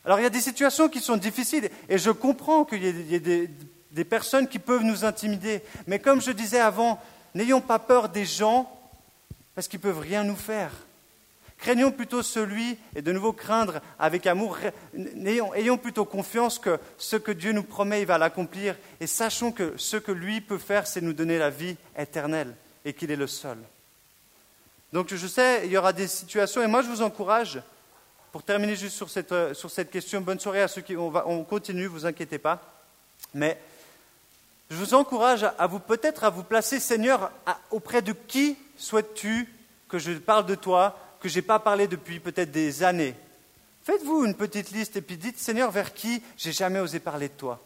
Alors 0.05 0.19
il 0.19 0.23
y 0.23 0.25
a 0.25 0.29
des 0.29 0.41
situations 0.41 0.89
qui 0.89 0.99
sont 0.99 1.17
difficiles 1.17 1.69
et 1.89 1.97
je 1.97 2.11
comprends 2.11 2.63
qu'il 2.63 2.83
y 2.83 3.15
ait 3.15 3.19
des, 3.19 3.49
des 3.91 4.03
personnes 4.03 4.47
qui 4.47 4.59
peuvent 4.59 4.83
nous 4.83 5.05
intimider, 5.05 5.61
mais 5.87 5.99
comme 5.99 6.21
je 6.21 6.31
disais 6.31 6.59
avant, 6.59 7.01
n'ayons 7.35 7.61
pas 7.61 7.79
peur 7.79 8.09
des 8.09 8.25
gens 8.25 8.69
parce 9.55 9.67
qu'ils 9.67 9.79
ne 9.79 9.83
peuvent 9.83 9.99
rien 9.99 10.23
nous 10.23 10.35
faire. 10.35 10.71
Craignons 11.63 11.93
plutôt 11.93 12.21
celui, 12.23 12.77
et 12.93 13.01
de 13.01 13.13
nouveau 13.13 13.31
craindre 13.31 13.79
avec 13.97 14.27
amour, 14.27 14.57
ayons, 15.23 15.77
plutôt 15.77 16.03
confiance 16.03 16.59
que 16.59 16.77
ce 16.97 17.15
que 17.15 17.31
Dieu 17.31 17.53
nous 17.53 17.63
promet, 17.63 18.01
il 18.01 18.05
va 18.05 18.17
l'accomplir, 18.17 18.75
et 18.99 19.07
sachons 19.07 19.53
que 19.53 19.73
ce 19.77 19.95
que 19.95 20.11
lui 20.11 20.41
peut 20.41 20.57
faire, 20.57 20.85
c'est 20.85 20.99
nous 20.99 21.13
donner 21.13 21.37
la 21.37 21.49
vie 21.49 21.77
éternelle, 21.97 22.53
et 22.83 22.91
qu'il 22.91 23.11
est 23.11 23.15
le 23.15 23.27
seul. 23.27 23.57
Donc 24.91 25.13
je 25.13 25.25
sais, 25.25 25.61
il 25.63 25.71
y 25.71 25.77
aura 25.77 25.93
des 25.93 26.09
situations, 26.09 26.61
et 26.61 26.67
moi 26.67 26.81
je 26.81 26.89
vous 26.89 27.01
encourage, 27.01 27.61
pour 28.33 28.43
terminer 28.43 28.75
juste 28.75 28.97
sur 28.97 29.09
cette, 29.09 29.31
euh, 29.31 29.53
sur 29.53 29.71
cette 29.71 29.89
question, 29.89 30.19
bonne 30.19 30.41
soirée 30.41 30.63
à 30.63 30.67
ceux 30.67 30.81
qui... 30.81 30.97
On, 30.97 31.11
va, 31.11 31.25
on 31.29 31.45
continue, 31.45 31.85
vous 31.85 32.05
inquiétez 32.05 32.39
pas, 32.39 32.61
mais 33.33 33.57
je 34.69 34.75
vous 34.75 34.95
encourage 34.95 35.45
à 35.57 35.67
vous 35.67 35.79
peut-être 35.79 36.25
à 36.25 36.29
vous 36.29 36.43
placer, 36.43 36.81
Seigneur, 36.81 37.31
auprès 37.71 38.01
de 38.01 38.11
qui 38.11 38.57
souhaites-tu 38.75 39.47
que 39.87 39.97
je 39.97 40.11
parle 40.11 40.45
de 40.45 40.55
toi 40.55 40.99
que 41.23 41.29
je 41.29 41.35
n'ai 41.37 41.41
pas 41.41 41.57
parlé 41.57 41.87
depuis 41.87 42.19
peut-être 42.19 42.51
des 42.51 42.83
années. 42.83 43.15
Faites-vous 43.83 44.25
une 44.25 44.35
petite 44.35 44.71
liste 44.71 44.97
et 44.97 45.01
puis 45.01 45.15
dites, 45.15 45.39
Seigneur, 45.39 45.71
vers 45.71 45.93
qui 45.93 46.21
j'ai 46.37 46.51
jamais 46.51 46.81
osé 46.81 46.99
parler 46.99 47.29
de 47.29 47.33
toi 47.33 47.61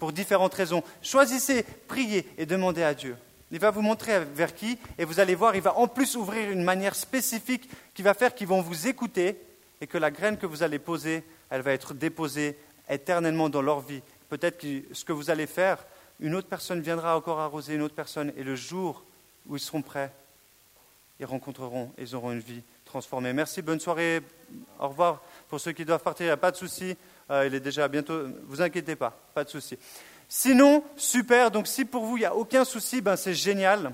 Pour 0.00 0.10
différentes 0.10 0.54
raisons. 0.54 0.82
Choisissez, 1.02 1.64
priez 1.86 2.28
et 2.36 2.46
demandez 2.46 2.82
à 2.82 2.94
Dieu. 2.94 3.16
Il 3.52 3.60
va 3.60 3.70
vous 3.70 3.80
montrer 3.80 4.24
vers 4.24 4.56
qui 4.56 4.76
et 4.98 5.04
vous 5.04 5.20
allez 5.20 5.36
voir, 5.36 5.54
il 5.54 5.62
va 5.62 5.78
en 5.78 5.86
plus 5.86 6.16
ouvrir 6.16 6.50
une 6.50 6.64
manière 6.64 6.96
spécifique 6.96 7.70
qui 7.94 8.02
va 8.02 8.12
faire 8.12 8.34
qu'ils 8.34 8.48
vont 8.48 8.60
vous 8.60 8.88
écouter 8.88 9.40
et 9.80 9.86
que 9.86 9.98
la 9.98 10.10
graine 10.10 10.36
que 10.36 10.46
vous 10.46 10.64
allez 10.64 10.80
poser, 10.80 11.22
elle 11.48 11.62
va 11.62 11.74
être 11.74 11.94
déposée 11.94 12.58
éternellement 12.88 13.48
dans 13.48 13.62
leur 13.62 13.78
vie. 13.78 14.02
Peut-être 14.28 14.58
que 14.58 14.82
ce 14.92 15.04
que 15.04 15.12
vous 15.12 15.30
allez 15.30 15.46
faire, 15.46 15.78
une 16.18 16.34
autre 16.34 16.48
personne 16.48 16.80
viendra 16.80 17.16
encore 17.16 17.38
arroser 17.38 17.74
une 17.74 17.82
autre 17.82 17.94
personne 17.94 18.32
et 18.36 18.42
le 18.42 18.56
jour 18.56 19.04
où 19.46 19.54
ils 19.54 19.60
seront 19.60 19.82
prêts, 19.82 20.12
ils 21.20 21.26
rencontreront 21.26 21.92
ils 21.98 22.16
auront 22.16 22.32
une 22.32 22.40
vie 22.40 22.64
transformé. 22.86 23.34
Merci, 23.34 23.60
bonne 23.60 23.80
soirée. 23.80 24.22
Au 24.78 24.88
revoir. 24.88 25.20
Pour 25.48 25.60
ceux 25.60 25.72
qui 25.72 25.84
doivent 25.84 26.02
partir, 26.02 26.24
il 26.24 26.28
n'y 26.28 26.32
a 26.32 26.38
pas 26.38 26.52
de 26.52 26.56
souci. 26.56 26.96
Euh, 27.30 27.46
il 27.46 27.54
est 27.54 27.60
déjà 27.60 27.86
bientôt. 27.88 28.22
Vous 28.46 28.62
inquiétez 28.62 28.96
pas, 28.96 29.14
pas 29.34 29.44
de 29.44 29.50
souci. 29.50 29.76
Sinon, 30.28 30.82
super. 30.96 31.50
Donc, 31.50 31.66
si 31.66 31.84
pour 31.84 32.04
vous, 32.04 32.16
il 32.16 32.20
n'y 32.20 32.26
a 32.26 32.34
aucun 32.34 32.64
souci, 32.64 33.00
ben, 33.00 33.16
c'est 33.16 33.34
génial. 33.34 33.92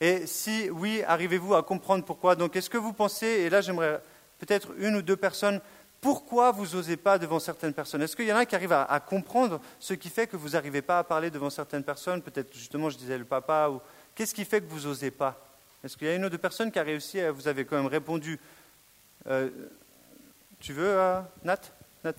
Et 0.00 0.26
si 0.26 0.70
oui, 0.70 1.02
arrivez-vous 1.06 1.54
à 1.54 1.62
comprendre 1.62 2.04
pourquoi 2.04 2.34
Donc, 2.36 2.56
est-ce 2.56 2.70
que 2.70 2.78
vous 2.78 2.92
pensez, 2.92 3.26
et 3.26 3.50
là, 3.50 3.60
j'aimerais 3.60 4.00
peut-être 4.38 4.68
une 4.78 4.96
ou 4.96 5.02
deux 5.02 5.16
personnes, 5.16 5.60
pourquoi 6.00 6.52
vous 6.52 6.76
n'osez 6.76 6.96
pas 6.96 7.18
devant 7.18 7.40
certaines 7.40 7.72
personnes? 7.72 8.02
Est-ce 8.02 8.14
qu'il 8.14 8.26
y 8.26 8.32
en 8.32 8.36
a 8.36 8.46
qui 8.46 8.54
arrivent 8.54 8.72
à, 8.72 9.00
comprendre 9.00 9.60
ce 9.80 9.94
qui 9.94 10.08
fait 10.08 10.28
que 10.28 10.36
vous 10.36 10.50
n'arrivez 10.50 10.82
pas 10.82 11.00
à 11.00 11.04
parler 11.04 11.30
devant 11.30 11.50
certaines 11.50 11.82
personnes? 11.82 12.22
Peut-être, 12.22 12.54
justement, 12.54 12.88
je 12.88 12.96
disais 12.96 13.18
le 13.18 13.24
papa, 13.24 13.68
ou 13.68 13.80
qu'est-ce 14.14 14.34
qui 14.34 14.44
fait 14.44 14.60
que 14.60 14.70
vous 14.70 14.86
n'osez 14.86 15.10
pas? 15.10 15.47
Est-ce 15.84 15.96
qu'il 15.96 16.08
y 16.08 16.10
a 16.10 16.14
une 16.14 16.24
ou 16.24 16.30
deux 16.30 16.38
personnes 16.38 16.72
qui 16.72 16.78
a 16.78 16.82
réussi 16.82 17.20
Vous 17.28 17.46
avez 17.46 17.64
quand 17.64 17.76
même 17.76 17.86
répondu. 17.86 18.38
Euh, 19.26 19.48
tu 20.60 20.72
veux, 20.72 20.88
euh, 20.88 21.20
Nat, 21.44 21.60
Nat? 22.04 22.14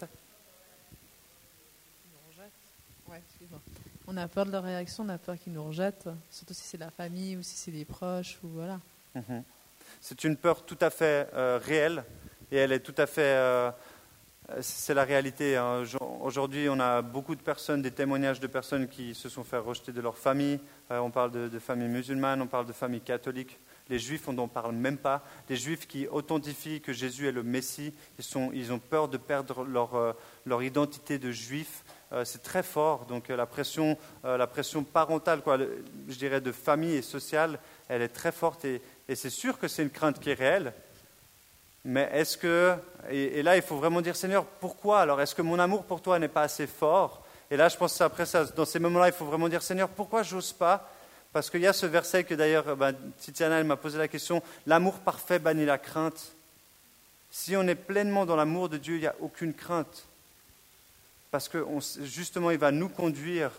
On 4.08 4.18
a 4.18 4.28
peur 4.28 4.48
de 4.48 4.52
leur 4.52 4.64
réaction, 4.64 5.04
on 5.04 5.10
a 5.10 5.20
peur 5.20 5.38
qu'ils 5.38 5.54
nous 5.54 5.64
rejettent, 5.64 6.10
surtout 6.32 6.56
si 6.56 6.64
c'est 6.64 6.80
la 6.80 6.90
famille 6.90 7.38
ou 7.38 7.44
si 7.44 7.56
c'est 7.56 7.72
des 7.72 7.86
proches 7.86 8.40
ou 8.44 8.48
voilà. 8.48 8.80
Mhm. 9.14 9.44
C'est 10.02 10.24
une 10.24 10.36
peur 10.36 10.66
tout 10.66 10.78
à 10.82 10.90
fait 10.90 11.30
euh, 11.34 11.60
réelle 11.64 12.04
et 12.52 12.58
elle 12.58 12.72
est 12.72 12.80
tout 12.80 12.96
à 12.98 13.06
fait 13.06 13.72
c'est 14.62 14.94
la 14.94 15.04
réalité. 15.04 15.58
Hein. 15.58 15.84
Aujourd'hui, 16.22 16.68
on 16.70 16.80
a 16.80 17.02
beaucoup 17.02 17.36
de 17.36 17.42
personnes, 17.42 17.82
des 17.82 17.92
témoignages 17.92 18.40
de 18.40 18.48
personnes 18.48 18.88
qui 18.88 19.14
se 19.14 19.30
sont 19.30 19.44
fait 19.44 19.58
rejeter 19.58 19.92
de 19.92 20.02
leur 20.02 20.18
famille. 20.18 20.60
Euh, 20.92 21.00
on 21.00 21.12
parle 21.12 21.32
de, 21.32 21.60
familles 21.60 21.88
musulmanes, 21.88 22.42
on 22.42 22.48
parle 22.48 22.66
de 22.66 22.74
familles 22.74 23.02
catholiques. 23.02 23.60
Les 23.90 24.00
juifs, 24.00 24.28
on 24.28 24.34
n'en 24.34 24.48
parle 24.48 24.74
même 24.74 24.98
pas. 24.98 25.24
Les 25.50 25.56
juifs 25.56 25.88
qui 25.88 26.08
authentifient 26.08 26.82
que 26.82 26.94
Jésus 26.94 27.28
est 27.28 27.32
le 27.32 27.44
Messie, 27.44 27.94
ils, 28.54 28.72
ont 28.72 28.80
peur 28.80 29.08
de 29.08 29.18
perdre 29.18 29.64
leur, 29.64 29.96
euh, 29.96 30.64
identité 30.64 31.20
de 31.20 31.32
juifs. 31.32 31.84
Euh, 32.12 32.26
c'est 32.26 32.44
très 32.44 32.64
fort. 32.64 33.06
Donc 33.06 33.30
la 33.30 33.46
pression, 33.46 33.98
la 34.24 34.48
pression 34.48 34.84
parentale, 34.84 35.42
quoi, 35.42 35.58
je 36.08 36.16
dirais 36.18 36.42
de 36.42 36.52
famille 36.52 36.96
et 36.96 37.02
sociale, 37.02 37.60
elle 37.88 38.02
est 38.02 38.10
très 38.10 38.32
forte. 38.32 38.66
et 38.66 38.82
c'est 39.14 39.30
sûr 39.30 39.60
que 39.60 39.68
c'est 39.68 39.84
une 39.84 39.90
crainte 39.90 40.20
qui 40.20 40.32
est 40.32 40.36
réelle. 40.36 40.74
Mais 41.86 42.10
est-ce 42.14 42.38
que, 42.38 42.76
et, 43.10 43.42
là 43.42 43.56
il 43.56 43.62
faut 43.62 43.78
vraiment 43.78 44.02
dire 44.02 44.16
Seigneur, 44.16 44.46
pourquoi 44.46 45.02
alors? 45.02 45.22
Est-ce 45.22 45.36
que 45.36 45.42
mon 45.42 45.60
amour 45.60 45.84
pour 45.84 46.02
toi 46.02 46.20
n'est 46.20 46.28
pas 46.28 46.44
assez 46.44 46.68
fort? 46.68 47.24
Et 47.50 47.58
là 47.58 47.70
je 47.70 47.78
pense 47.78 48.00
après 48.02 48.26
ça, 48.26 48.46
dans 48.46 48.66
ces 48.66 48.80
moments-là, 48.80 49.08
il 49.08 49.14
faut 49.14 49.26
vraiment 49.26 49.50
dire 49.50 49.62
Seigneur, 49.62 49.90
pourquoi 49.90 50.24
j'ose 50.24 50.52
pas? 50.52 50.90
Parce 51.32 51.50
qu'il 51.50 51.62
y 51.62 51.68
a 51.68 51.74
ce 51.74 51.86
verset 51.86 52.24
que 52.24 52.34
d'ailleurs, 52.34 52.76
ben, 52.76 52.94
Titiana 53.20 53.64
m'a 53.64 53.76
posé 53.76 53.98
la 53.98 54.08
question, 54.08 54.42
l'amour 54.66 54.96
parfait 55.00 55.40
bannit 55.40 55.66
la 55.66 55.78
crainte. 55.78 56.34
Si 57.32 57.56
on 57.56 57.68
est 57.68 57.76
pleinement 57.76 58.26
dans 58.26 58.36
l'amour 58.36 58.70
de 58.70 58.78
Dieu, 58.78 58.96
il 58.96 59.02
n'y 59.02 59.08
a 59.08 59.16
aucune 59.20 59.54
crainte. 59.54 60.06
Parce 61.30 61.48
que 61.48 61.64
justement, 62.02 62.50
il 62.50 62.58
va 62.58 62.72
nous 62.72 62.90
conduire 62.90 63.52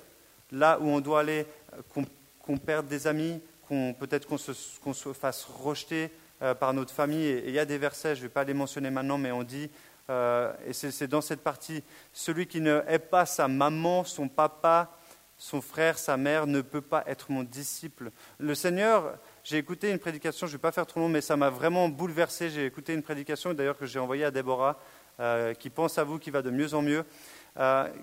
là 0.51 0.79
où 0.81 0.89
on 0.89 1.01
doit 1.01 1.21
aller, 1.21 1.47
qu'on 1.95 2.59
perde 2.59 2.89
des 2.89 3.07
amis, 3.07 3.41
qu'on 3.69 3.95
peut-être 3.95 4.27
qu'on 4.27 4.39
se 4.39 5.13
fasse 5.13 5.45
rejeter, 5.45 6.11
euh, 6.43 6.55
par 6.55 6.73
notre 6.73 6.95
famille. 6.95 7.27
Et 7.27 7.49
il 7.49 7.55
y 7.55 7.59
a 7.59 7.67
des 7.67 7.77
versets, 7.77 8.15
je 8.15 8.21
ne 8.21 8.27
vais 8.27 8.33
pas 8.33 8.45
les 8.45 8.55
mentionner 8.55 8.89
maintenant, 8.89 9.19
mais 9.19 9.31
on 9.31 9.43
dit, 9.43 9.71
euh, 10.09 10.53
et 10.67 10.73
c'est 10.73 11.07
dans 11.07 11.21
cette 11.21 11.43
partie, 11.43 11.85
celui 12.15 12.47
qui 12.47 12.63
ne 12.63 12.83
hait 12.89 12.99
pas 12.99 13.27
sa 13.27 13.47
maman, 13.47 14.05
son 14.05 14.27
papa, 14.27 14.91
son 15.37 15.61
frère, 15.61 15.99
sa 15.99 16.17
mère, 16.17 16.47
ne 16.47 16.63
peut 16.63 16.81
pas 16.81 17.05
être 17.07 17.31
mon 17.31 17.43
disciple. 17.43 18.11
Le 18.39 18.55
Seigneur, 18.55 19.19
j'ai 19.45 19.59
écouté 19.59 19.91
une 19.91 19.99
prédication, 19.99 20.47
je 20.47 20.53
ne 20.53 20.57
vais 20.57 20.63
pas 20.63 20.73
faire 20.73 20.87
trop 20.87 21.01
long, 21.01 21.09
mais 21.09 21.21
ça 21.21 21.37
m'a 21.37 21.51
vraiment 21.51 21.89
bouleversé. 21.89 22.49
J'ai 22.49 22.65
écouté 22.65 22.95
une 22.95 23.03
prédication, 23.03 23.55
d'ailleurs, 23.55 23.77
que 23.77 23.87
j'ai 23.87 23.99
envoyée 23.99 24.25
à 24.25 24.31
Déborah, 24.31 24.81
euh, 25.21 25.55
qui 25.55 25.69
pense 25.69 25.99
à 25.99 26.05
vous, 26.05 26.19
qui 26.19 26.31
va 26.31 26.43
de 26.43 26.51
mieux 26.51 26.75
en 26.75 26.83
mieux. 26.83 27.05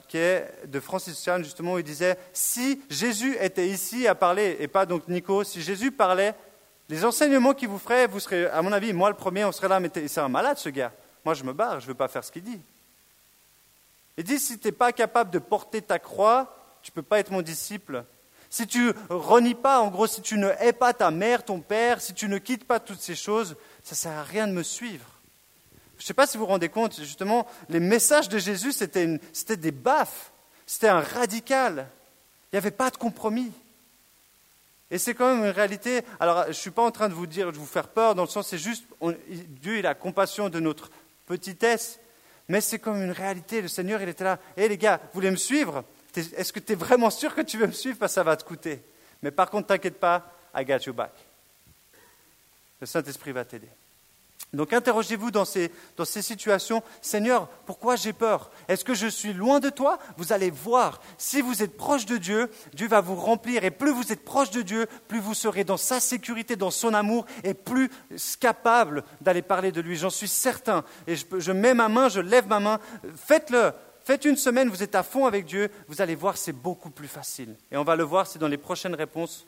qui 0.07 0.17
est 0.17 0.67
de 0.67 0.79
Francis 0.79 1.23
Chan, 1.23 1.39
justement, 1.39 1.73
où 1.73 1.79
il 1.79 1.83
disait 1.83 2.17
Si 2.33 2.83
Jésus 2.89 3.35
était 3.41 3.67
ici 3.67 4.07
à 4.07 4.13
parler, 4.13 4.57
et 4.59 4.67
pas 4.67 4.85
donc 4.85 5.07
Nico, 5.07 5.43
si 5.43 5.61
Jésus 5.61 5.91
parlait, 5.91 6.35
les 6.89 7.03
enseignements 7.03 7.53
qu'il 7.53 7.67
vous 7.67 7.79
ferait, 7.79 8.07
vous 8.07 8.19
serez, 8.19 8.45
à 8.47 8.61
mon 8.61 8.71
avis, 8.71 8.93
moi 8.93 9.09
le 9.09 9.15
premier, 9.15 9.43
on 9.45 9.51
serait 9.51 9.67
là, 9.67 9.79
mais 9.79 9.91
c'est 9.93 10.19
un 10.19 10.29
malade 10.29 10.57
ce 10.57 10.69
gars. 10.69 10.93
Moi 11.25 11.33
je 11.33 11.43
me 11.43 11.53
barre, 11.53 11.79
je 11.79 11.85
ne 11.85 11.91
veux 11.91 11.97
pas 11.97 12.07
faire 12.07 12.23
ce 12.23 12.31
qu'il 12.31 12.43
dit. 12.43 12.61
Il 14.17 14.23
dit, 14.23 14.39
si 14.39 14.57
tu 14.57 14.67
n'es 14.67 14.71
pas 14.71 14.91
capable 14.91 15.29
de 15.29 15.39
porter 15.39 15.81
ta 15.81 15.99
croix, 15.99 16.79
tu 16.81 16.91
ne 16.91 16.95
peux 16.95 17.03
pas 17.03 17.19
être 17.19 17.31
mon 17.31 17.41
disciple. 17.41 18.03
Si 18.49 18.65
tu 18.65 18.91
renies 19.09 19.55
pas, 19.55 19.81
en 19.81 19.89
gros, 19.89 20.07
si 20.07 20.21
tu 20.21 20.37
ne 20.37 20.49
hais 20.59 20.73
pas 20.73 20.93
ta 20.93 21.11
mère, 21.11 21.43
ton 21.43 21.59
père, 21.59 22.01
si 22.01 22.13
tu 22.13 22.29
ne 22.29 22.37
quittes 22.37 22.65
pas 22.65 22.79
toutes 22.79 23.01
ces 23.01 23.15
choses, 23.15 23.57
ça 23.83 23.91
ne 23.91 23.95
sert 23.95 24.11
à 24.13 24.23
rien 24.23 24.47
de 24.47 24.53
me 24.53 24.63
suivre. 24.63 25.05
Je 25.97 26.03
ne 26.03 26.05
sais 26.07 26.13
pas 26.13 26.25
si 26.25 26.37
vous 26.37 26.45
vous 26.45 26.51
rendez 26.51 26.69
compte, 26.69 26.95
justement, 26.95 27.45
les 27.69 27.79
messages 27.79 28.29
de 28.29 28.37
Jésus, 28.37 28.71
c'était 28.71 29.57
des 29.57 29.71
baffes, 29.71 30.31
c'était 30.65 30.87
un 30.87 31.01
radical. 31.01 31.87
Il 32.51 32.55
n'y 32.55 32.59
avait 32.59 32.71
pas 32.71 32.89
de 32.89 32.97
compromis. 32.97 33.51
Et 34.89 34.97
c'est 34.97 35.13
quand 35.13 35.33
même 35.33 35.43
une 35.43 35.51
réalité. 35.51 36.01
Alors, 36.19 36.43
je 36.43 36.49
ne 36.49 36.53
suis 36.53 36.71
pas 36.71 36.83
en 36.83 36.91
train 36.91 37.09
de 37.09 37.13
vous 37.13 37.27
dire, 37.27 37.51
de 37.51 37.57
vous 37.57 37.65
faire 37.65 37.89
peur, 37.89 38.15
dans 38.15 38.23
le 38.23 38.29
sens, 38.29 38.47
c'est 38.47 38.57
juste, 38.57 38.85
Dieu, 39.29 39.79
il 39.79 39.85
a 39.85 39.93
compassion 39.95 40.49
de 40.49 40.59
notre 40.59 40.89
petitesse, 41.25 41.99
mais 42.47 42.61
c'est 42.61 42.79
comme 42.79 43.01
une 43.01 43.11
réalité. 43.11 43.61
Le 43.61 43.67
Seigneur, 43.67 44.01
il 44.01 44.07
était 44.07 44.23
là. 44.23 44.39
Hé 44.55 44.69
les 44.69 44.77
gars, 44.77 44.97
vous 44.97 45.09
voulez 45.15 45.31
me 45.31 45.35
suivre? 45.35 45.83
Est-ce 46.15 46.53
que 46.53 46.59
tu 46.59 46.71
es 46.71 46.75
vraiment 46.75 47.09
sûr 47.09 47.35
que 47.35 47.41
tu 47.41 47.57
veux 47.57 47.67
me 47.67 47.73
suivre? 47.73 47.97
Parce 47.97 48.13
que 48.13 48.15
ça 48.15 48.23
va 48.23 48.37
te 48.37 48.45
coûter. 48.45 48.81
Mais 49.21 49.31
par 49.31 49.49
contre, 49.49 49.67
t'inquiète 49.67 49.99
pas, 49.99 50.31
I 50.55 50.63
got 50.63 50.79
you 50.85 50.93
back. 50.93 51.11
Le 52.79 52.87
Saint-Esprit 52.87 53.33
va 53.33 53.43
t'aider. 53.43 53.67
Donc 54.53 54.71
interrogez-vous 54.71 55.29
dans 55.29 55.43
ces, 55.43 55.71
dans 55.97 56.05
ces 56.05 56.21
situations, 56.21 56.81
Seigneur, 57.01 57.49
pourquoi 57.65 57.97
j'ai 57.97 58.13
peur? 58.13 58.49
Est-ce 58.69 58.85
que 58.85 58.93
je 58.93 59.07
suis 59.07 59.33
loin 59.33 59.59
de 59.59 59.69
toi? 59.69 59.99
Vous 60.15 60.31
allez 60.31 60.49
voir, 60.49 61.01
si 61.17 61.41
vous 61.41 61.63
êtes 61.63 61.75
proche 61.75 62.05
de 62.05 62.15
Dieu, 62.15 62.49
Dieu 62.73 62.87
va 62.87 63.01
vous 63.01 63.15
remplir, 63.15 63.65
et 63.65 63.71
plus 63.71 63.91
vous 63.91 64.13
êtes 64.13 64.23
proche 64.23 64.49
de 64.51 64.61
Dieu, 64.61 64.87
plus 65.09 65.19
vous 65.19 65.33
serez 65.33 65.65
dans 65.65 65.75
sa 65.75 65.99
sécurité, 65.99 66.55
dans 66.55 66.71
son 66.71 66.93
amour, 66.93 67.25
et 67.43 67.53
plus 67.53 67.91
capable 68.39 69.03
d'aller 69.19 69.41
parler 69.41 69.73
de 69.73 69.81
lui. 69.81 69.97
J'en 69.97 70.09
suis 70.09 70.29
certain. 70.29 70.85
Et 71.07 71.15
je, 71.15 71.51
mets 71.51 71.73
ma 71.73 71.89
main, 71.89 72.07
je 72.07 72.21
lève 72.21 72.47
ma 72.47 72.61
main, 72.61 72.79
faites-le. 73.17 73.73
Faites 74.05 74.23
une 74.23 74.37
semaine, 74.37 74.69
vous 74.69 74.81
êtes 74.81 74.95
à 74.95 75.03
fond 75.03 75.25
avec 75.25 75.45
Dieu, 75.45 75.69
vous 75.89 76.01
allez 76.01 76.15
voir, 76.15 76.37
c'est 76.37 76.53
beaucoup 76.53 76.89
plus 76.89 77.09
facile. 77.09 77.53
Et 77.69 77.75
on 77.75 77.83
va 77.83 77.97
le 77.97 78.03
voir, 78.03 78.25
c'est 78.25 78.39
dans 78.39 78.47
les 78.47 78.57
prochaines 78.57 78.95
réponses 78.95 79.45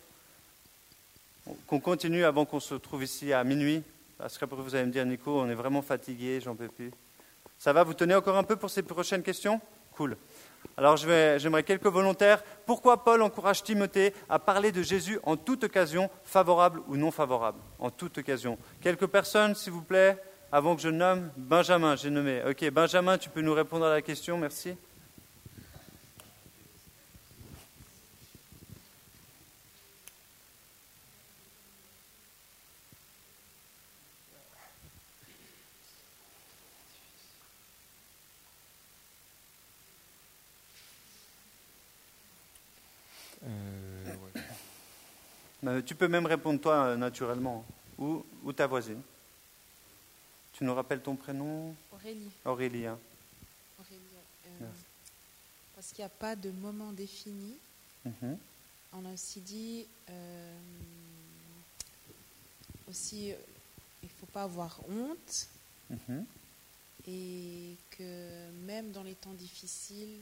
qu'on 1.68 1.80
continue 1.80 2.26
avant 2.26 2.44
qu'on 2.44 2.60
se 2.60 2.74
retrouve 2.74 3.06
ici 3.06 3.32
à 3.32 3.46
minuit. 3.46 3.82
Parce 4.20 4.38
qu'après, 4.38 4.62
vous 4.62 4.76
allez 4.76 4.86
me 4.86 4.92
dire, 4.92 5.06
Nico, 5.06 5.40
on 5.40 5.50
est 5.50 5.56
vraiment 5.56 5.82
fatigué, 5.82 6.42
j'en 6.44 6.54
peux 6.54 6.68
plus. 6.68 6.92
Ça 7.58 7.72
va, 7.72 7.84
vous 7.84 7.94
tenez 7.94 8.14
encore 8.14 8.36
un 8.36 8.44
peu 8.44 8.58
pour 8.58 8.70
ces 8.70 8.84
prochaines 8.84 9.24
questions? 9.24 9.62
Cool. 9.94 10.18
Alors, 10.76 10.98
j'aimerais 10.98 11.64
quelques 11.64 11.88
volontaires. 11.88 12.44
Pourquoi 12.66 13.04
Paul 13.04 13.22
encourage 13.22 13.64
Timothée 13.64 14.14
à 14.28 14.38
parler 14.38 14.74
de 14.74 14.84
Jésus 14.84 15.20
en 15.24 15.38
toute 15.38 15.64
occasion, 15.64 16.10
favorable 16.24 16.82
ou 16.90 16.98
non 16.98 17.12
favorable? 17.12 17.60
En 17.80 17.90
toute 17.90 18.18
occasion. 18.18 18.58
Quelques 18.82 19.08
personnes, 19.08 19.56
s'il 19.56 19.72
vous 19.72 19.82
plaît, 19.82 20.22
avant 20.52 20.76
que 20.76 20.82
je 20.82 20.90
nomme 20.90 21.32
Benjamin, 21.38 21.96
j'ai 21.96 22.10
nommé. 22.10 22.42
Ok, 22.46 22.70
Benjamin, 22.72 23.18
tu 23.18 23.30
peux 23.30 23.42
nous 23.42 23.54
répondre 23.54 23.86
à 23.86 23.90
la 23.90 24.02
question, 24.02 24.38
merci. 24.38 24.76
Euh, 45.80 45.82
Tu 45.86 45.96
peux 45.96 46.08
même 46.08 46.26
répondre 46.26 46.60
toi 46.60 46.86
euh, 46.86 46.96
naturellement, 46.98 47.66
ou, 47.98 48.24
ou 48.44 48.54
ta 48.54 48.68
voisine. 48.68 49.02
Tu 50.54 50.64
nous 50.64 50.74
rappelles 50.76 51.02
ton 51.02 51.16
prénom 51.16 51.76
Aurélie. 51.92 52.30
Aurélie. 52.46 52.86
hein. 52.86 53.00
Aurélie, 53.80 54.02
euh, 54.62 54.66
parce 55.76 55.88
qu'il 55.90 56.00
n'y 56.00 56.06
a 56.06 56.10
pas 56.10 56.36
de 56.36 56.52
moment 56.52 56.92
défini. 56.92 57.56
Mhm. 58.06 58.38
On 58.94 59.06
a 59.06 59.14
aussi 59.14 59.40
dit 59.40 59.86
euh, 60.10 60.58
aussi 62.90 63.28
il 64.02 64.06
ne 64.06 64.10
faut 64.20 64.26
pas 64.28 64.44
avoir 64.44 64.80
honte 64.90 65.48
Mhm. 65.90 66.24
et 67.08 67.76
que 67.98 68.52
même 68.68 68.92
dans 68.92 69.02
les 69.04 69.16
temps 69.16 69.34
difficiles, 69.34 70.20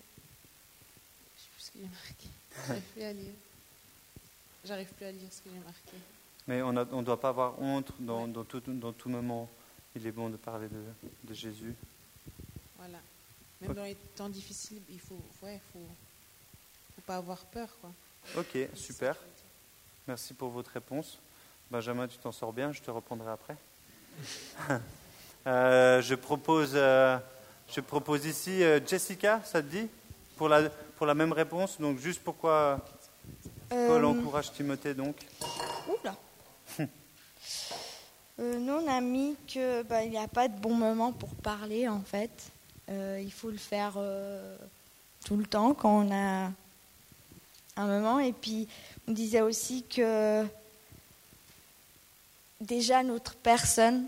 je 1.35 1.41
sais 1.41 1.49
plus 1.53 1.61
ce 1.63 1.71
que 1.71 1.79
j'ai 1.79 1.89
marqué. 1.89 2.81
Plus 2.93 3.03
à 3.03 3.11
lire. 3.13 3.33
J'arrive 4.67 4.91
plus 4.93 5.05
à 5.05 5.11
lire 5.13 5.31
ce 5.31 5.41
que 5.41 5.49
j'ai 5.49 5.59
marqué. 5.59 5.97
Mais 6.45 6.61
on 6.61 6.73
ne 6.73 7.03
doit 7.03 7.19
pas 7.19 7.29
avoir 7.29 7.57
honte 7.61 7.93
dans, 7.99 8.27
dans 8.27 8.43
tout, 8.43 8.61
dans 8.65 8.91
tout 8.91 9.07
moment. 9.07 9.49
Il 9.95 10.05
est 10.05 10.11
bon 10.11 10.29
de 10.29 10.35
parler 10.35 10.67
de, 10.67 10.83
de 11.23 11.33
Jésus. 11.33 11.73
Voilà. 12.77 12.97
Même 13.61 13.73
dans 13.73 13.83
les 13.83 13.95
temps 13.95 14.27
difficiles, 14.27 14.81
il 14.89 14.99
faut, 14.99 15.21
ouais, 15.41 15.61
faut, 15.71 15.79
faut 16.95 17.01
pas 17.05 17.15
avoir 17.15 17.45
peur, 17.45 17.69
quoi. 17.79 17.91
Ok, 18.35 18.57
super. 18.73 19.15
Merci 20.05 20.33
pour 20.33 20.49
votre 20.49 20.71
réponse. 20.71 21.17
Benjamin, 21.71 22.05
tu 22.09 22.17
t'en 22.17 22.33
sors 22.33 22.51
bien, 22.51 22.73
je 22.73 22.81
te 22.81 22.91
reprendrai 22.91 23.31
après. 23.31 23.55
Euh, 25.45 26.01
je, 26.01 26.13
propose, 26.13 26.71
euh, 26.73 27.17
je 27.73 27.79
propose 27.79 28.25
ici 28.25 28.61
euh, 28.65 28.81
Jessica, 28.85 29.39
ça 29.45 29.61
te 29.61 29.67
dit? 29.67 29.87
Pour 30.35 30.49
la, 30.49 30.69
pour 30.69 31.07
la 31.07 31.13
même 31.13 31.31
réponse. 31.31 31.79
Donc, 31.79 31.99
juste 31.99 32.21
pourquoi 32.21 32.83
Paul 33.69 33.77
Euh, 33.77 34.03
encourage 34.03 34.51
Timothée, 34.53 34.93
donc 34.93 35.15
Oula. 35.87 36.15
Euh, 38.39 38.59
nous, 38.59 38.73
on 38.73 38.87
a 38.87 39.01
mis 39.01 39.35
que 39.51 39.81
bah, 39.81 40.03
il 40.03 40.11
n'y 40.11 40.17
a 40.19 40.27
pas 40.27 40.47
de 40.47 40.55
bon 40.59 40.75
moment 40.75 41.11
pour 41.11 41.29
parler, 41.29 41.87
en 41.87 42.01
fait. 42.01 42.29
Euh, 42.87 43.19
il 43.19 43.31
faut 43.31 43.49
le 43.49 43.57
faire 43.57 43.93
euh, 43.97 44.55
tout 45.25 45.37
le 45.37 45.45
temps 45.47 45.73
quand 45.73 46.05
on 46.05 46.11
a 46.11 46.51
un 47.77 47.87
moment. 47.87 48.19
Et 48.19 48.33
puis, 48.33 48.67
on 49.07 49.13
disait 49.13 49.41
aussi 49.41 49.81
que 49.89 50.45
déjà 52.61 53.01
notre 53.01 53.33
personne 53.33 54.05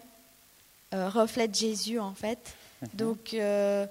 reflète 0.91 1.55
Jésus, 1.55 1.99
en 1.99 2.13
fait. 2.13 2.53
Donc, 2.93 3.33
euh, 3.33 3.85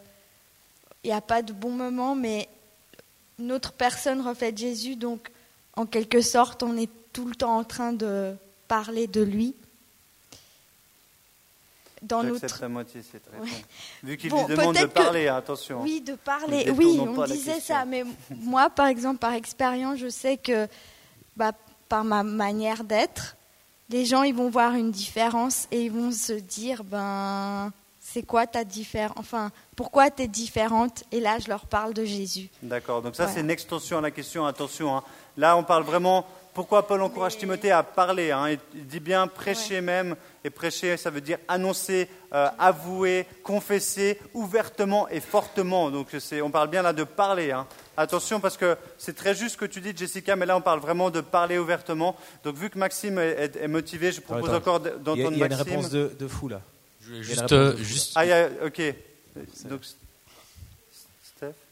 il 1.05 1.09
n'y 1.09 1.17
a 1.17 1.21
pas 1.21 1.43
de 1.43 1.53
bon 1.53 1.71
moment, 1.71 2.15
mais 2.15 2.49
notre 3.39 3.73
personne 3.73 4.21
reflète 4.21 4.57
Jésus. 4.57 4.97
Donc, 4.97 5.31
en 5.79 5.87
quelque 5.87 6.21
sorte, 6.21 6.63
on 6.63 6.77
est 6.77 6.91
tout 7.13 7.27
le 7.27 7.35
temps 7.35 7.57
en 7.57 7.65
train 7.65 7.93
de 7.93 8.35
parler 8.67 9.07
de 9.07 9.23
lui. 9.23 9.55
Dans 12.03 12.23
notre... 12.23 12.61
la 12.61 12.69
moitié, 12.69 13.03
c'est 13.03 13.19
très 13.19 13.39
Ouais. 13.39 13.49
Vu 14.05 14.17
qu'il 14.17 14.31
Bon, 14.31 14.47
lui 14.47 14.55
demande 14.57 14.77
de 14.77 14.83
que- 14.83 14.87
parler, 14.87 15.27
hein, 15.27 15.37
attention. 15.37 15.83
Oui, 15.83 16.01
de 16.01 16.15
parler. 16.15 16.71
Oui, 16.71 16.97
on 17.01 17.25
disait 17.25 17.59
ça. 17.61 17.85
Mais 17.85 18.05
moi, 18.31 18.71
par 18.71 18.87
exemple, 18.87 19.19
par 19.19 19.33
expérience, 19.33 19.99
je 19.99 20.09
sais 20.09 20.37
que 20.37 20.69
bah, 21.37 21.53
par 21.89 22.05
ma 22.05 22.23
manière 22.23 22.85
d'être, 22.85 23.37
les 23.91 24.05
gens 24.05 24.23
ils 24.23 24.35
vont 24.35 24.49
voir 24.51 24.75
une 24.75 24.93
différence 24.93 25.67
et 25.73 25.87
ils 25.87 25.91
vont 25.93 26.13
se 26.13 26.35
dire 26.35 26.85
ben 26.85 27.73
c'est 28.01 28.23
quoi 28.23 28.47
ta 28.47 28.63
différence? 28.65 29.17
Enfin, 29.19 29.51
pourquoi 29.75 30.09
tu 30.11 30.23
es 30.23 30.29
différente? 30.29 31.03
Et 31.11 31.19
là, 31.21 31.39
je 31.41 31.49
leur 31.49 31.67
parle 31.67 31.95
de 31.95 32.05
Jésus. 32.05 32.49
D'accord, 32.63 33.03
donc 33.03 33.17
ça 33.17 33.25
Voilà. 33.25 33.35
c'est 33.35 33.41
une 33.43 33.51
extension 33.51 33.99
à 33.99 34.01
la 34.03 34.11
question, 34.13 34.47
attention. 34.47 34.97
hein. 34.97 35.03
Là 35.39 35.57
on 35.57 35.63
parle 35.65 35.85
vraiment, 35.85 36.27
pourquoi 36.53 36.87
Paul 36.87 37.01
encourage 37.03 37.39
Timothée 37.39 37.71
à 37.71 37.83
parler 37.83 38.33
hein. 38.33 38.51
il, 38.75 38.87
dit 38.87 39.01
bien 39.01 39.27
prêcher 39.29 39.81
même, 39.81 40.17
et 40.45 40.51
prêcher 40.51 40.97
ça 40.97 41.09
veut 41.11 41.21
dire 41.21 41.39
annoncer, 41.49 42.09
euh, 42.35 42.49
avouer, 42.59 43.25
confesser 43.45 44.19
ouvertement 44.35 45.09
et 45.09 45.21
fortement. 45.21 45.91
Donc 45.91 46.09
on 46.43 46.51
parle 46.51 46.69
bien 46.69 46.83
là 46.83 46.93
de 46.93 47.05
parler. 47.05 47.53
hein. 47.53 47.67
Attention 47.97 48.39
parce 48.41 48.57
que 48.57 48.77
c'est 48.99 49.15
très 49.17 49.35
juste 49.35 49.53
ce 49.55 49.57
que 49.59 49.65
tu 49.65 49.81
dis 49.81 49.93
Jessica, 49.97 50.37
mais 50.37 50.47
là 50.47 50.57
on 50.57 50.61
parle 50.61 50.81
vraiment 50.81 51.11
de 51.11 51.21
parler 51.21 51.57
ouvertement. 51.59 52.17
Donc 52.45 52.57
vu 52.57 52.69
que 52.71 52.79
Maxime 52.79 53.19
est, 53.19 53.31
est- 53.45 53.57
est 53.57 53.69
motivé, 53.69 54.11
je 54.13 54.21
propose 54.21 54.49
Attends, 54.51 54.57
encore 54.59 54.81
d'entendre 54.81 55.17
il 55.17 55.21
y 55.39 55.43
a 55.43 55.47
une 55.47 55.55
Maxime. 55.55 55.59
réponse 55.69 55.91
de, 55.91 56.13
de 56.19 56.29
fou 56.29 56.49
là. 56.49 56.61
Je 57.01 57.07
voulais 57.09 57.21
Il 57.21 57.27
y 57.29 57.31
a 57.31 57.35
une 57.35 57.39
juste, 57.39 57.41
réponse 57.51 57.55
euh, 57.55 57.69
de 57.69 57.79
fou, 57.79 57.79
là. 57.79 57.85
juste 57.85 58.13
Ah, 58.17 58.25
il 58.25 58.29
y 58.29 58.33
a- 58.33 58.49
ok. 58.67 58.95
Donc, 59.71 59.81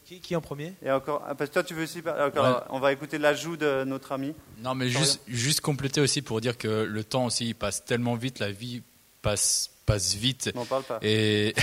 Qui, 0.07 0.21
qui 0.21 0.37
en 0.37 0.41
premier 0.41 0.73
Et 0.81 0.89
encore, 0.89 1.21
ah, 1.27 1.35
parce 1.35 1.49
que 1.49 1.55
toi 1.55 1.63
tu 1.63 1.73
veux 1.73 1.83
aussi. 1.83 1.99
Encore, 1.99 2.45
Ouais. 2.45 2.63
On 2.69 2.79
va 2.79 2.93
écouter 2.93 3.17
l'ajout 3.17 3.57
de 3.57 3.83
notre 3.83 4.13
ami. 4.13 4.33
Non, 4.63 4.73
mais 4.73 4.87
juste, 4.87 5.19
juste 5.27 5.59
compléter 5.59 5.99
aussi 5.99 6.21
pour 6.21 6.39
dire 6.39 6.57
que 6.57 6.67
le 6.67 7.03
temps 7.03 7.25
aussi 7.25 7.47
il 7.47 7.55
passe 7.55 7.83
tellement 7.83 8.15
vite, 8.15 8.39
la 8.39 8.49
vie 8.49 8.83
passe, 9.21 9.69
passe 9.85 10.15
vite. 10.15 10.49
N'en 10.55 10.63
parle 10.63 10.83
pas. 10.83 10.99
Et, 11.01 11.53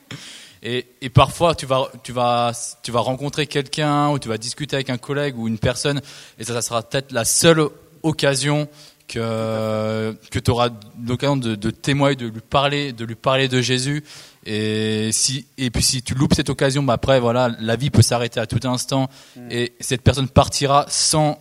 et, 0.62 0.84
et 1.00 1.08
parfois, 1.08 1.54
tu 1.54 1.64
vas, 1.64 1.90
tu, 2.02 2.12
vas, 2.12 2.52
tu 2.82 2.90
vas 2.90 3.00
rencontrer 3.00 3.46
quelqu'un 3.46 4.10
ou 4.10 4.18
tu 4.18 4.28
vas 4.28 4.36
discuter 4.36 4.76
avec 4.76 4.90
un 4.90 4.98
collègue 4.98 5.38
ou 5.38 5.48
une 5.48 5.58
personne, 5.58 6.02
et 6.38 6.44
ça, 6.44 6.52
ça 6.52 6.60
sera 6.60 6.82
peut-être 6.82 7.10
la 7.12 7.24
seule 7.24 7.70
occasion 8.02 8.68
que, 9.08 10.16
que 10.30 10.38
tu 10.38 10.50
auras 10.50 10.68
l'occasion 11.06 11.36
de, 11.36 11.54
de 11.54 11.70
témoigner, 11.70 12.16
de 12.16 12.26
lui 12.26 12.40
parler, 12.40 12.92
de 12.92 13.04
lui 13.04 13.14
parler 13.14 13.48
de 13.48 13.60
Jésus. 13.60 14.04
Et 14.44 15.10
si, 15.12 15.46
et 15.58 15.70
puis 15.70 15.82
si 15.82 16.02
tu 16.02 16.14
loupes 16.14 16.34
cette 16.34 16.50
occasion, 16.50 16.82
bah 16.82 16.92
après, 16.94 17.18
voilà, 17.20 17.50
la 17.60 17.76
vie 17.76 17.90
peut 17.90 18.02
s'arrêter 18.02 18.38
à 18.40 18.46
tout 18.46 18.66
instant, 18.68 19.08
et 19.50 19.72
cette 19.80 20.02
personne 20.02 20.28
partira 20.28 20.86
sans 20.88 21.38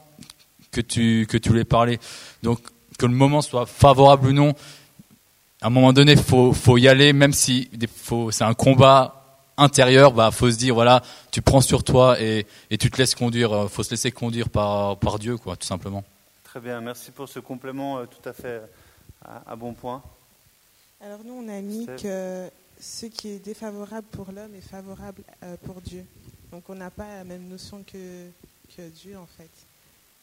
que 0.72 0.82
tu, 0.82 1.28
que 1.30 1.38
tu 1.38 1.51
lui 1.51 1.59
aies 1.61 1.65
parlé. 1.65 1.99
Donc, 2.43 2.59
que 2.97 3.05
le 3.05 3.13
moment 3.13 3.41
soit 3.41 3.65
favorable 3.65 4.30
ou 4.30 4.34
non, 4.34 4.53
à 5.61 5.68
un 5.68 5.70
moment 5.70 5.93
donné, 5.93 6.15
faut, 6.15 6.53
faut 6.53 6.78
y 6.78 6.88
aller, 6.88 7.13
même 7.13 7.34
si 7.34 7.70
faut- 7.95 8.32
c'est 8.32 8.43
un 8.43 8.53
combat 8.53 9.13
intérieur, 9.57 10.11
bah, 10.11 10.30
faut 10.32 10.51
se 10.51 10.57
dire, 10.57 10.74
voilà, 10.76 11.01
tu 11.32 11.41
prends 11.41 11.61
sur 11.61 11.84
toi 11.84 12.20
et, 12.22 12.45
et 12.70 12.78
tu 12.78 12.91
te 12.91 12.97
laisses 12.97 13.15
conduire, 13.15 13.51
euh, 13.53 13.68
faut 13.68 13.84
se 13.84 13.89
laisser 13.91 14.11
conduire 14.11 14.49
par, 14.49 14.97
par 14.97 15.18
Dieu, 15.18 15.38
quoi, 15.38 15.55
tout 15.55 15.65
simplement. 15.65 16.03
Très 16.58 16.70
bien, 16.70 16.82
merci 16.82 17.12
pour 17.12 17.30
ce 17.30 17.38
complément 17.38 17.99
euh, 17.99 18.05
tout 18.08 18.28
à 18.28 18.34
fait 18.34 18.47
euh, 18.47 18.66
à, 19.24 19.51
à 19.51 19.55
bon 19.55 19.76
point. 19.76 20.01
Alors 20.99 21.24
nous, 21.24 21.36
on 21.36 21.47
a 21.49 21.62
mis 21.62 21.84
Steph. 21.84 21.97
que 22.01 22.49
ce 22.80 23.05
qui 23.05 23.28
est 23.30 23.38
défavorable 23.38 24.08
pour 24.08 24.32
l'homme 24.32 24.55
est 24.55 24.68
favorable 24.68 25.22
euh, 25.43 25.55
pour 25.66 25.82
Dieu. 25.82 26.03
Donc 26.51 26.68
on 26.68 26.74
n'a 26.74 26.89
pas 26.89 27.18
la 27.18 27.24
même 27.26 27.47
notion 27.47 27.84
que, 27.84 28.30
que 28.76 28.89
Dieu 28.89 29.16
en 29.20 29.28
fait. 29.28 29.51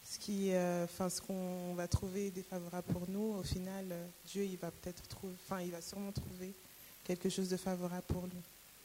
Ce 0.05 0.19
qui, 0.19 0.53
euh, 0.53 0.89
ce 0.89 1.21
qu'on 1.21 1.75
va 1.75 1.87
trouver 1.87 2.33
défavorable 2.33 2.93
pour 2.93 3.09
nous, 3.09 3.37
au 3.39 3.45
final, 3.45 3.85
Dieu, 4.27 4.43
il 4.43 4.57
va 4.57 4.73
peut-être 4.73 5.07
trouver, 5.07 5.35
enfin, 5.47 5.63
il 5.63 5.71
va 5.71 5.81
sûrement 5.81 6.11
trouver 6.11 6.53
quelque 7.05 7.29
chose 7.29 7.49
de 7.49 7.57
favorable 7.57 8.03
pour 8.09 8.25
lui. 8.25 8.43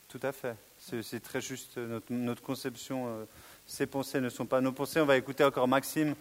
Tout 0.08 0.20
à 0.22 0.32
fait. 0.32 0.56
C'est 0.80 1.22
très 1.22 1.42
juste. 1.42 1.78
Notre, 1.78 2.12
notre 2.12 2.44
conception, 2.44 3.08
euh, 3.08 3.26
ses 3.66 3.88
pensées 3.88 4.20
ne 4.22 4.30
sont 4.30 4.46
pas 4.46 4.62
nos 4.62 4.72
pensées. 4.72 5.02
On 5.02 5.06
va 5.06 5.18
écouter 5.18 5.44
encore 5.44 5.68
Maxime. 5.68 6.16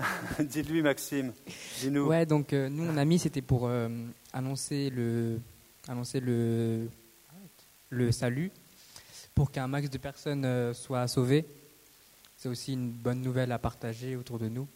Dis-lui, 0.40 0.82
Maxime. 0.82 1.32
Dis-nous. 1.80 2.06
Ouais, 2.06 2.26
donc 2.26 2.52
euh, 2.52 2.68
nous, 2.68 2.84
on 2.84 2.96
a 2.96 3.04
mis, 3.04 3.18
c'était 3.18 3.42
pour 3.42 3.66
euh, 3.66 3.88
annoncer, 4.32 4.90
le, 4.90 5.38
annoncer 5.88 6.20
le, 6.20 6.88
le 7.90 8.12
salut, 8.12 8.50
pour 9.34 9.50
qu'un 9.50 9.66
max 9.68 9.90
de 9.90 9.98
personnes 9.98 10.44
euh, 10.44 10.72
soient 10.74 11.06
sauvées. 11.08 11.44
C'est 12.36 12.48
aussi 12.48 12.72
une 12.72 12.90
bonne 12.90 13.20
nouvelle 13.20 13.52
à 13.52 13.58
partager 13.58 14.16
autour 14.16 14.38
de 14.38 14.48
nous, 14.48 14.66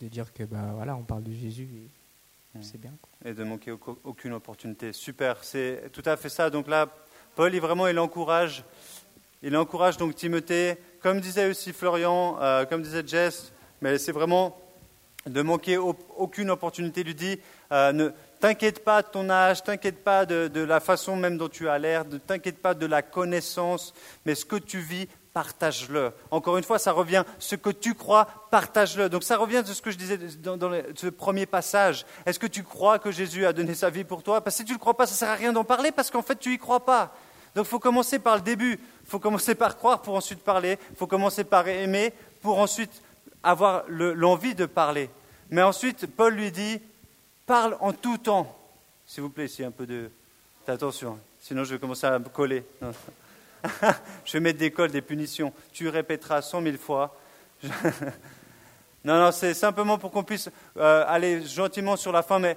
de 0.00 0.08
dire 0.08 0.32
que 0.32 0.44
bah, 0.44 0.72
voilà, 0.74 0.94
on 0.96 1.02
parle 1.02 1.24
de 1.24 1.32
Jésus 1.32 1.68
et 1.74 1.88
Mm. 2.54 2.62
c'est 2.62 2.78
bien. 2.78 2.92
Et 3.24 3.32
de 3.32 3.44
manquer 3.44 3.70
aucun- 3.70 3.96
aucune 4.04 4.34
opportunité. 4.34 4.92
Super, 4.92 5.42
c'est 5.42 5.84
tout 5.90 6.02
à 6.04 6.18
fait 6.18 6.28
ça. 6.28 6.50
Donc 6.50 6.68
là, 6.68 6.86
Paul, 7.34 7.54
il, 7.54 7.60
vraiment, 7.62 7.86
il 7.88 7.98
encourage. 7.98 8.62
Il 9.42 9.56
encourage 9.56 9.96
donc 9.96 10.14
Timothée, 10.14 10.76
comme 11.00 11.18
disait 11.18 11.48
aussi 11.48 11.72
Florian, 11.72 12.38
comme 12.68 12.82
disait 12.82 13.04
Jess, 13.06 13.50
mais 13.82 13.98
c'est 13.98 14.12
vraiment 14.12 14.56
de 15.26 15.42
manquer 15.42 15.76
au- 15.76 15.96
aucune 16.16 16.50
opportunité. 16.50 17.04
Lui 17.04 17.14
dit, 17.14 17.38
euh, 17.72 17.92
ne 17.92 18.10
t'inquiète 18.40 18.82
pas 18.84 19.02
de 19.02 19.08
ton 19.08 19.28
âge, 19.28 19.62
t'inquiète 19.62 20.02
pas 20.02 20.24
de, 20.24 20.60
la 20.60 20.80
façon 20.80 21.16
même 21.16 21.36
dont 21.36 21.48
tu 21.48 21.68
as 21.68 21.78
l'air, 21.78 22.04
ne 22.06 22.18
t'inquiète 22.18 22.58
pas 22.60 22.74
de 22.74 22.86
la 22.86 23.02
connaissance, 23.02 23.92
mais 24.24 24.34
ce 24.34 24.44
que 24.44 24.56
tu 24.56 24.78
vis, 24.78 25.08
partage-le. 25.32 26.12
Encore 26.30 26.58
une 26.58 26.64
fois, 26.64 26.78
ça 26.78 26.92
revient, 26.92 27.24
ce 27.38 27.56
que 27.56 27.70
tu 27.70 27.94
crois, 27.94 28.26
partage-le. 28.50 29.08
Donc 29.08 29.22
ça 29.22 29.36
revient 29.36 29.62
de 29.66 29.72
ce 29.72 29.80
que 29.80 29.90
je 29.90 29.96
disais 29.96 30.18
dans, 30.42 30.58
ce 30.94 31.06
premier 31.06 31.46
passage. 31.46 32.04
Est-ce 32.26 32.38
que 32.38 32.46
tu 32.46 32.62
crois 32.62 32.98
que 32.98 33.10
Jésus 33.10 33.46
a 33.46 33.52
donné 33.52 33.74
sa 33.74 33.90
vie 33.90 34.04
pour 34.04 34.22
toi? 34.22 34.42
Parce 34.42 34.56
que 34.56 34.62
si 34.62 34.64
tu 34.66 34.72
ne 34.72 34.76
le 34.76 34.80
crois 34.80 34.96
pas, 34.96 35.06
ça 35.06 35.14
ne 35.14 35.18
sert 35.18 35.30
à 35.30 35.34
rien 35.34 35.52
d'en 35.52 35.64
parler 35.64 35.90
parce 35.90 36.10
qu'en 36.10 36.22
fait, 36.22 36.38
tu 36.38 36.50
n'y 36.50 36.58
crois 36.58 36.84
pas. 36.84 37.14
Donc 37.54 37.66
il 37.66 37.68
faut 37.68 37.78
commencer 37.78 38.18
par 38.18 38.36
le 38.36 38.42
début. 38.42 38.78
Il 39.04 39.08
faut 39.08 39.18
commencer 39.18 39.54
par 39.54 39.76
croire 39.76 40.02
pour 40.02 40.14
ensuite 40.14 40.40
parler. 40.40 40.78
Il 40.90 40.96
faut 40.96 41.06
commencer 41.06 41.44
par 41.44 41.66
aimer 41.68 42.12
pour 42.40 42.58
ensuite 42.58 43.02
avoir 43.42 43.84
le- 43.88 44.12
l'envie 44.14 44.54
de 44.54 44.66
parler. 44.66 45.10
Mais 45.50 45.62
ensuite, 45.62 46.06
Paul 46.06 46.34
lui 46.34 46.50
dit, 46.52 46.80
parle 47.46 47.76
en 47.80 47.92
tout 47.92 48.18
temps. 48.18 48.56
S'il 49.06 49.22
vous 49.22 49.30
plaît, 49.30 49.46
ici, 49.46 49.62
un 49.64 49.70
peu 49.70 49.86
de- 49.86 50.10
d'attention. 50.66 51.18
Sinon, 51.40 51.64
je 51.64 51.74
vais 51.74 51.80
commencer 51.80 52.06
à 52.06 52.18
me 52.18 52.28
coller. 52.28 52.64
Je 54.24 54.32
vais 54.32 54.40
mettre 54.40 54.58
des 54.58 54.72
cols, 54.72 54.90
des 54.90 55.02
punitions. 55.02 55.52
Tu 55.72 55.88
répéteras 55.88 56.42
cent 56.42 56.60
mille 56.60 56.78
fois. 56.78 57.16
Non, 59.04 59.18
non, 59.18 59.32
c'est 59.32 59.52
simplement 59.54 59.98
pour 59.98 60.12
qu'on 60.12 60.22
puisse 60.22 60.48
euh, 60.76 61.04
aller 61.08 61.44
gentiment 61.44 61.96
sur 61.96 62.12
la 62.12 62.22
fin. 62.22 62.38
Mais 62.38 62.56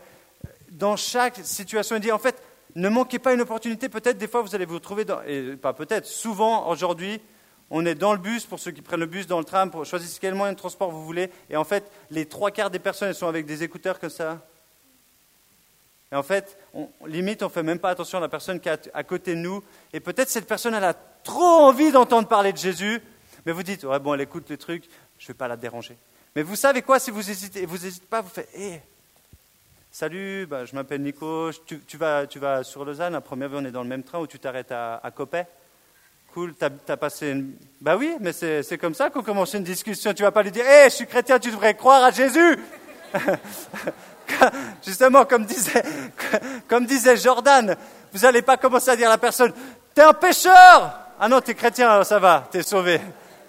dans 0.69 0.95
chaque 0.95 1.37
situation, 1.43 1.95
il 1.95 2.01
dit, 2.03 2.11
en 2.11 2.19
fait, 2.19 2.39
ne 2.75 2.87
manquez 2.87 3.17
pas 3.17 3.33
une 3.33 3.41
opportunité. 3.41 3.89
Peut-être, 3.89 4.19
des 4.19 4.27
fois, 4.27 4.43
vous 4.43 4.53
allez 4.53 4.65
vous 4.65 4.75
retrouver 4.75 5.05
dans... 5.05 5.23
Et 5.23 5.55
pas 5.55 5.73
peut-être, 5.73 6.05
souvent, 6.05 6.69
aujourd'hui, 6.69 7.19
on 7.71 7.85
est 7.85 7.95
dans 7.95 8.13
le 8.13 8.19
bus, 8.19 8.45
pour 8.45 8.59
ceux 8.59 8.71
qui 8.71 8.81
prennent 8.81 8.99
le 8.99 9.05
bus, 9.05 9.25
dans 9.27 9.39
le 9.39 9.45
tram, 9.45 9.71
pour 9.71 9.85
choisir 9.85 10.19
quel 10.19 10.35
moyen 10.35 10.53
de 10.53 10.57
transport 10.57 10.91
vous 10.91 11.03
voulez. 11.03 11.31
Et 11.49 11.57
en 11.57 11.63
fait, 11.63 11.91
les 12.11 12.25
trois 12.25 12.51
quarts 12.51 12.69
des 12.69 12.79
personnes, 12.79 13.09
elles 13.09 13.15
sont 13.15 13.27
avec 13.27 13.45
des 13.45 13.63
écouteurs 13.63 13.99
comme 13.99 14.09
ça. 14.09 14.45
Et 16.11 16.15
en 16.15 16.21
fait, 16.23 16.57
on, 16.73 16.89
limite, 17.07 17.41
on 17.41 17.47
ne 17.47 17.51
fait 17.51 17.63
même 17.63 17.79
pas 17.79 17.89
attention 17.89 18.19
à 18.19 18.21
la 18.21 18.29
personne 18.29 18.59
qui 18.59 18.69
est 18.69 18.91
à, 18.93 19.03
côté 19.03 19.33
de 19.33 19.39
nous. 19.39 19.63
Et 19.93 19.99
peut-être 19.99 20.29
cette 20.29 20.47
personne, 20.47 20.75
elle 20.75 20.83
a 20.83 20.93
trop 20.93 21.43
envie 21.43 21.91
d'entendre 21.91 22.27
parler 22.27 22.53
de 22.53 22.57
Jésus. 22.57 23.01
Mais 23.45 23.51
vous 23.51 23.63
dites, 23.63 23.83
ouais, 23.83 23.99
bon, 23.99 24.13
elle 24.13 24.21
écoute 24.21 24.49
les 24.49 24.57
trucs, 24.57 24.85
je 25.17 25.25
ne 25.25 25.27
vais 25.29 25.33
pas 25.33 25.47
la 25.47 25.57
déranger. 25.57 25.97
Mais 26.35 26.43
vous 26.43 26.55
savez 26.55 26.83
quoi, 26.83 26.99
si 26.99 27.09
vous 27.09 27.29
hésitez, 27.29 27.65
vous 27.65 27.79
n'hésitez 27.79 28.05
pas, 28.07 28.21
vous 28.21 28.29
faites, 28.29 28.49
hé, 28.55 28.81
salut, 29.89 30.45
bah, 30.45 30.65
je 30.65 30.75
m'appelle 30.75 31.01
Nico, 31.01 31.49
tu, 31.65 31.97
vas, 31.97 32.27
tu 32.27 32.39
vas 32.39 32.63
sur 32.63 32.83
Lausanne, 32.83 33.13
la 33.13 33.21
première 33.21 33.49
fois 33.49 33.59
on 33.59 33.65
est 33.65 33.71
dans 33.71 33.83
le 33.83 33.89
même 33.89 34.03
train 34.03 34.19
ou 34.19 34.27
tu 34.27 34.37
t'arrêtes 34.39 34.71
à, 34.71 34.97
à 34.97 35.11
Coppet 35.11 35.47
Cool, 36.35 36.53
t'as 36.53 36.67
as 36.89 36.97
passé 36.97 37.29
une... 37.29 37.53
Bah 37.79 37.95
oui, 37.95 38.17
mais 38.19 38.33
c'est 38.33 38.77
comme 38.77 38.93
ça 38.93 39.09
qu'on 39.09 39.23
commence 39.23 39.53
une 39.53 39.63
discussion. 39.63 40.13
Tu 40.13 40.21
vas 40.21 40.31
pas 40.31 40.43
lui 40.43 40.51
dire, 40.51 40.65
hé, 40.67 40.89
je 40.89 40.95
suis 40.95 41.07
chrétien, 41.07 41.39
tu 41.39 41.49
devrais 41.49 41.75
croire 41.75 42.03
à 42.03 42.11
Jésus 42.11 42.59
Justement, 44.85 45.23
comme 45.23 45.45
disait, 45.45 45.81
comme 46.67 46.85
disait 46.85 47.15
Jordan, 47.15 47.77
vous 48.11 48.19
n'allez 48.19 48.41
pas 48.41 48.57
commencer 48.57 48.89
à 48.89 48.97
dire 48.97 49.07
à 49.07 49.11
la 49.11 49.17
personne, 49.17 49.53
t'es 49.93 50.01
un 50.01 50.11
pécheur 50.11 50.99
Ah 51.17 51.29
non, 51.29 51.39
t'es 51.39 51.53
chrétien, 51.53 51.89
alors 51.89 52.05
ça 52.05 52.19
va, 52.19 52.45
t'es 52.51 52.63
sauvé. 52.63 52.99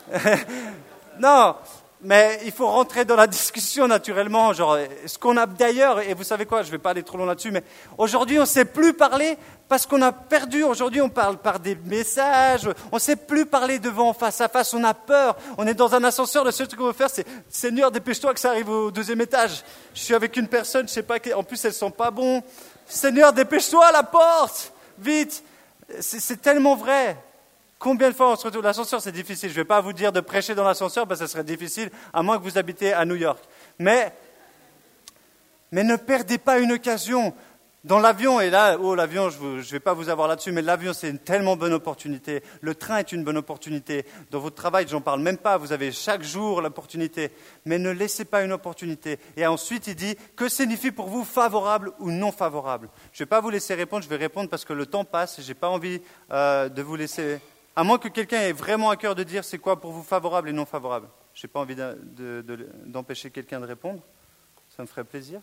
non, 1.19 1.57
mais 2.03 2.41
il 2.45 2.53
faut 2.53 2.67
rentrer 2.67 3.05
dans 3.05 3.17
la 3.17 3.27
discussion 3.27 3.89
naturellement. 3.89 4.53
Genre, 4.53 4.79
ce 5.07 5.19
qu'on 5.19 5.37
a 5.37 5.47
d'ailleurs, 5.47 6.01
et 6.01 6.15
vous 6.15 6.25
savez 6.25 6.47
quoi, 6.47 6.63
je 6.63 6.69
ne 6.69 6.73
vais 6.73 6.79
pas 6.79 6.91
aller 6.91 7.03
trop 7.03 7.17
loin 7.17 7.27
là-dessus, 7.27 7.51
mais 7.51 7.63
aujourd'hui, 7.99 8.39
on 8.39 8.43
ne 8.43 8.47
sait 8.47 8.65
plus 8.65 8.93
parler 8.93 9.37
parce 9.69 9.87
qu'on 9.87 10.03
a 10.03 10.13
perdu. 10.13 10.63
Aujourd'hui, 10.63 11.01
on 11.01 11.09
parle 11.09 11.39
par 11.39 11.59
des 11.59 11.75
messages, 11.75 12.69
on 12.93 12.97
ne 12.97 13.01
sait 13.01 13.17
plus 13.17 13.47
parler 13.47 13.79
devant, 13.79 14.13
face 14.13 14.41
à 14.41 14.49
face, 14.49 14.75
on 14.75 14.85
a 14.85 14.95
peur. 14.95 15.37
On 15.59 15.67
est 15.67 15.75
dans 15.75 15.95
un 15.95 16.05
ascenseur, 16.05 16.45
le 16.45 16.51
seul 16.51 16.69
truc 16.69 16.81
qu'on 16.81 16.87
veut 16.87 16.93
faire, 16.93 17.11
c'est 17.11 17.27
Seigneur, 17.49 17.91
dépêche-toi 17.91 18.35
que 18.35 18.41
ça 18.41 18.51
arrive 18.51 18.69
au 18.69 18.91
deuxième 18.91 19.21
étage. 19.21 19.63
Je 19.95 20.01
suis 20.01 20.15
avec 20.15 20.37
une 20.37 20.49
personne, 20.49 20.89
je 20.89 20.93
sais 20.93 21.03
pas, 21.03 21.17
en 21.35 21.43
plus, 21.43 21.65
elle 21.65 21.73
sent 21.73 21.93
pas 21.97 22.11
bon. 22.11 22.43
Seigneur, 22.87 23.33
dépêche-toi 23.33 23.87
à 23.87 23.93
la 23.93 24.03
porte, 24.03 24.73
vite. 24.99 25.43
C'est 26.01 26.43
tellement 26.43 26.75
vrai. 26.75 27.17
Combien 27.79 28.11
de 28.11 28.15
fois 28.15 28.33
on 28.33 28.37
se 28.37 28.45
retrouve 28.45 28.63
l'ascenseur 28.63 29.01
C'est 29.01 29.13
difficile. 29.13 29.51
Je 29.51 29.55
ne 29.55 29.61
vais 29.61 29.67
pas 29.67 29.81
vous 29.81 29.93
dire 29.93 30.13
de 30.13 30.21
prêcher 30.21 30.55
dans 30.55 30.65
l'ascenseur 30.65 31.07
parce 31.07 31.21
que 31.21 31.27
ce 31.27 31.33
serait 31.33 31.45
difficile, 31.45 31.91
à 32.13 32.23
moins 32.23 32.39
que 32.39 32.43
vous 32.43 32.59
habitez 32.59 32.93
à 32.93 33.05
New 33.05 33.17
York. 33.17 33.43
Mais, 33.79 34.13
mais 35.73 35.85
ne 35.85 35.97
perdez 35.97 36.39
pas 36.39 36.59
une 36.59 36.73
occasion. 36.73 37.35
Dans 37.85 38.01
l'avion, 38.01 38.41
et 38.41 38.51
là, 38.51 38.79
oh 38.81 38.97
l'avion, 38.97 39.31
je 39.31 39.45
ne 39.45 39.63
vais 39.63 39.79
pas 39.79 39.95
vous 39.95 40.09
avoir 40.09 40.27
là-dessus, 40.27 40.51
mais 40.51 40.61
l'avion, 40.61 40.93
c'est 40.93 41.09
une 41.09 41.21
tellement 41.21 41.55
bonne 41.55 41.73
opportunité. 41.73 42.43
Le 42.61 42.75
train 42.75 42.97
est 42.97 43.13
une 43.13 43.23
bonne 43.23 43.37
opportunité. 43.37 44.05
Dans 44.33 44.41
votre 44.41 44.57
travail, 44.57 44.87
j'en 44.89 45.01
parle 45.01 45.21
même 45.21 45.37
pas, 45.37 45.57
vous 45.57 45.73
avez 45.73 45.93
chaque 45.93 46.25
jour 46.25 46.61
l'opportunité. 46.63 47.31
Mais 47.65 47.79
ne 47.79 47.91
laissez 47.91 48.25
pas 48.25 48.43
une 48.43 48.51
opportunité. 48.51 49.21
Et 49.37 49.47
ensuite, 49.47 49.87
il 49.87 49.95
dit, 49.95 50.17
que 50.35 50.49
signifie 50.49 50.91
pour 50.91 51.07
vous 51.07 51.23
favorable 51.23 51.93
ou 52.01 52.11
non 52.11 52.33
favorable 52.33 52.89
Je 53.13 53.23
ne 53.23 53.25
vais 53.25 53.29
pas 53.29 53.41
vous 53.41 53.51
laisser 53.51 53.75
répondre, 53.75 54.03
je 54.03 54.09
vais 54.09 54.17
répondre 54.17 54.51
parce 54.51 54.65
que 54.65 54.73
le 54.73 54.87
temps 54.87 55.05
passe 55.05 55.41
je 55.41 55.47
n'ai 55.47 55.55
pas 55.55 55.69
envie 55.69 56.01
euh, 56.33 56.69
de 56.69 56.83
vous 56.83 56.97
laisser 56.97 57.39
à 57.77 57.85
moins 57.85 57.99
que 57.99 58.09
quelqu'un 58.09 58.41
ait 58.41 58.53
vraiment 58.53 58.89
à 58.91 58.97
cœur 58.97 59.15
de 59.15 59.23
dire 59.23 59.45
c'est 59.45 59.59
quoi 59.59 59.79
pour 59.81 59.93
vous 59.93 60.03
favorable 60.03 60.49
et 60.49 60.53
non 60.53 60.65
favorable. 60.65 61.09
Je 61.35 61.47
n'ai 61.47 61.51
pas 61.53 61.61
envie 61.61 61.75
de- 61.77 61.99
de- 62.03 62.41
de- 62.43 62.69
d'empêcher 62.87 63.31
quelqu'un 63.31 63.61
de 63.61 63.67
répondre. 63.67 64.03
Ça 64.75 64.83
me 64.83 64.87
ferait 64.89 65.05
plaisir. 65.05 65.41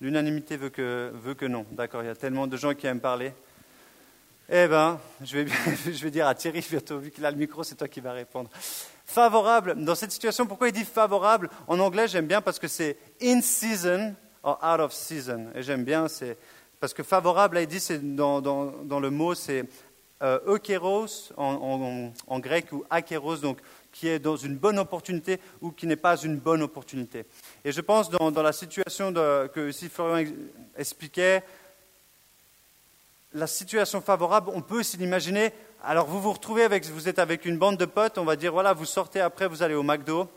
L'unanimité 0.00 0.56
veut 0.56 0.70
que, 0.70 1.46
non. 1.46 1.66
D'accord, 1.70 2.02
il 2.02 2.06
y 2.06 2.10
a 2.10 2.16
tellement 2.16 2.46
de 2.46 2.56
gens 2.56 2.74
qui 2.74 2.86
aiment 2.86 2.98
parler. 3.00 3.32
Eh 4.48 4.66
bien, 4.66 4.98
je 5.22 5.38
vais, 6.02 6.10
dire 6.10 6.26
à 6.26 6.34
Thierry 6.34 6.64
bientôt, 6.68 6.98
vu 6.98 7.10
qu'il 7.10 7.24
a 7.24 7.30
le 7.30 7.36
micro, 7.36 7.62
c'est 7.62 7.76
toi 7.76 7.88
qui 7.88 8.00
vas 8.00 8.12
répondre. 8.12 8.50
Favorable, 9.04 9.74
dans 9.84 9.94
cette 9.94 10.12
situation, 10.12 10.46
pourquoi 10.46 10.68
il 10.68 10.72
dit 10.72 10.84
favorable? 10.84 11.50
En 11.68 11.78
anglais, 11.78 12.08
j'aime 12.08 12.26
bien 12.26 12.40
parce 12.40 12.58
que 12.58 12.68
c'est 12.68 12.96
in 13.22 13.40
season 13.42 14.14
or 14.42 14.58
out 14.62 14.80
of 14.80 14.92
season. 14.92 15.48
Et 15.54 15.62
j'aime 15.62 15.84
bien, 15.84 16.06
parce 16.80 16.94
que 16.94 17.02
favorable, 17.02 17.56
là, 17.56 17.62
il 17.62 17.68
dit, 17.68 17.80
c'est 17.80 18.00
dans 18.16 18.40
le 18.40 19.10
mot, 19.10 19.34
c'est 19.34 19.66
euh, 20.22 20.38
eukéros 20.46 21.32
en, 21.36 22.38
grec 22.38 22.72
ou 22.72 22.84
akéros, 22.90 23.36
donc 23.36 23.58
qui 23.92 24.08
est 24.08 24.18
dans 24.18 24.36
une 24.36 24.56
bonne 24.56 24.78
opportunité 24.78 25.38
ou 25.60 25.70
qui 25.70 25.86
n'est 25.86 25.96
pas 25.96 26.16
une 26.16 26.36
bonne 26.36 26.62
opportunité. 26.62 27.24
Et 27.64 27.72
je 27.72 27.80
pense 27.80 28.08
dans, 28.08 28.42
la 28.42 28.52
situation 28.52 29.12
que 29.12 29.68
ex- 30.18 30.32
expliquait, 30.76 31.42
la 33.34 33.46
situation 33.46 34.00
favorable, 34.00 34.50
on 34.54 34.62
peut 34.62 34.82
s'y 34.82 34.96
l'imaginer. 34.96 35.52
Alors 35.82 36.06
vous 36.06 36.20
vous 36.20 36.32
retrouvez 36.32 36.64
avec, 36.64 36.84
vous 36.86 37.08
êtes 37.08 37.18
avec 37.18 37.44
une 37.44 37.58
bande 37.58 37.76
de 37.76 37.84
potes, 37.84 38.18
on 38.18 38.24
va 38.24 38.36
dire 38.36 38.52
voilà, 38.52 38.72
vous 38.72 38.84
sortez 38.84 39.20
après, 39.20 39.48
vous 39.48 39.62
allez 39.62 39.74
au 39.74 39.82
McDo, 39.82 40.28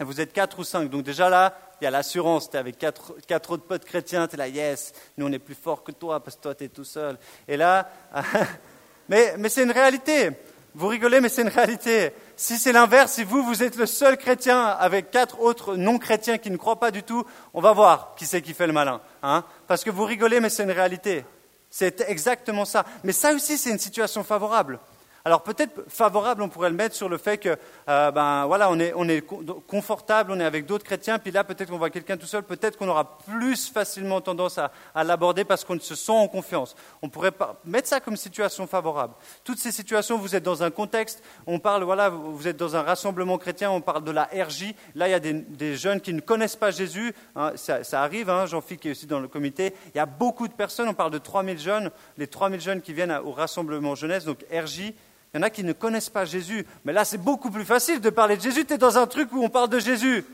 et 0.00 0.04
vous 0.04 0.20
êtes 0.20 0.32
quatre 0.32 0.58
ou 0.58 0.64
cinq. 0.64 0.90
Donc 0.90 1.02
déjà 1.04 1.28
là, 1.28 1.56
il 1.80 1.84
y 1.84 1.86
a 1.86 1.90
l'assurance, 1.90 2.50
tu 2.50 2.56
es 2.56 2.58
avec 2.58 2.78
quatre, 2.78 3.14
quatre 3.26 3.50
autres 3.52 3.64
potes 3.64 3.84
chrétiens, 3.84 4.26
tu 4.26 4.34
es 4.34 4.38
là, 4.38 4.48
yes, 4.48 4.92
nous 5.16 5.26
on 5.26 5.32
est 5.32 5.38
plus 5.38 5.54
forts 5.54 5.84
que 5.84 5.92
toi 5.92 6.20
parce 6.20 6.36
que 6.36 6.42
toi 6.42 6.54
tu 6.54 6.64
es 6.64 6.68
tout 6.68 6.84
seul. 6.84 7.18
Et 7.46 7.56
là, 7.56 7.90
mais, 9.08 9.48
c'est 9.48 9.62
une 9.62 9.70
réalité. 9.70 10.30
Vous 10.74 10.88
rigolez, 10.88 11.20
mais 11.20 11.28
c'est 11.28 11.42
une 11.42 11.48
réalité. 11.48 12.12
Si 12.36 12.56
c'est 12.58 12.72
l'inverse, 12.72 13.12
si 13.12 13.24
vous, 13.24 13.42
vous 13.42 13.62
êtes 13.62 13.76
le 13.76 13.86
seul 13.86 14.16
chrétien 14.16 14.64
avec 14.64 15.10
quatre 15.10 15.40
autres 15.40 15.76
non-chrétiens 15.76 16.38
qui 16.38 16.50
ne 16.50 16.56
croient 16.56 16.80
pas 16.80 16.90
du 16.90 17.02
tout, 17.02 17.24
on 17.52 17.60
va 17.60 17.72
voir 17.72 18.14
qui 18.16 18.24
c'est 18.24 18.40
qui 18.40 18.54
fait 18.54 18.66
le 18.66 18.72
malin. 18.72 19.00
Hein 19.22 19.44
Parce 19.66 19.84
que 19.84 19.90
vous 19.90 20.04
rigolez, 20.04 20.40
mais 20.40 20.48
c'est 20.48 20.62
une 20.62 20.70
réalité. 20.70 21.24
C'est 21.68 22.02
exactement 22.08 22.64
ça. 22.64 22.84
Mais 23.04 23.12
ça 23.12 23.32
aussi, 23.32 23.58
c'est 23.58 23.70
une 23.70 23.78
situation 23.78 24.24
favorable. 24.24 24.78
Alors 25.24 25.42
peut-être 25.42 25.84
favorable, 25.88 26.42
on 26.42 26.48
pourrait 26.48 26.70
le 26.70 26.76
mettre 26.76 26.96
sur 26.96 27.08
le 27.08 27.16
fait 27.16 27.38
que, 27.38 27.56
euh, 27.88 28.10
ben 28.10 28.44
voilà, 28.46 28.70
on 28.70 28.78
est, 28.80 28.92
on 28.96 29.08
est 29.08 29.20
co- 29.20 29.42
confortable, 29.68 30.32
on 30.32 30.40
est 30.40 30.44
avec 30.44 30.66
d'autres 30.66 30.84
chrétiens, 30.84 31.20
puis 31.20 31.30
là 31.30 31.44
peut-être 31.44 31.70
qu'on 31.70 31.78
voit 31.78 31.90
quelqu'un 31.90 32.16
tout 32.16 32.26
seul, 32.26 32.42
peut-être 32.42 32.76
qu'on 32.76 32.88
aura 32.88 33.18
plus 33.18 33.70
facilement 33.70 34.20
tendance 34.20 34.58
à, 34.58 34.72
l'aborder 35.04 35.44
parce 35.44 35.64
qu'on 35.64 35.78
se 35.78 35.94
sent 35.94 36.12
en 36.12 36.26
confiance. 36.26 36.74
On 37.02 37.08
pourrait 37.08 37.30
mettre 37.64 37.88
ça 37.88 38.00
comme 38.00 38.16
situation 38.16 38.66
favorable. 38.66 39.14
Toutes 39.44 39.58
ces 39.58 39.70
situations, 39.70 40.18
vous 40.18 40.34
êtes 40.34 40.42
dans 40.42 40.64
un 40.64 40.70
contexte, 40.70 41.22
on 41.46 41.60
parle, 41.60 41.84
voilà, 41.84 42.08
vous 42.08 42.48
êtes 42.48 42.56
dans 42.56 42.74
un 42.74 42.82
rassemblement 42.82 43.38
chrétien, 43.38 43.70
on 43.70 43.80
parle 43.80 44.02
de 44.02 44.10
la 44.10 44.24
RJ. 44.24 44.74
Là, 44.96 45.06
il 45.06 45.12
y 45.12 45.14
a 45.14 45.20
des, 45.20 45.76
jeunes 45.76 46.00
qui 46.00 46.12
ne 46.12 46.20
connaissent 46.20 46.56
pas 46.56 46.70
Jésus. 46.72 47.14
hein, 47.36 47.52
ça, 47.56 48.02
arrive, 48.02 48.28
hein, 48.28 48.46
Jean-Philippe 48.46 48.86
est 48.86 48.90
aussi 48.90 49.06
dans 49.06 49.20
le 49.20 49.28
comité. 49.28 49.74
Il 49.94 49.98
y 49.98 50.00
a 50.00 50.06
beaucoup 50.06 50.48
de 50.48 50.52
personnes, 50.52 50.88
on 50.88 50.94
parle 50.94 51.12
de 51.12 51.18
3000 51.18 51.58
jeunes, 51.58 51.90
les 52.18 52.26
3000 52.26 52.60
jeunes 52.60 52.82
qui 52.82 52.92
viennent 52.92 53.12
au 53.24 53.30
rassemblement 53.30 53.94
jeunesse, 53.94 54.24
donc 54.24 54.44
RJ. 54.52 54.92
Il 55.32 55.38
y 55.38 55.40
en 55.40 55.42
a 55.42 55.50
qui 55.50 55.64
ne 55.64 55.72
connaissent 55.72 56.10
pas 56.10 56.24
Jésus. 56.24 56.66
Mais 56.84 56.92
là, 56.92 57.04
c'est 57.04 57.18
beaucoup 57.18 57.50
plus 57.50 57.64
facile 57.64 58.00
de 58.00 58.10
parler 58.10 58.36
de 58.36 58.42
Jésus. 58.42 58.66
Tu 58.66 58.74
es 58.74 58.78
dans 58.78 58.98
un 58.98 59.06
truc 59.06 59.32
où 59.32 59.42
on 59.42 59.48
parle 59.48 59.70
de 59.70 59.78
Jésus. 59.78 60.24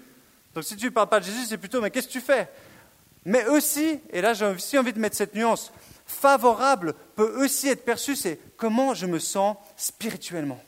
Donc 0.55 0.65
si 0.65 0.77
tu 0.77 0.87
ne 0.87 0.91
parles 0.91 1.09
pas 1.09 1.21
de 1.21 1.25
Jésus, 1.25 1.47
c'est 1.49 1.59
plutôt 1.59 1.81
mais 1.81 1.91
qu'est-ce 1.91 2.09
que 2.09 2.13
tu 2.13 2.21
fais? 2.21 2.49
Mais 3.25 3.47
aussi, 3.47 4.01
et 4.11 4.21
là 4.21 4.35
j'ai 4.35 4.47
aussi 4.47 4.79
envie 4.79 4.93
de 4.93 4.99
mettre 4.99 5.17
cette 5.17 5.35
nuance, 5.35 5.73
favorable 6.07 6.95
peut 7.15 7.43
aussi 7.43 7.69
être 7.69 7.85
perçu, 7.85 8.17
c'est 8.17 8.41
comment 8.57 8.95
je 8.95 9.07
me 9.07 9.19
sens 9.19 9.57
spirituellement. 9.77 10.61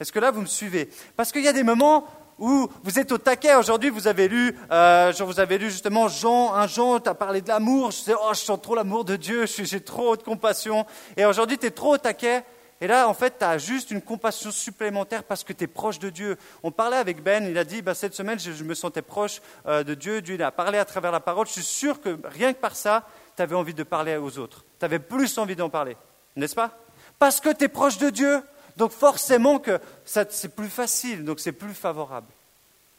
Est-ce 0.00 0.12
que 0.12 0.18
là 0.18 0.30
vous 0.30 0.40
me 0.40 0.46
suivez? 0.46 0.90
Parce 1.16 1.32
qu'il 1.32 1.42
y 1.42 1.48
a 1.48 1.52
des 1.52 1.62
moments 1.62 2.06
où 2.38 2.68
vous 2.82 2.98
êtes 2.98 3.12
au 3.12 3.18
taquet. 3.18 3.54
Aujourd'hui, 3.54 3.88
vous 3.88 4.08
avez 4.08 4.26
lu, 4.26 4.56
euh, 4.72 5.12
vous 5.20 5.38
avez 5.38 5.58
lu 5.58 5.70
justement 5.70 6.08
Jean, 6.08 6.52
un 6.54 6.66
Jean, 6.66 6.98
tu 6.98 7.08
as 7.08 7.14
parlé 7.14 7.40
de 7.40 7.48
l'amour. 7.48 7.92
Je 7.92 7.98
sais, 7.98 8.14
oh, 8.14 8.30
je 8.32 8.40
sens 8.40 8.60
trop 8.60 8.74
l'amour 8.74 9.04
de 9.04 9.14
Dieu, 9.14 9.46
j'ai 9.46 9.80
trop 9.80 10.16
de 10.16 10.22
compassion. 10.22 10.84
Et 11.16 11.24
aujourd'hui, 11.24 11.56
tu 11.56 11.66
es 11.66 11.70
trop 11.70 11.94
au 11.94 11.98
taquet. 11.98 12.42
Et 12.82 12.88
là, 12.88 13.08
en 13.08 13.14
fait, 13.14 13.38
tu 13.38 13.44
as 13.44 13.58
juste 13.58 13.92
une 13.92 14.02
compassion 14.02 14.50
supplémentaire 14.50 15.22
parce 15.22 15.44
que 15.44 15.52
tu 15.52 15.62
es 15.62 15.66
proche 15.68 16.00
de 16.00 16.10
Dieu. 16.10 16.36
On 16.64 16.72
parlait 16.72 16.96
avec 16.96 17.22
Ben, 17.22 17.46
il 17.46 17.56
a 17.56 17.62
dit, 17.62 17.80
bah, 17.80 17.94
cette 17.94 18.12
semaine, 18.12 18.40
je, 18.40 18.64
me 18.64 18.74
sentais 18.74 19.02
proche 19.02 19.40
euh, 19.68 19.84
de 19.84 19.94
Dieu. 19.94 20.20
Dieu 20.20 20.36
a 20.42 20.50
parlé 20.50 20.78
à 20.78 20.84
travers 20.84 21.12
la 21.12 21.20
parole. 21.20 21.46
Je 21.46 21.52
suis 21.52 21.62
sûr 21.62 22.00
que 22.00 22.18
rien 22.24 22.52
que 22.52 22.58
par 22.58 22.74
ça, 22.74 23.06
tu 23.36 23.42
avais 23.42 23.54
envie 23.54 23.72
de 23.72 23.84
parler 23.84 24.16
aux 24.16 24.36
autres. 24.36 24.64
Tu 24.80 24.84
avais 24.84 24.98
plus 24.98 25.38
envie 25.38 25.54
d'en 25.54 25.70
parler, 25.70 25.96
n'est-ce 26.34 26.56
pas? 26.56 26.76
Parce 27.20 27.38
que 27.38 27.50
tu 27.50 27.66
es 27.66 27.68
proche 27.68 27.98
de 27.98 28.10
Dieu. 28.10 28.42
Donc 28.76 28.90
forcément 28.90 29.60
que 29.60 29.78
c'est 30.04 30.56
plus 30.56 30.68
facile, 30.68 31.24
donc 31.24 31.38
c'est 31.38 31.52
plus 31.52 31.74
favorable. 31.74 32.26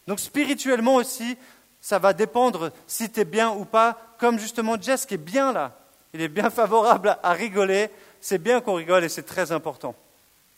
Donc 0.08 0.22
spirituellement 0.22 0.96
aussi, 0.96 1.36
ça 1.82 2.00
va 2.00 2.14
dépendre 2.14 2.72
si 2.88 3.12
tu 3.12 3.20
es 3.20 3.26
bien 3.26 3.52
ou 3.52 3.66
pas, 3.66 3.98
comme 4.18 4.40
justement 4.40 4.80
Jess 4.80 5.06
qui 5.06 5.16
est 5.16 5.18
bien 5.18 5.52
là. 5.52 5.78
Il 6.14 6.22
est 6.22 6.30
bien 6.30 6.50
favorable 6.52 7.18
à 7.22 7.34
rigoler, 7.34 7.90
c'est 8.24 8.38
bien 8.38 8.61
qu'on 8.61 8.76
rigole 8.76 9.03
et 9.03 9.09
c'est 9.09 9.24
très 9.24 9.51
important. 9.51 9.95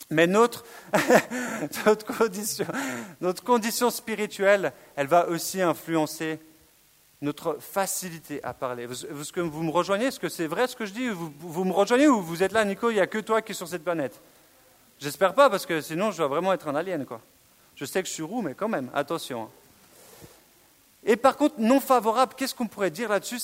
Mais 0.08 0.28
notre, 0.28 0.64
notre, 3.20 3.42
condition, 3.42 3.90
spirituelle, 3.90 4.72
elle 4.94 5.08
va 5.08 5.26
aussi 5.26 5.60
influencer 5.60 6.38
notre 7.22 7.58
facilité 7.58 8.42
à 8.44 8.54
parler. 8.54 8.84
Est-ce 8.84 9.32
que 9.32 9.40
vous 9.40 9.64
me 9.64 9.72
rejoignez 9.72 10.06
Est-ce 10.06 10.20
que 10.20 10.28
c'est 10.28 10.46
vrai 10.46 10.68
ce 10.68 10.76
que 10.76 10.86
je 10.86 10.92
dis 10.92 11.08
vous, 11.08 11.32
vous, 11.40 11.64
me 11.64 11.72
rejoignez 11.72 12.06
ou 12.06 12.22
vous 12.22 12.44
êtes 12.44 12.52
là, 12.52 12.64
Nico 12.64 12.90
Il 12.90 12.94
n'y 12.94 13.00
a 13.00 13.08
que 13.08 13.18
toi 13.18 13.42
qui 13.42 13.50
es 13.50 13.54
sur 13.54 13.66
cette 13.66 13.82
planète? 13.82 14.20
J'espère 15.00 15.34
pas, 15.34 15.50
parce 15.50 15.66
que 15.66 15.80
sinon 15.80 16.12
je 16.12 16.18
dois 16.18 16.28
vraiment 16.28 16.52
être 16.52 16.68
un 16.68 16.76
alien. 16.76 17.04
Quoi. 17.04 17.20
Je 17.74 17.84
sais 17.84 18.00
que 18.00 18.08
je 18.08 18.14
suis 18.14 18.22
roux, 18.22 18.42
mais 18.42 18.54
quand 18.54 18.68
même, 18.68 18.90
attention. 18.94 19.42
Hein. 19.42 19.50
Et 21.02 21.16
par 21.16 21.36
contre, 21.36 21.56
non 21.58 21.80
favorable, 21.80 22.34
qu'est-ce 22.36 22.54
qu'on 22.54 22.68
pourrait 22.68 22.92
dire 22.92 23.08
là-dessus? 23.08 23.40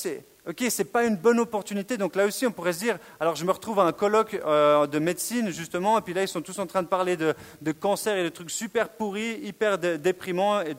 Ok, 0.48 0.64
ce 0.68 0.82
n'est 0.82 0.88
pas 0.88 1.04
une 1.04 1.16
bonne 1.16 1.38
opportunité. 1.38 1.96
Donc 1.96 2.16
là 2.16 2.24
aussi, 2.24 2.46
on 2.46 2.52
pourrait 2.52 2.72
se 2.72 2.80
dire, 2.80 2.98
alors 3.20 3.36
je 3.36 3.44
me 3.44 3.50
retrouve 3.50 3.80
à 3.80 3.84
un 3.84 3.92
colloque 3.92 4.34
euh, 4.34 4.86
de 4.86 4.98
médecine, 4.98 5.50
justement, 5.50 5.98
et 5.98 6.02
puis 6.02 6.14
là, 6.14 6.22
ils 6.22 6.28
sont 6.28 6.42
tous 6.42 6.58
en 6.58 6.66
train 6.66 6.82
de 6.82 6.88
parler 6.88 7.16
de, 7.16 7.34
cancer 7.72 8.16
et 8.16 8.24
de 8.24 8.28
trucs 8.28 8.50
super 8.50 8.88
pourris, 8.88 9.40
hyper 9.42 9.78
déprimants, 9.78 10.60
et 10.60 10.76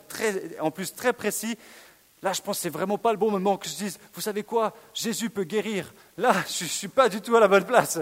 en 0.59 0.71
plus 0.71 0.93
très 0.93 1.13
précis. 1.13 1.57
Là, 2.21 2.31
je 2.31 2.41
pense 2.41 2.57
que 2.57 2.63
c'est 2.63 2.69
vraiment 2.69 2.97
pas 2.97 3.11
le 3.11 3.17
bon 3.17 3.31
moment 3.31 3.57
que 3.57 3.67
je 3.67 3.75
dise, 3.75 3.99
vous 4.13 4.21
savez 4.21 4.43
quoi, 4.43 4.73
Jésus 4.93 5.29
peut 5.29 5.43
guérir. 5.43 5.93
Là, 6.17 6.33
je 6.47 6.63
ne 6.63 6.69
suis 6.69 6.87
pas 6.87 7.09
du 7.09 7.21
tout 7.21 7.35
à 7.35 7.39
la 7.39 7.47
bonne 7.47 7.65
place. 7.65 7.99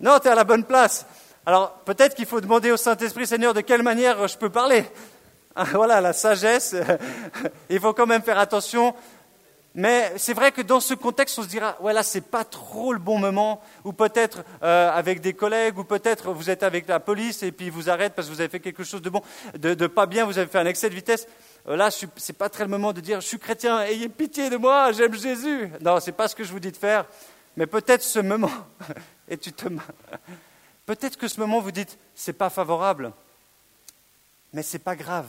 Non, 0.00 0.18
tu 0.18 0.26
es 0.26 0.30
à 0.30 0.34
la 0.34 0.44
bonne 0.44 0.64
place. 0.64 1.06
Alors 1.46 1.72
peut-être 1.84 2.16
qu'il 2.16 2.26
faut 2.26 2.40
demander 2.40 2.72
au 2.72 2.76
Saint-Esprit, 2.76 3.26
Seigneur, 3.26 3.54
de 3.54 3.60
quelle 3.60 3.82
manière 3.82 4.26
je 4.28 4.36
peux 4.36 4.50
parler. 4.50 4.84
Voilà, 5.72 6.00
la 6.00 6.12
sagesse. 6.12 6.74
Il 7.70 7.78
faut 7.78 7.92
quand 7.92 8.06
même 8.06 8.22
faire 8.22 8.40
attention. 8.40 8.92
Mais 9.76 10.12
c'est 10.18 10.34
vrai 10.34 10.52
que 10.52 10.62
dans 10.62 10.78
ce 10.78 10.94
contexte, 10.94 11.36
on 11.36 11.42
se 11.42 11.48
dira, 11.48 11.76
ouais, 11.80 11.92
là, 11.92 12.04
c'est 12.04 12.20
pas 12.20 12.44
trop 12.44 12.92
le 12.92 13.00
bon 13.00 13.18
moment, 13.18 13.60
ou 13.82 13.92
peut-être 13.92 14.44
euh, 14.62 14.88
avec 14.92 15.20
des 15.20 15.32
collègues, 15.32 15.78
ou 15.78 15.84
peut-être 15.84 16.32
vous 16.32 16.48
êtes 16.48 16.62
avec 16.62 16.86
la 16.86 17.00
police 17.00 17.42
et 17.42 17.50
puis 17.50 17.66
ils 17.66 17.72
vous 17.72 17.90
arrêtent 17.90 18.14
parce 18.14 18.28
que 18.28 18.32
vous 18.32 18.40
avez 18.40 18.48
fait 18.48 18.60
quelque 18.60 18.84
chose 18.84 19.02
de 19.02 19.10
bon, 19.10 19.20
de, 19.58 19.86
pas 19.88 20.06
bien, 20.06 20.26
vous 20.26 20.38
avez 20.38 20.46
fait 20.46 20.58
un 20.58 20.66
excès 20.66 20.88
de 20.88 20.94
vitesse. 20.94 21.26
Euh, 21.68 21.74
là, 21.74 21.90
c'est 21.90 22.32
pas 22.34 22.48
très 22.48 22.62
le 22.62 22.70
moment 22.70 22.92
de 22.92 23.00
dire, 23.00 23.20
je 23.20 23.26
suis 23.26 23.38
chrétien, 23.38 23.82
ayez 23.82 24.08
pitié 24.08 24.48
de 24.48 24.56
moi, 24.56 24.92
j'aime 24.92 25.14
Jésus. 25.14 25.68
Non, 25.80 25.98
c'est 25.98 26.12
pas 26.12 26.28
ce 26.28 26.36
que 26.36 26.44
je 26.44 26.52
vous 26.52 26.60
dis 26.60 26.70
de 26.70 26.76
faire. 26.76 27.04
Mais 27.56 27.66
peut-être 27.66 28.02
ce 28.02 28.20
moment, 28.20 28.50
et 29.28 29.36
tu 29.36 29.52
te 29.52 29.66
Peut-être 30.86 31.16
que 31.16 31.26
ce 31.26 31.40
moment 31.40 31.60
vous 31.60 31.72
dites, 31.72 31.98
c'est 32.14 32.34
pas 32.34 32.50
favorable, 32.50 33.12
mais 34.52 34.62
c'est 34.62 34.78
pas 34.78 34.94
grave. 34.94 35.26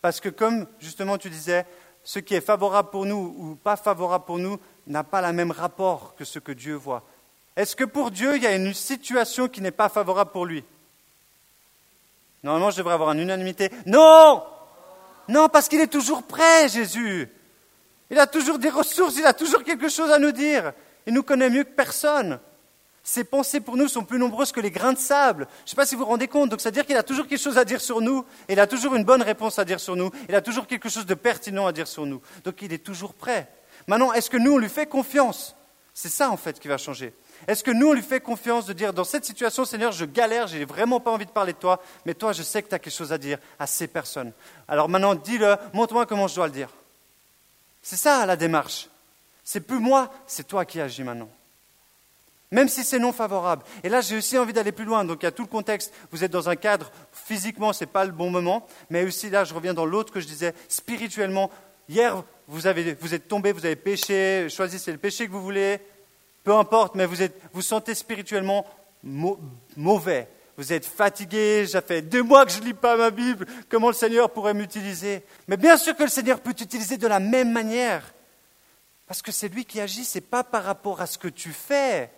Parce 0.00 0.20
que 0.20 0.28
comme 0.28 0.66
justement 0.80 1.18
tu 1.18 1.28
disais, 1.28 1.66
ce 2.08 2.20
qui 2.20 2.34
est 2.34 2.40
favorable 2.40 2.88
pour 2.88 3.04
nous 3.04 3.34
ou 3.36 3.54
pas 3.62 3.76
favorable 3.76 4.24
pour 4.24 4.38
nous 4.38 4.58
n'a 4.86 5.04
pas 5.04 5.20
le 5.20 5.30
même 5.34 5.50
rapport 5.50 6.14
que 6.16 6.24
ce 6.24 6.38
que 6.38 6.52
Dieu 6.52 6.74
voit. 6.74 7.02
Est-ce 7.54 7.76
que 7.76 7.84
pour 7.84 8.10
Dieu, 8.10 8.34
il 8.34 8.42
y 8.42 8.46
a 8.46 8.54
une 8.54 8.72
situation 8.72 9.46
qui 9.46 9.60
n'est 9.60 9.70
pas 9.70 9.90
favorable 9.90 10.30
pour 10.30 10.46
lui? 10.46 10.64
Normalement, 12.42 12.70
je 12.70 12.78
devrais 12.78 12.94
avoir 12.94 13.12
une 13.12 13.20
unanimité. 13.20 13.70
Non 13.84 14.42
Non, 15.28 15.50
parce 15.50 15.68
qu'il 15.68 15.80
est 15.80 15.92
toujours 15.92 16.22
prêt, 16.22 16.70
Jésus. 16.70 17.28
Il 18.08 18.18
a 18.18 18.26
toujours 18.26 18.58
des 18.58 18.70
ressources, 18.70 19.16
il 19.18 19.26
a 19.26 19.34
toujours 19.34 19.62
quelque 19.62 19.90
chose 19.90 20.10
à 20.10 20.18
nous 20.18 20.32
dire. 20.32 20.72
Il 21.06 21.12
nous 21.12 21.22
connaît 21.22 21.50
mieux 21.50 21.64
que 21.64 21.74
personne. 21.74 22.40
Ses 23.08 23.24
pensées 23.24 23.60
pour 23.60 23.78
nous 23.78 23.88
sont 23.88 24.04
plus 24.04 24.18
nombreuses 24.18 24.52
que 24.52 24.60
les 24.60 24.70
grains 24.70 24.92
de 24.92 24.98
sable. 24.98 25.48
Je 25.60 25.62
ne 25.64 25.68
sais 25.70 25.76
pas 25.76 25.86
si 25.86 25.94
vous 25.94 26.02
vous 26.02 26.10
rendez 26.10 26.28
compte. 26.28 26.50
Donc, 26.50 26.60
c'est-à-dire 26.60 26.84
qu'il 26.84 26.94
a 26.94 27.02
toujours 27.02 27.26
quelque 27.26 27.40
chose 27.40 27.56
à 27.56 27.64
dire 27.64 27.80
sur 27.80 28.02
nous. 28.02 28.22
Il 28.50 28.60
a 28.60 28.66
toujours 28.66 28.94
une 28.96 29.04
bonne 29.04 29.22
réponse 29.22 29.58
à 29.58 29.64
dire 29.64 29.80
sur 29.80 29.96
nous. 29.96 30.10
Il 30.28 30.34
a 30.34 30.42
toujours 30.42 30.66
quelque 30.66 30.90
chose 30.90 31.06
de 31.06 31.14
pertinent 31.14 31.66
à 31.66 31.72
dire 31.72 31.88
sur 31.88 32.04
nous. 32.04 32.20
Donc, 32.44 32.60
il 32.60 32.70
est 32.70 32.84
toujours 32.84 33.14
prêt. 33.14 33.48
Maintenant, 33.86 34.12
est-ce 34.12 34.28
que 34.28 34.36
nous, 34.36 34.52
on 34.52 34.58
lui 34.58 34.68
fait 34.68 34.84
confiance? 34.84 35.56
C'est 35.94 36.10
ça, 36.10 36.30
en 36.30 36.36
fait, 36.36 36.60
qui 36.60 36.68
va 36.68 36.76
changer. 36.76 37.14
Est-ce 37.46 37.64
que 37.64 37.70
nous, 37.70 37.88
on 37.88 37.92
lui 37.94 38.02
fait 38.02 38.20
confiance 38.20 38.66
de 38.66 38.74
dire, 38.74 38.92
dans 38.92 39.04
cette 39.04 39.24
situation, 39.24 39.64
Seigneur, 39.64 39.92
je 39.92 40.04
galère, 40.04 40.46
j'ai 40.46 40.66
vraiment 40.66 41.00
pas 41.00 41.10
envie 41.10 41.24
de 41.24 41.30
parler 41.30 41.54
de 41.54 41.58
toi, 41.58 41.80
mais 42.04 42.12
toi, 42.12 42.34
je 42.34 42.42
sais 42.42 42.62
que 42.62 42.68
tu 42.68 42.74
as 42.74 42.78
quelque 42.78 42.94
chose 42.94 43.14
à 43.14 43.16
dire 43.16 43.38
à 43.58 43.66
ces 43.66 43.86
personnes. 43.86 44.34
Alors 44.68 44.90
maintenant, 44.90 45.14
dis-le, 45.14 45.56
montre-moi 45.72 46.04
comment 46.04 46.28
je 46.28 46.34
dois 46.34 46.46
le 46.46 46.52
dire. 46.52 46.68
C'est 47.80 47.96
ça, 47.96 48.26
la 48.26 48.36
démarche. 48.36 48.90
C'est 49.44 49.60
plus 49.60 49.80
moi, 49.80 50.12
c'est 50.26 50.46
toi 50.46 50.66
qui 50.66 50.78
agis 50.78 51.04
maintenant 51.04 51.30
même 52.50 52.68
si 52.68 52.84
c'est 52.84 52.98
non 52.98 53.12
favorable. 53.12 53.62
Et 53.82 53.88
là, 53.88 54.00
j'ai 54.00 54.16
aussi 54.16 54.38
envie 54.38 54.52
d'aller 54.52 54.72
plus 54.72 54.84
loin. 54.84 55.04
Donc, 55.04 55.22
il 55.22 55.26
y 55.26 55.28
a 55.28 55.32
tout 55.32 55.42
le 55.42 55.48
contexte. 55.48 55.92
Vous 56.10 56.24
êtes 56.24 56.30
dans 56.30 56.48
un 56.48 56.56
cadre, 56.56 56.90
physiquement, 57.12 57.72
ce 57.72 57.84
n'est 57.84 57.90
pas 57.90 58.04
le 58.04 58.12
bon 58.12 58.30
moment. 58.30 58.66
Mais 58.90 59.04
aussi, 59.04 59.28
là, 59.28 59.44
je 59.44 59.54
reviens 59.54 59.74
dans 59.74 59.84
l'autre 59.84 60.12
que 60.12 60.20
je 60.20 60.26
disais, 60.26 60.54
spirituellement. 60.68 61.50
Hier, 61.88 62.22
vous, 62.46 62.66
avez, 62.66 62.94
vous 62.94 63.14
êtes 63.14 63.28
tombé, 63.28 63.52
vous 63.52 63.66
avez 63.66 63.76
péché, 63.76 64.48
choisissez 64.50 64.92
le 64.92 64.98
péché 64.98 65.26
que 65.26 65.32
vous 65.32 65.42
voulez. 65.42 65.78
Peu 66.42 66.54
importe, 66.54 66.94
mais 66.94 67.04
vous, 67.04 67.22
êtes, 67.22 67.38
vous 67.52 67.62
sentez 67.62 67.94
spirituellement 67.94 68.66
mauvais. 69.76 70.28
Vous 70.56 70.72
êtes 70.72 70.86
fatigué, 70.86 71.66
ça 71.66 71.82
fait 71.82 72.02
deux 72.02 72.22
mois 72.22 72.44
que 72.44 72.50
je 72.50 72.58
ne 72.58 72.64
lis 72.64 72.74
pas 72.74 72.96
ma 72.96 73.10
Bible, 73.10 73.46
comment 73.68 73.88
le 73.88 73.94
Seigneur 73.94 74.28
pourrait 74.30 74.54
m'utiliser? 74.54 75.22
Mais 75.46 75.56
bien 75.56 75.76
sûr 75.76 75.94
que 75.94 76.02
le 76.02 76.08
Seigneur 76.08 76.40
peut 76.40 76.52
t'utiliser 76.52 76.96
de 76.96 77.06
la 77.06 77.20
même 77.20 77.52
manière. 77.52 78.02
Parce 79.06 79.22
que 79.22 79.30
c'est 79.30 79.48
lui 79.48 79.64
qui 79.64 79.80
agit, 79.80 80.04
ce 80.04 80.18
n'est 80.18 80.22
pas 80.22 80.42
par 80.42 80.64
rapport 80.64 81.00
à 81.00 81.06
ce 81.06 81.16
que 81.16 81.28
tu 81.28 81.50
fais. 81.50 82.10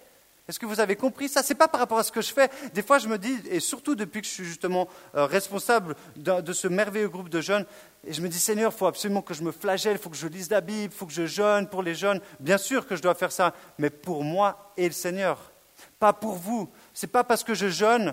Est-ce 0.51 0.59
que 0.59 0.67
vous 0.67 0.81
avez 0.81 0.97
compris 0.97 1.29
ça? 1.29 1.45
Ce 1.45 1.51
n'est 1.51 1.57
pas 1.57 1.69
par 1.69 1.79
rapport 1.79 2.01
à 2.01 2.03
ce 2.03 2.11
que 2.11 2.21
je 2.21 2.33
fais. 2.33 2.51
Des 2.75 2.83
fois, 2.83 2.99
je 2.99 3.07
me 3.07 3.19
dis, 3.19 3.41
et 3.49 3.61
surtout 3.61 3.95
depuis 3.95 4.21
que 4.21 4.27
je 4.27 4.33
suis 4.33 4.45
justement 4.45 4.89
euh, 5.15 5.25
responsable 5.25 5.95
de, 6.17 6.53
ce 6.53 6.67
merveilleux 6.67 7.09
groupe 7.09 7.29
de 7.29 7.41
jeunes, 7.41 7.65
et 8.05 8.13
je 8.13 8.21
me 8.21 8.29
dis, 8.29 8.41
Seigneur, 8.41 8.73
il 8.75 8.77
faut 8.77 8.87
absolument 8.87 9.23
que 9.23 9.33
je 9.33 9.45
me 9.45 9.53
flagelle, 9.53 9.93
il 9.93 10.01
faut 10.01 10.11
que 10.11 10.17
je 10.17 10.27
lise 10.27 10.51
la 10.51 10.61
Bible, 10.61 10.93
il 10.93 10.99
faut 10.99 11.07
que 11.07 11.13
je 11.13 11.25
jeûne 11.25 11.69
pour 11.69 11.85
les 11.85 11.95
jeunes. 11.95 12.21
Bien 12.41 12.59
sûr 12.59 12.85
que 12.89 12.97
je 12.97 13.01
dois 13.01 13.15
faire 13.15 13.31
ça, 13.31 13.55
mais 13.79 13.91
pour 13.91 14.25
moi 14.25 14.73
et 14.77 14.87
le 14.87 14.93
Seigneur. 14.93 15.39
Pas 16.01 16.13
pour 16.13 16.35
vous. 16.35 16.69
Ce 16.95 17.07
n'est 17.07 17.13
pas 17.13 17.23
parce 17.23 17.45
que 17.45 17.55
je 17.55 17.69
jeûne 17.69 18.13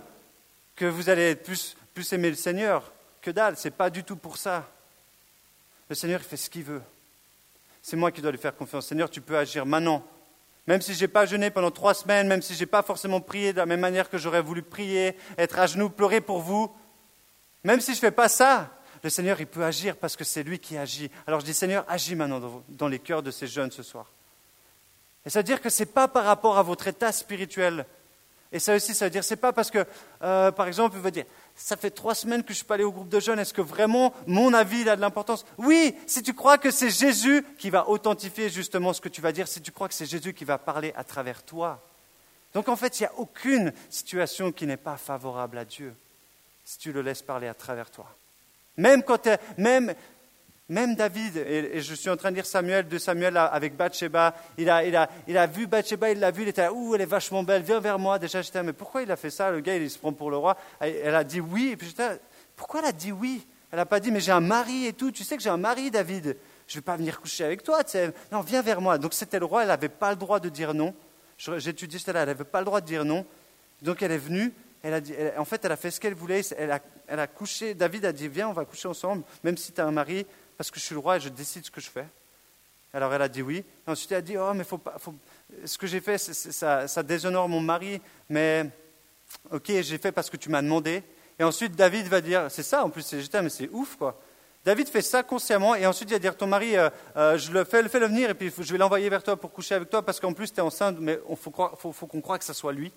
que 0.75 0.85
vous 0.85 1.09
allez 1.09 1.35
plus, 1.35 1.75
plus 1.95 2.13
aimer 2.13 2.29
le 2.29 2.35
Seigneur. 2.35 2.91
Que 3.19 3.31
dalle, 3.31 3.57
ce 3.57 3.67
n'est 3.67 3.73
pas 3.73 3.89
du 3.89 4.03
tout 4.03 4.15
pour 4.15 4.37
ça. 4.37 4.63
Le 5.89 5.95
Seigneur, 5.95 6.21
fait 6.21 6.37
ce 6.37 6.51
qu'il 6.51 6.65
veut. 6.65 6.83
C'est 7.81 7.95
moi 7.95 8.11
qui 8.11 8.21
dois 8.21 8.29
lui 8.29 8.37
faire 8.37 8.55
confiance. 8.55 8.85
Seigneur, 8.85 9.09
tu 9.09 9.21
peux 9.21 9.39
agir 9.39 9.65
maintenant 9.65 10.03
même 10.67 10.81
si 10.81 10.93
je 10.93 11.01
n'ai 11.01 11.07
pas 11.07 11.25
jeûné 11.25 11.49
pendant 11.49 11.71
trois 11.71 11.93
semaines, 11.93 12.27
même 12.27 12.41
si 12.41 12.53
je 12.53 12.59
n'ai 12.59 12.65
pas 12.65 12.83
forcément 12.83 13.21
prié 13.21 13.53
de 13.53 13.57
la 13.57 13.65
même 13.65 13.79
manière 13.79 14.09
que 14.09 14.17
j'aurais 14.17 14.41
voulu 14.41 14.61
prier, 14.61 15.15
être 15.37 15.57
à 15.59 15.65
genoux, 15.65 15.89
pleurer 15.89 16.21
pour 16.21 16.39
vous, 16.41 16.71
même 17.63 17.79
si 17.79 17.93
je 17.93 17.97
ne 17.97 18.01
fais 18.01 18.11
pas 18.11 18.29
ça, 18.29 18.69
le 19.03 19.09
Seigneur, 19.09 19.39
il 19.39 19.47
peut 19.47 19.63
agir 19.63 19.95
parce 19.95 20.15
que 20.15 20.23
c'est 20.23 20.43
lui 20.43 20.59
qui 20.59 20.77
agit. 20.77 21.09
Alors 21.25 21.39
je 21.39 21.45
dis, 21.45 21.53
Seigneur, 21.53 21.85
agis 21.87 22.15
maintenant 22.15 22.63
dans 22.67 22.87
les 22.87 22.99
cœurs 22.99 23.23
de 23.23 23.31
ces 23.31 23.47
jeunes 23.47 23.71
ce 23.71 23.83
soir. 23.83 24.11
Et 25.25 25.29
ça 25.29 25.39
veut 25.39 25.43
dire 25.43 25.61
que 25.61 25.69
ce 25.69 25.83
n'est 25.83 25.87
pas 25.87 26.07
par 26.07 26.25
rapport 26.25 26.57
à 26.57 26.63
votre 26.63 26.87
état 26.87 27.11
spirituel. 27.11 27.85
Et 28.51 28.59
ça 28.59 28.75
aussi, 28.75 28.93
ça 28.93 29.05
veut 29.05 29.11
dire, 29.11 29.23
c'est 29.23 29.35
pas 29.35 29.51
parce 29.51 29.69
que, 29.69 29.85
euh, 30.21 30.51
par 30.51 30.67
exemple, 30.67 30.95
il 30.95 31.01
veut 31.01 31.11
dire, 31.11 31.25
ça 31.57 31.75
fait 31.75 31.89
trois 31.89 32.15
semaines 32.15 32.43
que 32.43 32.53
je 32.53 32.57
suis 32.57 32.65
pas 32.65 32.75
allé 32.75 32.83
au 32.83 32.91
groupe 32.91 33.09
de 33.09 33.19
jeunes, 33.19 33.39
est-ce 33.39 33.53
que 33.53 33.61
vraiment 33.61 34.13
mon 34.27 34.53
avis 34.53 34.87
a 34.87 34.95
de 34.95 35.01
l'importance? 35.01 35.43
Oui, 35.57 35.95
si 36.05 36.21
tu 36.21 36.33
crois 36.33 36.57
que 36.57 36.69
c'est 36.69 36.91
Jésus 36.91 37.43
qui 37.57 37.71
va 37.71 37.89
authentifier 37.89 38.49
justement 38.49 38.93
ce 38.93 39.01
que 39.01 39.09
tu 39.09 39.21
vas 39.21 39.31
dire, 39.31 39.47
si 39.47 39.59
tu 39.59 39.71
crois 39.71 39.87
que 39.87 39.95
c'est 39.95 40.05
Jésus 40.05 40.33
qui 40.33 40.45
va 40.45 40.59
parler 40.59 40.93
à 40.95 41.03
travers 41.03 41.43
toi. 41.43 41.83
Donc 42.53 42.69
en 42.69 42.75
fait, 42.75 42.99
il 42.99 43.03
n'y 43.03 43.07
a 43.07 43.13
aucune 43.17 43.73
situation 43.89 44.51
qui 44.51 44.67
n'est 44.67 44.77
pas 44.77 44.97
favorable 44.97 45.57
à 45.57 45.65
Dieu 45.65 45.93
si 46.63 46.77
tu 46.77 46.91
le 46.91 47.01
laisses 47.01 47.21
parler 47.21 47.47
à 47.47 47.53
travers 47.53 47.89
toi. 47.89 48.05
Même 48.77 49.01
quand 49.01 49.27
même 49.57 49.95
même 50.69 50.95
David, 50.95 51.37
et, 51.37 51.81
je 51.81 51.93
suis 51.93 52.09
en 52.09 52.17
train 52.17 52.31
de 52.31 52.35
lire 52.35 52.45
Samuel, 52.45 52.87
de 52.87 52.97
Samuel 52.97 53.37
avec 53.37 53.75
Bathsheba, 53.75 54.35
il 54.57 54.69
a, 54.69 54.83
il, 54.83 54.95
a, 54.95 55.09
il 55.27 55.37
a 55.37 55.47
vu 55.47 55.67
Bathsheba, 55.67 56.11
il 56.11 56.19
l'a 56.19 56.31
vu, 56.31 56.43
il 56.43 56.49
était 56.49 56.63
là, 56.63 56.73
ouh, 56.73 56.95
elle 56.95 57.01
est 57.01 57.05
vachement 57.05 57.43
belle, 57.43 57.61
viens 57.61 57.79
vers 57.79 57.97
moi. 57.97 58.19
Déjà, 58.19 58.41
j'étais 58.41 58.61
mais 58.63 58.73
pourquoi 58.73 59.01
il 59.01 59.11
a 59.11 59.15
fait 59.15 59.29
ça 59.29 59.49
Le 59.49 59.61
gars, 59.61 59.75
il 59.75 59.89
se 59.89 59.97
prend 59.97 60.11
pour 60.11 60.29
le 60.29 60.37
roi? 60.37 60.57
Elle 60.79 61.15
a 61.15 61.23
dit 61.23 61.39
oui, 61.39 61.69
et 61.71 61.77
puis 61.77 61.87
j'étais 61.87 62.19
pourquoi 62.57 62.81
elle 62.81 62.87
a 62.87 62.91
dit 62.91 63.11
oui? 63.11 63.45
Elle 63.71 63.77
n'a 63.77 63.85
pas 63.85 63.99
dit, 63.99 64.11
mais 64.11 64.19
j'ai 64.19 64.31
un 64.31 64.41
mari 64.41 64.87
et 64.87 64.93
tout. 64.93 65.11
Tu 65.11 65.23
sais 65.23 65.35
que 65.35 65.43
j'ai 65.43 65.49
un 65.49 65.57
mari, 65.57 65.91
David. 65.91 66.37
Je 66.67 66.73
ne 66.73 66.79
vais 66.79 66.83
pas 66.83 66.95
venir 66.95 67.19
coucher 67.19 67.43
avec 67.43 67.63
toi. 67.63 67.83
tu 67.83 67.91
sais. 67.91 68.13
Non, 68.31 68.41
viens 68.41 68.61
vers 68.61 68.81
moi. 68.81 68.97
Donc 68.97 69.13
c'était 69.13 69.39
le 69.39 69.45
roi. 69.45 69.63
Elle 69.63 69.67
n'avait 69.67 69.89
pas 69.89 70.09
le 70.09 70.15
droit 70.15 70.39
de 70.39 70.49
dire 70.49 70.73
non. 70.73 70.93
Étudié 71.65 71.99
cela. 71.99 72.21
Elle 72.21 72.27
n'avait 72.27 72.43
pas 72.45 72.59
le 72.59 72.65
droit 72.65 72.81
de 72.81 72.85
dire 72.85 73.03
non. 73.03 73.25
Donc 73.81 74.01
elle 74.01 74.11
est 74.11 74.17
venue. 74.17 74.53
Elle 74.83 74.93
a 74.93 75.01
dit, 75.01 75.13
en 75.37 75.43
fait, 75.43 75.65
elle 75.65 75.71
a 75.71 75.75
fait 75.75 75.91
ce 75.91 75.99
qu'elle 75.99 76.13
voulait. 76.13 76.41
Elle 76.57 76.71
a, 76.71 76.79
elle 77.07 77.19
a 77.19 77.27
couché. 77.27 77.73
David 77.73 78.05
a 78.05 78.13
dit, 78.13 78.27
viens, 78.29 78.47
on 78.47 78.53
va 78.53 78.63
coucher 78.63 78.87
ensemble, 78.87 79.23
même 79.43 79.57
si 79.57 79.73
tu 79.73 79.81
as 79.81 79.85
un 79.85 79.91
mari, 79.91 80.25
parce 80.57 80.71
que 80.71 80.79
je 80.79 80.85
suis 80.85 80.93
le 80.95 80.99
roi 80.99 81.17
et 81.17 81.19
je 81.19 81.29
décide 81.29 81.65
ce 81.65 81.71
que 81.71 81.81
je 81.81 81.89
fais. 81.89 82.05
Alors 82.93 83.13
elle 83.13 83.21
a 83.21 83.27
dit 83.29 83.41
oui. 83.41 83.63
Et 83.87 83.89
ensuite 83.91 84.11
elle 84.11 84.17
a 84.17 84.21
dit, 84.21 84.37
oh, 84.37 84.53
mais 84.53 84.63
faut 84.63 84.77
pas, 84.77 84.95
faut- 84.97 85.13
ce 85.65 85.77
que 85.77 85.87
j'ai 85.87 86.01
fait, 86.01 86.17
ça, 86.17 87.03
déshonore 87.03 87.47
mon 87.47 87.61
mari, 87.61 88.01
mais 88.29 88.69
ok, 89.51 89.65
j'ai 89.81 89.97
fait 89.97 90.11
parce 90.11 90.29
que 90.29 90.37
tu 90.37 90.49
m'as 90.49 90.61
demandé. 90.61 91.03
Et 91.39 91.43
ensuite 91.43 91.75
David 91.75 92.07
va 92.07 92.21
dire, 92.21 92.47
c'est 92.49 92.63
ça 92.63 92.83
en 92.83 92.89
plus, 92.89 93.07
j'étais, 93.19 93.41
mais 93.41 93.49
c'est 93.49 93.69
ouf 93.71 93.95
quoi. 93.97 94.19
David 94.65 94.89
fait 94.89 95.01
ça 95.01 95.23
consciemment 95.23 95.75
et 95.75 95.85
ensuite 95.85 96.09
il 96.09 96.13
va 96.13 96.19
dire, 96.19 96.35
ton 96.35 96.47
mari, 96.47 96.75
euh, 96.75 96.89
euh, 97.15 97.37
je 97.37 97.51
le 97.51 97.63
fais, 97.63 97.87
fais 97.87 97.99
le 97.99 98.07
venir 98.07 98.29
et 98.29 98.33
puis 98.33 98.51
je 98.57 98.71
vais 98.71 98.77
l'envoyer 98.77 99.07
vers 99.09 99.23
toi 99.23 99.37
pour 99.37 99.51
coucher 99.53 99.75
avec 99.75 99.89
toi 99.89 100.01
parce 100.01 100.19
qu'en 100.19 100.33
plus 100.33 100.51
tu 100.51 100.57
es 100.57 100.61
enceinte, 100.61 100.97
mais 100.99 101.19
il 101.29 101.35
faut 101.37 101.51
qu'on 101.51 102.21
croie 102.21 102.37
que 102.39 102.43
ça 102.45 102.53
soit 102.53 102.73
lui. 102.73 102.91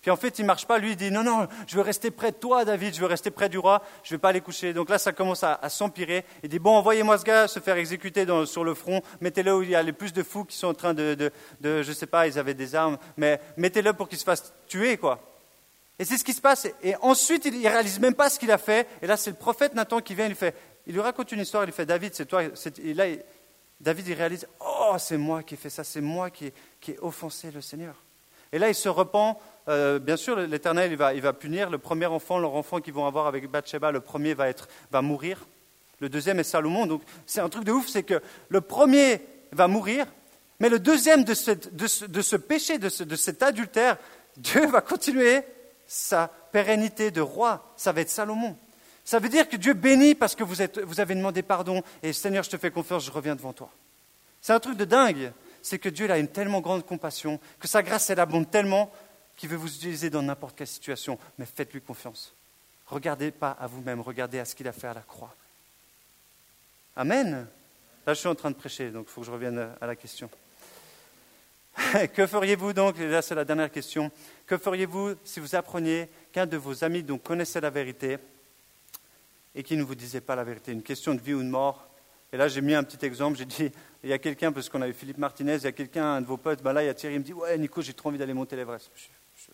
Puis 0.00 0.10
en 0.10 0.16
fait, 0.16 0.38
il 0.38 0.46
marche 0.46 0.66
pas. 0.66 0.78
Lui, 0.78 0.92
il 0.92 0.96
dit 0.96 1.10
non, 1.10 1.22
non, 1.22 1.46
je 1.66 1.76
veux 1.76 1.82
rester 1.82 2.10
près 2.10 2.30
de 2.30 2.36
toi, 2.36 2.64
David. 2.64 2.94
Je 2.94 3.00
veux 3.00 3.06
rester 3.06 3.30
près 3.30 3.48
du 3.48 3.58
roi. 3.58 3.82
Je 4.02 4.14
vais 4.14 4.18
pas 4.18 4.30
aller 4.30 4.40
coucher. 4.40 4.72
Donc 4.72 4.88
là, 4.88 4.98
ça 4.98 5.12
commence 5.12 5.44
à, 5.44 5.58
s'empirer. 5.68 6.24
Il 6.42 6.48
dit 6.48 6.58
bon, 6.58 6.76
envoyez-moi 6.76 7.18
ce 7.18 7.24
gars 7.24 7.48
se 7.48 7.60
faire 7.60 7.76
exécuter 7.76 8.26
sur 8.46 8.64
le 8.64 8.74
front. 8.74 9.02
Mettez-le 9.20 9.54
où 9.54 9.62
il 9.62 9.70
y 9.70 9.74
a 9.74 9.82
les 9.82 9.92
plus 9.92 10.12
de 10.12 10.22
fous 10.22 10.44
qui 10.44 10.56
sont 10.56 10.68
en 10.68 10.74
train 10.74 10.94
de, 10.94 11.30
je 11.62 11.92
sais 11.92 12.06
pas, 12.06 12.26
ils 12.26 12.38
avaient 12.38 12.54
des 12.54 12.74
armes, 12.74 12.96
mais 13.16 13.40
mettez-le 13.56 13.92
pour 13.92 14.08
qu'il 14.08 14.18
se 14.18 14.24
fasse 14.24 14.52
tuer, 14.66 14.96
quoi. 14.96 15.20
Et 15.98 16.04
c'est 16.06 16.16
ce 16.16 16.24
qui 16.24 16.32
se 16.32 16.40
passe. 16.40 16.66
Et 16.82 16.96
ensuite, 17.02 17.44
il, 17.44 17.56
il 17.56 17.68
réalise 17.68 18.00
même 18.00 18.14
pas 18.14 18.30
ce 18.30 18.38
qu'il 18.38 18.50
a 18.50 18.56
fait. 18.56 18.88
Et 19.02 19.06
là, 19.06 19.18
c'est 19.18 19.30
le 19.30 19.36
prophète 19.36 19.74
Nathan 19.74 20.00
qui 20.00 20.14
vient. 20.14 20.24
Il 20.24 20.30
lui 20.30 20.36
fait, 20.36 20.56
il 20.86 20.94
lui 20.94 21.02
raconte 21.02 21.30
une 21.30 21.40
histoire. 21.40 21.64
Il 21.64 21.66
lui 21.66 21.74
fait 21.74 21.84
David, 21.84 22.14
c'est 22.14 22.24
toi. 22.24 22.42
Et 22.42 22.94
là, 22.94 23.04
David, 23.78 24.08
il 24.08 24.14
réalise 24.14 24.46
oh, 24.60 24.96
c'est 24.98 25.18
moi 25.18 25.42
qui 25.42 25.54
ai 25.54 25.56
fait 25.58 25.68
ça. 25.68 25.84
C'est 25.84 26.00
moi 26.00 26.30
qui 26.30 26.46
ai 26.46 26.98
offensé 27.02 27.50
le 27.50 27.60
Seigneur. 27.60 27.94
Et 28.52 28.58
là, 28.58 28.68
il 28.68 28.74
se 28.74 28.88
repent. 28.88 29.38
Euh, 29.68 29.98
bien 29.98 30.16
sûr, 30.16 30.36
l'Éternel, 30.36 30.92
il 30.92 31.22
va, 31.22 31.32
punir. 31.32 31.70
Le 31.70 31.78
premier 31.78 32.06
enfant, 32.06 32.38
leur 32.38 32.54
enfant 32.54 32.80
qu'ils 32.80 32.94
vont 32.94 33.06
avoir 33.06 33.26
avec 33.26 33.48
Bathsheba, 33.48 33.92
le 33.92 34.00
premier 34.00 34.34
va, 34.34 35.02
mourir. 35.02 35.46
Le 36.00 36.08
deuxième 36.08 36.40
est 36.40 36.44
Salomon. 36.44 36.86
Donc, 36.86 37.02
c'est 37.26 37.40
un 37.40 37.48
truc 37.48 37.64
de 37.64 37.72
ouf, 37.72 37.88
c'est 37.88 38.02
que 38.02 38.20
le 38.48 38.60
premier 38.60 39.20
va 39.52 39.68
mourir, 39.68 40.06
mais 40.58 40.68
le 40.68 40.78
deuxième 40.78 41.24
de 41.24 41.34
ce, 41.34 42.36
péché, 42.36 42.78
de, 42.78 42.88
ce- 42.88 43.04
de 43.04 43.16
cet 43.16 43.42
adultère, 43.42 43.96
Dieu 44.36 44.66
va 44.66 44.80
continuer 44.80 45.42
sa 45.86 46.30
pérennité 46.52 47.10
de 47.10 47.20
roi. 47.20 47.72
Ça 47.76 47.92
va 47.92 48.00
être 48.00 48.10
Salomon. 48.10 48.56
Ça 49.04 49.18
veut 49.18 49.28
dire 49.28 49.48
que 49.48 49.56
Dieu 49.56 49.74
bénit 49.74 50.14
parce 50.14 50.36
que 50.36 50.44
vous, 50.44 50.60
avez 50.60 51.14
demandé 51.14 51.42
pardon 51.42 51.82
et 52.02 52.12
Seigneur, 52.12 52.44
je 52.44 52.50
te 52.50 52.56
fais 52.56 52.70
confiance, 52.70 53.04
je 53.04 53.10
reviens 53.10 53.34
devant 53.34 53.52
toi. 53.52 53.70
C'est 54.40 54.52
un 54.52 54.60
truc 54.60 54.76
de 54.76 54.84
dingue. 54.84 55.32
C'est 55.62 55.78
que 55.78 55.88
Dieu 55.88 56.10
a 56.10 56.16
une 56.18 56.28
tellement 56.28 56.60
grande 56.60 56.86
compassion, 56.86 57.38
que 57.58 57.68
sa 57.68 57.82
grâce, 57.82 58.08
elle 58.08 58.20
abonde 58.20 58.50
tellement 58.50 58.90
qu'il 59.40 59.48
veut 59.48 59.56
vous 59.56 59.74
utiliser 59.74 60.10
dans 60.10 60.20
n'importe 60.20 60.54
quelle 60.54 60.66
situation. 60.66 61.18
Mais 61.38 61.46
faites-lui 61.46 61.80
confiance. 61.80 62.34
Regardez 62.86 63.30
pas 63.30 63.52
à 63.52 63.66
vous-même, 63.66 64.02
regardez 64.02 64.38
à 64.38 64.44
ce 64.44 64.54
qu'il 64.54 64.68
a 64.68 64.72
fait 64.72 64.88
à 64.88 64.92
la 64.92 65.00
croix. 65.00 65.34
Amen. 66.94 67.46
Là, 68.06 68.12
je 68.12 68.18
suis 68.18 68.28
en 68.28 68.34
train 68.34 68.50
de 68.50 68.56
prêcher, 68.56 68.90
donc 68.90 69.06
il 69.08 69.10
faut 69.10 69.22
que 69.22 69.26
je 69.26 69.32
revienne 69.32 69.70
à 69.80 69.86
la 69.86 69.96
question. 69.96 70.28
que 72.14 72.26
feriez-vous 72.26 72.74
donc, 72.74 72.98
et 72.98 73.08
là 73.08 73.22
c'est 73.22 73.34
la 73.34 73.46
dernière 73.46 73.70
question, 73.70 74.10
que 74.46 74.58
feriez-vous 74.58 75.14
si 75.24 75.40
vous 75.40 75.54
appreniez 75.54 76.08
qu'un 76.32 76.44
de 76.44 76.58
vos 76.58 76.84
amis 76.84 77.02
connaissait 77.24 77.62
la 77.62 77.70
vérité 77.70 78.18
et 79.54 79.62
qui 79.62 79.76
ne 79.76 79.82
vous 79.82 79.94
disait 79.94 80.20
pas 80.20 80.34
la 80.34 80.44
vérité 80.44 80.72
Une 80.72 80.82
question 80.82 81.14
de 81.14 81.20
vie 81.20 81.32
ou 81.32 81.42
de 81.42 81.48
mort? 81.48 81.88
Et 82.32 82.36
là 82.36 82.48
j'ai 82.48 82.60
mis 82.60 82.74
un 82.74 82.82
petit 82.82 83.06
exemple, 83.06 83.38
j'ai 83.38 83.46
dit, 83.46 83.72
il 84.02 84.10
y 84.10 84.12
a 84.12 84.18
quelqu'un, 84.18 84.52
parce 84.52 84.68
qu'on 84.68 84.82
a 84.82 84.88
eu 84.88 84.92
Philippe 84.92 85.18
Martinez, 85.18 85.56
il 85.56 85.62
y 85.62 85.66
a 85.66 85.72
quelqu'un, 85.72 86.04
un 86.04 86.20
de 86.20 86.26
vos 86.26 86.36
potes, 86.36 86.62
ben 86.62 86.72
là 86.74 86.82
il 86.82 86.86
y 86.86 86.90
a 86.90 86.94
Thierry, 86.94 87.14
il 87.14 87.20
me 87.20 87.24
dit, 87.24 87.32
ouais 87.32 87.56
Nico, 87.56 87.80
j'ai 87.80 87.94
trop 87.94 88.10
envie 88.10 88.18
d'aller 88.18 88.34
monter 88.34 88.56
l'Everest. 88.56 88.90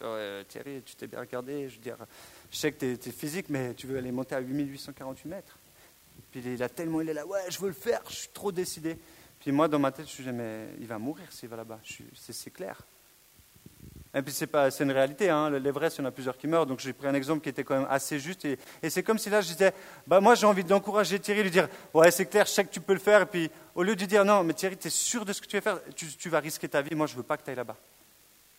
Ouais, 0.00 0.44
Thierry, 0.48 0.82
tu 0.84 0.96
t'es 0.96 1.06
bien 1.06 1.20
regardé, 1.20 1.68
je 1.68 1.76
veux 1.76 1.82
dire, 1.82 1.96
je 2.50 2.56
sais 2.56 2.72
que 2.72 2.94
tu 2.96 3.08
es, 3.08 3.12
physique, 3.12 3.46
mais 3.48 3.74
tu 3.74 3.86
veux 3.86 3.98
aller 3.98 4.12
monter 4.12 4.34
à 4.34 4.40
8848 4.40 5.28
mètres. 5.28 5.58
Puis 6.30 6.42
il 6.44 6.62
a 6.62 6.68
tellement, 6.68 7.00
il 7.00 7.08
est 7.08 7.14
là, 7.14 7.26
ouais, 7.26 7.40
je 7.48 7.58
veux 7.58 7.68
le 7.68 7.74
faire, 7.74 8.02
je 8.08 8.14
suis 8.14 8.28
trop 8.28 8.52
décidé. 8.52 8.98
Puis 9.40 9.52
moi, 9.52 9.68
dans 9.68 9.78
ma 9.78 9.92
tête, 9.92 10.06
je 10.08 10.22
me 10.22 10.30
dis, 10.30 10.36
mais 10.36 10.68
il 10.80 10.86
va 10.86 10.98
mourir 10.98 11.30
s'il 11.30 11.48
va 11.48 11.56
là-bas, 11.56 11.80
suis- 11.82 12.04
c'est 12.14 12.50
clair. 12.50 12.80
Et 14.14 14.22
puis 14.22 14.32
c'est 14.32 14.46
pas, 14.46 14.70
c'est 14.70 14.82
une 14.82 14.92
réalité, 14.92 15.28
hein. 15.28 15.50
l'Everest, 15.50 15.98
il 15.98 16.00
y 16.00 16.04
en 16.04 16.08
a 16.08 16.10
plusieurs 16.10 16.38
qui 16.38 16.46
meurent, 16.46 16.64
donc 16.64 16.80
j'ai 16.80 16.94
pris 16.94 17.06
un 17.06 17.12
exemple 17.12 17.42
qui 17.42 17.50
était 17.50 17.64
quand 17.64 17.78
même 17.78 17.86
assez 17.90 18.18
juste. 18.18 18.46
Et, 18.46 18.58
c'est 18.88 19.02
comme 19.02 19.18
si 19.18 19.28
là, 19.28 19.42
je 19.42 19.48
disais, 19.48 19.74
bah 20.06 20.20
moi 20.20 20.34
j'ai 20.34 20.46
envie 20.46 20.64
d'encourager 20.64 21.20
Thierry, 21.20 21.42
lui 21.42 21.50
dire, 21.50 21.68
ouais 21.92 22.10
c'est 22.10 22.24
clair, 22.24 22.46
je 22.46 22.50
sais 22.52 22.64
que 22.64 22.70
tu 22.70 22.80
peux 22.80 22.94
le 22.94 22.98
faire. 22.98 23.22
Et 23.22 23.26
puis 23.26 23.50
au 23.74 23.82
lieu 23.82 23.94
de 23.94 24.04
dire, 24.06 24.24
non, 24.24 24.42
mais 24.42 24.54
Thierry, 24.54 24.78
tu 24.78 24.86
es 24.86 24.90
sûr 24.90 25.26
de 25.26 25.34
ce 25.34 25.42
que 25.42 25.46
tu 25.46 25.56
veux 25.56 25.60
faire, 25.60 25.80
tu, 25.94 26.06
tu 26.06 26.30
vas 26.30 26.40
risquer 26.40 26.66
ta 26.66 26.80
vie, 26.80 26.94
moi 26.94 27.06
je 27.06 27.14
veux 27.14 27.22
pas 27.22 27.36
que 27.36 27.44
tu 27.44 27.50
ailles 27.50 27.56
là-bas. 27.56 27.76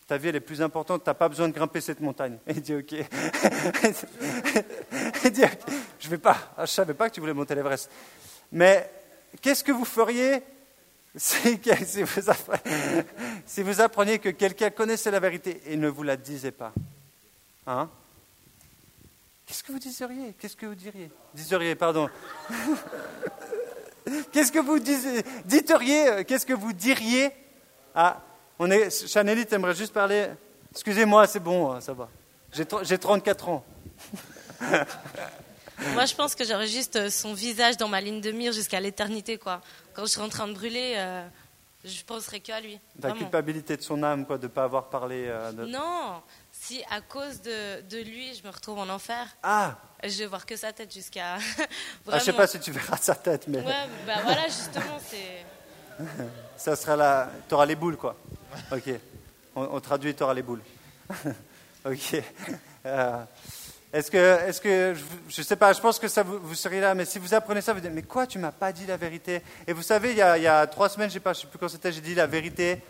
Ta 0.07 0.17
vie, 0.17 0.29
elle 0.29 0.37
est 0.37 0.39
plus 0.39 0.61
importante, 0.61 1.03
tu 1.03 1.09
n'as 1.09 1.13
pas 1.13 1.27
besoin 1.27 1.49
de 1.49 1.53
grimper 1.53 1.81
cette 1.81 1.99
montagne. 1.99 2.37
Et 2.47 2.53
il 2.53 2.61
dit, 2.61 2.75
ok. 2.75 2.93
il 5.25 5.31
dit, 5.31 5.43
ok, 5.43 5.59
je 5.99 6.09
vais 6.09 6.17
pas, 6.17 6.53
Ah, 6.57 6.65
je 6.65 6.71
savais 6.71 6.93
pas 6.93 7.09
que 7.09 7.15
tu 7.15 7.19
voulais 7.19 7.33
monter 7.33 7.55
l'Everest. 7.55 7.91
Mais 8.53 8.89
qu'est-ce 9.41 9.65
que 9.65 9.73
vous 9.73 9.83
feriez 9.83 10.41
si, 11.17 11.59
vous 13.63 13.81
appreniez, 13.81 14.19
que 14.19 14.29
quelqu'un 14.29 14.69
connaissait 14.69 15.11
la 15.11 15.19
vérité 15.19 15.61
et 15.65 15.75
ne 15.75 15.89
vous 15.89 16.03
la 16.03 16.15
disait 16.15 16.51
pas? 16.51 16.71
Hein? 17.65 17.89
Qu'est-ce 19.45 19.63
que 19.63 19.71
vous 19.71 19.79
disiez 19.79 20.35
Qu'est-ce 20.39 20.55
que 20.55 20.67
vous 20.67 20.75
diriez? 20.75 21.09
Diseriez, 21.33 21.75
pardon. 21.75 22.07
Qu'est-ce 24.31 24.53
que 24.53 24.59
vous 24.59 24.79
disiez, 24.79 25.21
diteriez 25.45 26.07
euh, 26.07 26.23
Qu'est-ce 26.23 26.45
que 26.45 26.53
vous 26.53 26.71
diriez 26.71 27.29
Ah, 27.93 28.21
on 28.59 28.69
est, 28.71 29.07
Chanelly, 29.07 29.45
t'aimerais 29.45 29.75
juste 29.75 29.93
parler? 29.93 30.27
Excusez-moi, 30.71 31.27
c'est 31.27 31.39
bon, 31.39 31.71
hein, 31.71 31.81
ça 31.81 31.93
va. 31.93 32.07
J'ai 32.51 32.63
tr- 32.65 32.83
J'ai 32.85 32.97
34 32.97 33.49
ans. 33.49 33.63
Moi, 35.93 36.05
je 36.05 36.15
pense 36.15 36.33
que 36.33 36.43
j'aurais 36.43 36.67
juste 36.67 36.95
euh, 36.95 37.09
son 37.09 37.33
visage 37.33 37.77
dans 37.77 37.87
ma 37.87 38.01
ligne 38.01 38.19
de 38.19 38.31
mire 38.31 38.51
jusqu'à 38.51 38.79
l'éternité, 38.79 39.37
quoi. 39.37 39.61
Quand 39.93 40.03
je 40.05 40.11
serai 40.11 40.25
en 40.25 40.29
train 40.29 40.47
de 40.47 40.53
brûler, 40.53 40.95
euh, 40.97 41.27
je 41.85 42.01
penserai 42.03 42.39
que 42.39 42.51
à 42.51 42.59
lui. 42.59 42.79
La 43.01 43.11
culpabilité 43.11 43.77
de 43.77 43.81
son 43.83 44.01
âme, 44.01 44.25
quoi, 44.25 44.37
de 44.39 44.43
ne 44.43 44.47
pas 44.47 44.63
avoir 44.63 44.85
parlé. 44.89 45.25
euh, 45.27 45.51
de- 45.51 45.65
Non, 45.65 46.21
si 46.51 46.83
à 46.89 47.01
cause 47.01 47.41
de, 47.43 47.81
de 47.81 47.97
lui, 47.99 48.33
je 48.33 48.43
me 48.43 48.51
retrouve 48.51 48.79
en 48.79 48.89
enfer, 48.89 49.27
Ah, 49.43 49.75
je 50.03 50.17
vais 50.17 50.25
voir 50.25 50.47
que 50.47 50.55
sa 50.55 50.73
tête 50.73 50.91
jusqu'à. 50.91 51.35
ah, 52.11 52.17
je 52.17 52.23
sais 52.23 52.33
pas 52.33 52.47
si 52.47 52.59
tu 52.59 52.71
verras 52.71 52.97
sa 52.97 53.13
tête, 53.15 53.47
mais 53.47 53.59
Ouais, 53.59 53.85
bah 54.07 54.13
voilà, 54.23 54.47
justement, 54.47 54.97
c'est. 55.07 56.03
ça 56.57 56.75
sera 56.75 56.95
là. 56.95 57.29
Tu 57.47 57.53
auras 57.53 57.67
les 57.67 57.75
boules, 57.75 57.97
quoi. 57.97 58.15
Ok. 58.71 58.89
On, 59.55 59.69
on 59.73 59.79
traduit, 59.79 60.13
tu 60.13 60.23
auras 60.23 60.33
les 60.33 60.41
boules. 60.41 60.61
ok. 61.85 62.21
Euh, 62.85 63.23
est-ce 63.93 64.11
que, 64.11 64.17
est-ce 64.47 64.59
que, 64.61 64.93
je 65.29 65.41
ne 65.41 65.43
sais 65.45 65.55
pas, 65.55 65.71
je 65.73 65.79
pense 65.79 65.97
que 65.97 66.07
ça 66.07 66.21
vous, 66.21 66.39
vous 66.39 66.55
seriez 66.55 66.81
là, 66.81 66.93
mais 66.93 67.05
si 67.05 67.19
vous 67.19 67.33
apprenez 67.33 67.61
ça, 67.61 67.73
vous 67.73 67.79
dites, 67.79 67.91
mais 67.93 68.03
quoi, 68.03 68.27
tu 68.27 68.37
m'as 68.37 68.51
pas 68.51 68.71
dit 68.71 68.85
la 68.85 68.97
vérité? 68.97 69.41
Et 69.65 69.73
vous 69.73 69.81
savez, 69.81 70.11
il 70.11 70.17
y 70.17 70.21
a, 70.21 70.37
il 70.37 70.43
y 70.43 70.47
a 70.47 70.67
trois 70.67 70.89
semaines, 70.89 71.09
je 71.09 71.19
je 71.23 71.33
sais 71.33 71.47
plus 71.47 71.57
quand 71.57 71.69
c'était, 71.69 71.91
j'ai 71.91 72.01
dit 72.01 72.13
la 72.13 72.27
vérité. 72.27 72.81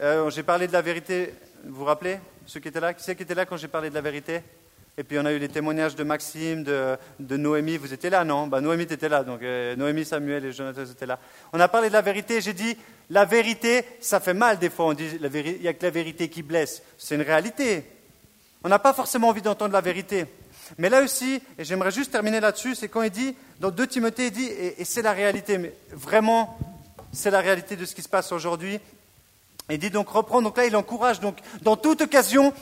Euh, 0.00 0.28
j'ai 0.28 0.42
parlé 0.42 0.68
de 0.68 0.72
la 0.72 0.82
vérité, 0.82 1.34
vous 1.64 1.76
vous 1.76 1.84
rappelez? 1.84 2.18
Ceux 2.44 2.60
qui 2.60 2.68
étaient 2.68 2.80
là? 2.80 2.92
Qui 2.92 3.02
c'est 3.02 3.16
qui 3.16 3.22
était 3.22 3.34
là 3.34 3.46
quand 3.46 3.56
j'ai 3.56 3.68
parlé 3.68 3.88
de 3.88 3.94
la 3.94 4.02
vérité? 4.02 4.42
Et 4.98 5.04
puis 5.04 5.18
on 5.18 5.24
a 5.24 5.32
eu 5.32 5.38
les 5.38 5.48
témoignages 5.48 5.96
de 5.96 6.04
Maxime, 6.04 6.64
de, 6.64 6.96
Noémie, 7.18 7.76
vous 7.76 7.92
étiez 7.92 8.10
là, 8.10 8.24
non? 8.24 8.46
Bah, 8.46 8.60
Noémie, 8.60 8.86
tu 8.86 8.94
étais 8.94 9.08
là, 9.08 9.24
donc 9.24 9.42
euh, 9.42 9.74
Noémie, 9.76 10.04
Samuel 10.04 10.44
et 10.44 10.52
Jonathan 10.52 10.84
étaient 10.84 11.06
là. 11.06 11.18
On 11.52 11.60
a 11.60 11.68
parlé 11.68 11.88
de 11.88 11.94
la 11.94 12.02
vérité, 12.02 12.40
j'ai 12.40 12.52
dit, 12.52 12.76
la 13.10 13.24
vérité, 13.24 13.84
ça 14.00 14.20
fait 14.20 14.34
mal 14.34 14.58
des 14.58 14.70
fois, 14.70 14.86
on 14.86 14.92
dit, 14.92 15.08
il 15.14 15.60
n'y 15.60 15.68
a 15.68 15.74
que 15.74 15.84
la 15.84 15.90
vérité 15.90 16.28
qui 16.28 16.42
blesse. 16.42 16.82
C'est 16.98 17.14
une 17.14 17.22
réalité. 17.22 17.84
On 18.64 18.68
n'a 18.68 18.78
pas 18.78 18.92
forcément 18.92 19.28
envie 19.28 19.42
d'entendre 19.42 19.72
la 19.72 19.80
vérité. 19.80 20.26
Mais 20.78 20.88
là 20.88 21.02
aussi, 21.02 21.40
et 21.58 21.64
j'aimerais 21.64 21.92
juste 21.92 22.10
terminer 22.10 22.40
là-dessus, 22.40 22.74
c'est 22.74 22.88
quand 22.88 23.02
il 23.02 23.10
dit, 23.10 23.36
dans 23.60 23.70
2 23.70 23.86
Timothée, 23.86 24.26
il 24.26 24.32
dit, 24.32 24.46
et, 24.46 24.84
c'est 24.84 25.02
la 25.02 25.12
réalité, 25.12 25.58
mais 25.58 25.72
vraiment, 25.92 26.58
c'est 27.12 27.30
la 27.30 27.40
réalité 27.40 27.76
de 27.76 27.84
ce 27.84 27.94
qui 27.94 28.02
se 28.02 28.08
passe 28.08 28.32
aujourd'hui. 28.32 28.80
Il 29.70 29.78
dit 29.78 29.90
donc 29.90 30.08
reprends, 30.08 30.42
donc 30.42 30.56
là 30.56 30.66
il 30.66 30.76
encourage, 30.76 31.20
donc 31.20 31.38
dans 31.62 31.76
toute 31.76 32.00
occasion, 32.00 32.52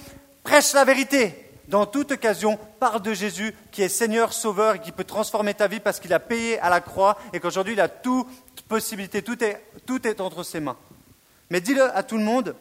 prêche 0.42 0.72
la 0.72 0.84
vérité. 0.84 1.43
Dans 1.68 1.86
toute 1.86 2.12
occasion, 2.12 2.58
parle 2.78 3.02
de 3.02 3.14
Jésus 3.14 3.54
qui 3.72 3.82
est 3.82 3.88
Seigneur, 3.88 4.32
Sauveur 4.32 4.76
et 4.76 4.80
qui 4.80 4.92
peut 4.92 5.04
transformer 5.04 5.54
ta 5.54 5.66
vie 5.66 5.80
parce 5.80 5.98
qu'il 5.98 6.12
a 6.12 6.20
payé 6.20 6.58
à 6.60 6.68
la 6.68 6.80
croix 6.80 7.18
et 7.32 7.40
qu'aujourd'hui 7.40 7.72
il 7.72 7.80
a 7.80 7.88
toute 7.88 8.28
possibilité, 8.68 9.22
tout 9.22 9.42
est, 9.42 9.62
tout 9.86 10.06
est 10.06 10.20
entre 10.20 10.42
ses 10.42 10.60
mains. 10.60 10.76
Mais 11.50 11.60
dis-le 11.60 11.84
à 11.96 12.02
tout 12.02 12.18
le 12.18 12.24
monde, 12.24 12.54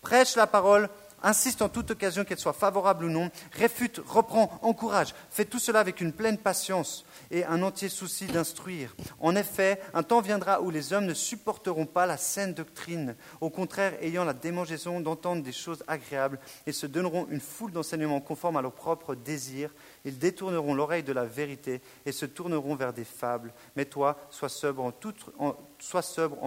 prêche 0.00 0.36
la 0.36 0.46
parole 0.46 0.88
insiste 1.22 1.62
en 1.62 1.68
toute 1.68 1.90
occasion, 1.90 2.24
qu'elle 2.24 2.38
soit 2.38 2.52
favorable 2.52 3.04
ou 3.04 3.08
non, 3.08 3.30
réfute, 3.52 4.00
reprend, 4.06 4.58
encourage. 4.62 5.14
Fais 5.30 5.44
tout 5.44 5.58
cela 5.58 5.80
avec 5.80 6.00
une 6.00 6.12
pleine 6.12 6.38
patience 6.38 7.04
et 7.30 7.44
un 7.44 7.62
entier 7.62 7.88
souci 7.88 8.26
d'instruire. 8.26 8.94
En 9.20 9.36
effet, 9.36 9.80
un 9.94 10.02
temps 10.02 10.20
viendra 10.20 10.60
où 10.60 10.70
les 10.70 10.92
hommes 10.92 11.06
ne 11.06 11.14
supporteront 11.14 11.86
pas 11.86 12.06
la 12.06 12.16
saine 12.16 12.54
doctrine, 12.54 13.16
au 13.40 13.50
contraire 13.50 13.94
ayant 14.02 14.24
la 14.24 14.32
démangeaison 14.32 15.00
d'entendre 15.00 15.42
des 15.42 15.52
choses 15.52 15.82
agréables 15.86 16.38
et 16.66 16.72
se 16.72 16.86
donneront 16.86 17.26
une 17.30 17.40
foule 17.40 17.72
d'enseignements 17.72 18.20
conformes 18.20 18.56
à 18.56 18.62
leurs 18.62 18.72
propres 18.72 19.14
désirs. 19.14 19.70
Ils 20.06 20.18
détourneront 20.18 20.74
l'oreille 20.74 21.02
de 21.02 21.12
la 21.12 21.26
vérité 21.26 21.82
et 22.06 22.12
se 22.12 22.24
tourneront 22.24 22.74
vers 22.74 22.94
des 22.94 23.04
fables. 23.04 23.52
Mais 23.76 23.84
toi, 23.84 24.16
sois 24.30 24.48
sobre 24.48 24.82
en 24.84 24.92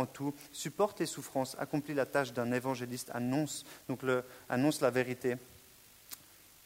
tout, 0.05 0.33
supporte 0.51 0.99
les 0.99 1.05
souffrances, 1.05 1.55
accomplis 1.59 1.93
la 1.93 2.07
tâche 2.07 2.33
d'un 2.33 2.51
évangéliste, 2.51 3.11
annonce, 3.13 3.65
donc 3.87 3.99
annonce 4.49 4.81
la 4.81 4.89
vérité. 4.89 5.35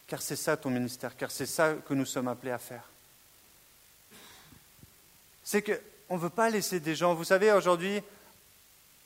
Car 0.07 0.21
c'est 0.21 0.37
ça 0.37 0.55
ton 0.55 0.69
ministère, 0.69 1.17
car 1.17 1.31
c'est 1.31 1.45
ça 1.45 1.73
que 1.73 1.93
nous 1.93 2.05
sommes 2.05 2.29
appelés 2.29 2.51
à 2.51 2.59
faire 2.59 2.87
c'est 5.43 5.61
qu'on 5.61 6.15
ne 6.15 6.19
veut 6.19 6.29
pas 6.29 6.49
laisser 6.49 6.79
des 6.79 6.95
gens. 6.95 7.13
Vous 7.13 7.25
savez, 7.25 7.51
aujourd'hui, 7.51 8.01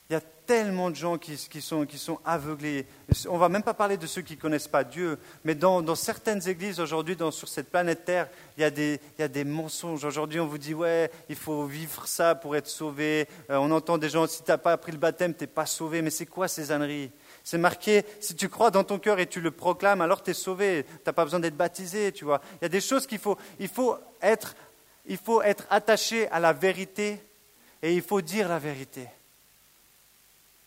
il 0.09 0.13
y 0.13 0.15
a 0.15 0.21
tellement 0.45 0.89
de 0.89 0.95
gens 0.95 1.17
qui, 1.17 1.35
sont, 1.61 1.85
qui 1.85 1.97
sont, 1.97 2.19
aveuglés. 2.23 2.85
On 3.27 3.33
ne 3.33 3.39
va 3.39 3.49
même 3.49 3.63
pas 3.63 3.73
parler 3.73 3.97
de 3.97 4.07
ceux 4.07 4.21
qui 4.21 4.35
ne 4.35 4.39
connaissent 4.39 4.69
pas 4.69 4.85
Dieu, 4.85 5.19
mais 5.43 5.53
dans, 5.53 5.95
certaines 5.95 6.47
églises 6.47 6.79
aujourd'hui, 6.79 7.17
sur 7.31 7.47
cette 7.49 7.69
planète 7.69 8.05
Terre, 8.05 8.29
il 8.57 8.61
y 8.61 8.63
a 8.63 8.69
des, 8.69 9.01
il 9.17 9.21
y 9.21 9.23
a 9.23 9.27
des 9.27 9.43
mensonges. 9.43 10.05
Aujourd'hui, 10.05 10.39
on 10.39 10.47
vous 10.47 10.57
dit, 10.57 10.73
ouais, 10.73 11.11
il 11.27 11.35
faut 11.35 11.65
vivre 11.65 12.07
ça 12.07 12.35
pour 12.35 12.55
être 12.55 12.67
sauvé. 12.67 13.27
Euh, 13.49 13.57
on 13.57 13.69
entend 13.71 13.97
des 13.97 14.09
gens, 14.09 14.25
si 14.27 14.43
tu 14.43 14.49
n'as 14.49 14.57
pas 14.57 14.71
appris 14.71 14.93
le 14.93 14.97
baptême, 14.97 15.33
tu 15.33 15.43
n'es 15.43 15.47
pas 15.47 15.65
sauvé. 15.65 16.01
Mais 16.01 16.09
c'est 16.09 16.25
quoi 16.25 16.47
ces 16.47 16.71
âneries? 16.71 17.11
C'est 17.43 17.57
marqué, 17.57 18.05
si 18.21 18.35
tu 18.35 18.47
crois 18.47 18.71
dans 18.71 18.85
ton 18.85 18.99
cœur 18.99 19.19
et 19.19 19.27
tu 19.27 19.41
le 19.41 19.51
proclames, 19.51 19.99
alors 19.99 20.23
tu 20.23 20.31
es 20.31 20.33
sauvé. 20.33 20.85
Tu 20.85 21.01
n'as 21.05 21.13
pas 21.13 21.25
besoin 21.25 21.41
d'être 21.41 21.57
baptisé, 21.57 22.13
tu 22.13 22.23
vois. 22.23 22.41
Il 22.61 22.63
y 22.63 22.65
a 22.65 22.69
des 22.69 22.81
choses 22.81 23.05
qu'il 23.05 23.19
faut, 23.19 23.37
il 23.59 23.67
faut 23.67 23.97
être 24.21 24.55
il 25.07 25.17
faut 25.17 25.41
être 25.41 25.65
attaché 25.69 26.29
à 26.29 26.39
la 26.39 26.53
vérité 26.53 27.19
et 27.81 27.93
il 27.93 28.01
faut 28.01 28.21
dire 28.21 28.49
la 28.49 28.59
vérité. 28.59 29.07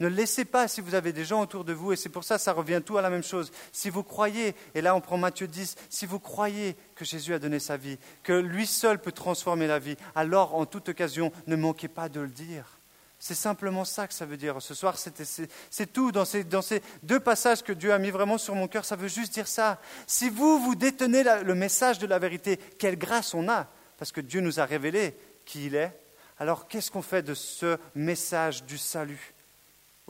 Ne 0.00 0.08
laissez 0.08 0.44
pas 0.44 0.66
si 0.66 0.80
vous 0.80 0.94
avez 0.94 1.12
des 1.12 1.24
gens 1.24 1.42
autour 1.42 1.64
de 1.64 1.72
vous, 1.72 1.92
et 1.92 1.96
c'est 1.96 2.08
pour 2.08 2.24
ça 2.24 2.36
que 2.36 2.42
ça 2.42 2.52
revient 2.52 2.80
tout 2.84 2.98
à 2.98 3.02
la 3.02 3.10
même 3.10 3.22
chose. 3.22 3.52
Si 3.72 3.90
vous 3.90 4.02
croyez, 4.02 4.54
et 4.74 4.80
là 4.80 4.94
on 4.94 5.00
prend 5.00 5.18
Matthieu 5.18 5.46
10, 5.46 5.76
si 5.88 6.06
vous 6.06 6.18
croyez 6.18 6.76
que 6.94 7.04
Jésus 7.04 7.34
a 7.34 7.38
donné 7.38 7.58
sa 7.58 7.76
vie, 7.76 7.98
que 8.22 8.32
lui 8.32 8.66
seul 8.66 8.98
peut 8.98 9.12
transformer 9.12 9.66
la 9.66 9.78
vie, 9.78 9.96
alors 10.14 10.54
en 10.54 10.66
toute 10.66 10.88
occasion, 10.88 11.32
ne 11.46 11.56
manquez 11.56 11.88
pas 11.88 12.08
de 12.08 12.20
le 12.20 12.28
dire. 12.28 12.78
C'est 13.18 13.34
simplement 13.34 13.84
ça 13.84 14.08
que 14.08 14.14
ça 14.14 14.24
veut 14.24 14.38
dire. 14.38 14.62
Ce 14.62 14.72
soir, 14.72 14.96
c'est 14.96 15.92
tout. 15.92 16.10
Dans 16.10 16.24
ces, 16.24 16.42
dans 16.42 16.62
ces, 16.62 16.80
deux 17.02 17.20
passages 17.20 17.62
que 17.62 17.74
Dieu 17.74 17.92
a 17.92 17.98
mis 17.98 18.10
vraiment 18.10 18.38
sur 18.38 18.54
mon 18.54 18.66
cœur, 18.66 18.86
ça 18.86 18.96
veut 18.96 19.08
juste 19.08 19.34
dire 19.34 19.46
ça. 19.46 19.78
Si 20.06 20.30
vous, 20.30 20.58
vous 20.58 20.74
détenez 20.74 21.22
le 21.44 21.54
message 21.54 21.98
de 21.98 22.06
la 22.06 22.18
vérité, 22.18 22.56
quelle 22.78 22.96
grâce 22.96 23.34
on 23.34 23.48
a 23.50 23.68
parce 24.00 24.12
que 24.12 24.22
Dieu 24.22 24.40
nous 24.40 24.60
a 24.60 24.64
révélé 24.64 25.14
qui 25.44 25.66
il 25.66 25.74
est, 25.74 25.94
alors 26.38 26.66
qu'est-ce 26.68 26.90
qu'on 26.90 27.02
fait 27.02 27.22
de 27.22 27.34
ce 27.34 27.76
message 27.94 28.64
du 28.64 28.78
salut? 28.78 29.34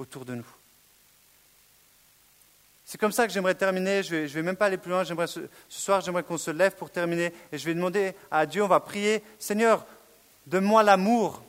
Autour 0.00 0.24
de 0.24 0.34
nous 0.34 0.46
C'est 2.86 2.98
comme 2.98 3.12
ça 3.12 3.26
que 3.26 3.32
j'aimerais 3.32 3.54
terminer, 3.54 4.02
je 4.02 4.16
ne 4.16 4.26
vais, 4.26 4.42
même 4.42 4.56
pas 4.56 4.66
aller 4.66 4.78
plus 4.78 4.90
loin, 4.90 5.04
ce, 5.04 5.40
soir 5.68 6.00
j'aimerais 6.00 6.22
qu'on 6.22 6.38
se 6.38 6.50
lève 6.50 6.74
pour 6.74 6.90
terminer 6.90 7.32
et 7.52 7.58
je 7.58 7.64
vais 7.66 7.74
demander 7.74 8.14
à 8.30 8.46
Dieu, 8.46 8.64
on 8.64 8.68
va 8.68 8.80
prier, 8.80 9.22
Seigneur, 9.38 9.84
donne-moi 10.46 10.82
l'amour 10.82 11.42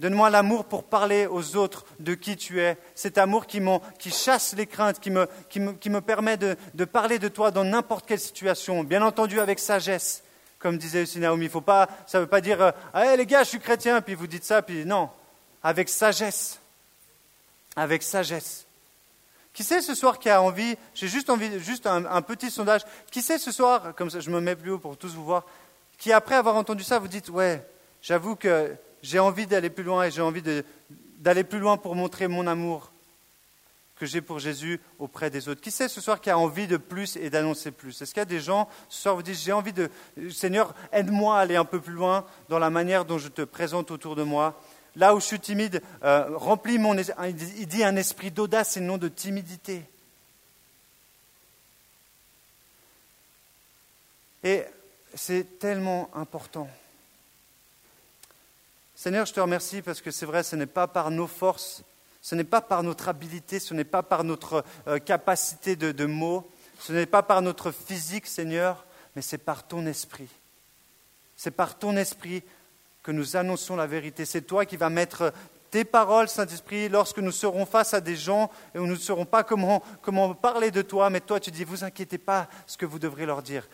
Donne-moi 0.00 0.28
l'amour 0.28 0.64
pour 0.64 0.82
parler 0.82 1.28
aux 1.28 1.54
autres 1.54 1.84
de 2.00 2.14
qui 2.14 2.36
tu 2.36 2.60
es. 2.60 2.76
Cet 2.96 3.16
amour 3.16 3.46
qui, 3.46 3.62
qui 3.96 4.10
chasse 4.10 4.52
les 4.56 4.66
craintes, 4.66 4.98
qui 4.98 5.10
me, 5.10 6.00
permet 6.00 6.36
de, 6.36 6.84
parler 6.84 7.20
de 7.20 7.28
toi 7.28 7.52
dans 7.52 7.62
n'importe 7.62 8.04
quelle 8.04 8.18
situation, 8.18 8.82
bien 8.82 9.02
entendu 9.02 9.38
avec 9.38 9.60
sagesse, 9.60 10.24
comme 10.58 10.78
disait 10.78 11.02
aussi 11.02 11.20
Naomi. 11.20 11.48
Faut 11.48 11.60
pas, 11.60 11.88
ça 12.08 12.18
ne 12.18 12.24
veut 12.24 12.28
pas 12.28 12.40
dire 12.40 12.60
euh, 12.60 12.72
ah, 12.92 13.14
les 13.14 13.24
gars, 13.24 13.44
je 13.44 13.50
suis 13.50 13.60
chrétien, 13.60 14.00
puis 14.00 14.16
vous 14.16 14.26
dites 14.26 14.44
ça, 14.44 14.62
puis 14.62 14.84
non. 14.84 15.10
Avec 15.62 15.88
sagesse. 15.88 16.58
Avec 17.76 18.02
sagesse. 18.02 18.66
Qui 19.52 19.62
sait 19.62 19.80
ce 19.82 19.94
soir 19.94 20.18
qui 20.18 20.28
a 20.28 20.42
envie, 20.42 20.76
j'ai 20.94 21.06
juste 21.06 21.30
envie, 21.30 21.60
juste 21.60 21.86
un, 21.86 22.22
petit 22.22 22.50
sondage, 22.50 22.82
qui 23.12 23.22
sait 23.22 23.38
ce 23.38 23.52
soir, 23.52 23.94
comme 23.94 24.10
ça 24.10 24.18
je 24.18 24.30
me 24.30 24.40
mets 24.40 24.56
plus 24.56 24.72
haut 24.72 24.78
pour 24.78 24.96
tous 24.96 25.14
vous 25.14 25.24
voir, 25.24 25.44
qui 25.96 26.12
après 26.12 26.34
avoir 26.34 26.56
entendu 26.56 26.82
ça 26.82 26.98
vous 26.98 27.06
dites 27.06 27.28
ouais, 27.28 27.64
j'avoue 28.02 28.34
que 28.34 28.74
j'ai 29.00 29.20
envie 29.20 29.46
d'aller 29.46 29.70
plus 29.70 29.84
loin 29.84 30.04
et 30.04 30.10
j'ai 30.10 30.22
envie 30.22 30.42
d'aller 31.18 31.44
plus 31.44 31.60
loin 31.60 31.76
pour 31.76 31.94
montrer 31.94 32.26
mon 32.26 32.48
amour 32.48 32.90
que 33.96 34.06
j'ai 34.06 34.20
pour 34.20 34.40
Jésus 34.40 34.80
auprès 34.98 35.30
des 35.30 35.48
autres. 35.48 35.60
Qui 35.60 35.70
sait 35.70 35.88
ce 35.88 36.00
soir 36.00 36.20
qui 36.20 36.30
a 36.30 36.36
envie 36.36 36.66
de 36.66 36.76
plus 36.76 37.16
et 37.16 37.30
d'annoncer 37.30 37.70
plus? 37.70 38.02
Est-ce 38.02 38.12
qu'il 38.12 38.20
y 38.20 38.22
a 38.22 38.24
des 38.24 38.40
gens 38.40 38.68
ce 38.88 39.02
soir 39.02 39.14
vous 39.14 39.22
disent 39.22 39.42
j'ai 39.42 39.52
envie 39.52 39.72
de 39.72 39.88
Seigneur 40.32 40.74
aide-moi 40.92 41.38
à 41.38 41.42
aller 41.42 41.56
un 41.56 41.64
peu 41.64 41.80
plus 41.80 41.92
loin 41.92 42.24
dans 42.48 42.58
la 42.58 42.70
manière 42.70 43.04
dont 43.04 43.18
je 43.18 43.28
te 43.28 43.42
présente 43.42 43.92
autour 43.92 44.16
de 44.16 44.24
moi. 44.24 44.60
Là 44.96 45.14
où 45.14 45.20
je 45.20 45.26
suis 45.26 45.40
timide, 45.40 45.82
euh, 46.04 46.36
remplis 46.36 46.78
mon 46.78 46.96
il 46.96 47.66
dit 47.66 47.84
un 47.84 47.96
esprit 47.96 48.30
d'audace 48.30 48.76
et 48.76 48.80
non 48.80 48.98
de 48.98 49.08
timidité. 49.08 49.82
Et 54.44 54.64
c'est 55.14 55.58
tellement 55.58 56.10
important. 56.14 56.68
Seigneur, 58.94 59.26
je 59.26 59.32
te 59.32 59.40
remercie 59.40 59.82
parce 59.82 60.00
que 60.00 60.10
c'est 60.10 60.26
vrai, 60.26 60.42
ce 60.42 60.54
n'est 60.54 60.66
pas 60.66 60.86
par 60.86 61.10
nos 61.10 61.26
forces 61.26 61.82
ce 62.24 62.34
n'est 62.34 62.42
pas 62.42 62.62
par 62.62 62.82
notre 62.82 63.10
habileté, 63.10 63.58
ce 63.60 63.74
n'est 63.74 63.84
pas 63.84 64.02
par 64.02 64.24
notre 64.24 64.64
euh, 64.88 64.98
capacité 64.98 65.76
de, 65.76 66.06
mots, 66.06 66.50
ce 66.80 66.94
n'est 66.94 67.04
pas 67.04 67.22
par 67.22 67.42
notre 67.42 67.70
physique, 67.70 68.26
Seigneur, 68.26 68.86
mais 69.14 69.20
c'est 69.20 69.36
par 69.36 69.68
ton 69.68 69.84
esprit. 69.84 70.30
C'est 71.36 71.50
par 71.50 71.78
ton 71.78 71.98
esprit 71.98 72.42
que 73.04 73.12
nous 73.12 73.36
annonçons 73.36 73.76
la 73.76 73.86
vérité. 73.86 74.24
C'est 74.24 74.42
toi 74.42 74.64
qui 74.64 74.76
vas 74.76 74.90
mettre 74.90 75.32
tes 75.70 75.84
paroles, 75.84 76.28
Saint-Esprit, 76.28 76.88
lorsque 76.88 77.18
nous 77.18 77.30
serons 77.30 77.66
face 77.66 77.94
à 77.94 78.00
des 78.00 78.16
gens 78.16 78.50
et 78.74 78.78
où 78.78 78.86
nous 78.86 78.94
ne 78.94 78.98
saurons 78.98 79.26
pas 79.26 79.44
comment, 79.44 79.80
parler 80.34 80.70
de 80.70 80.82
toi, 80.82 81.10
mais 81.10 81.20
toi 81.20 81.38
tu 81.38 81.50
dis, 81.50 81.64
vous 81.64 81.84
inquiétez 81.84 82.18
pas 82.18 82.48
ce 82.66 82.76
que 82.76 82.86
vous 82.86 82.98
devrez 82.98 83.26
leur 83.26 83.42
dire. 83.42 83.68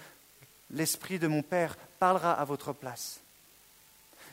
L'Esprit 0.72 1.18
de 1.18 1.28
mon 1.28 1.42
Père 1.42 1.76
parlera 1.98 2.32
à 2.32 2.44
votre 2.44 2.72
place. 2.72 3.20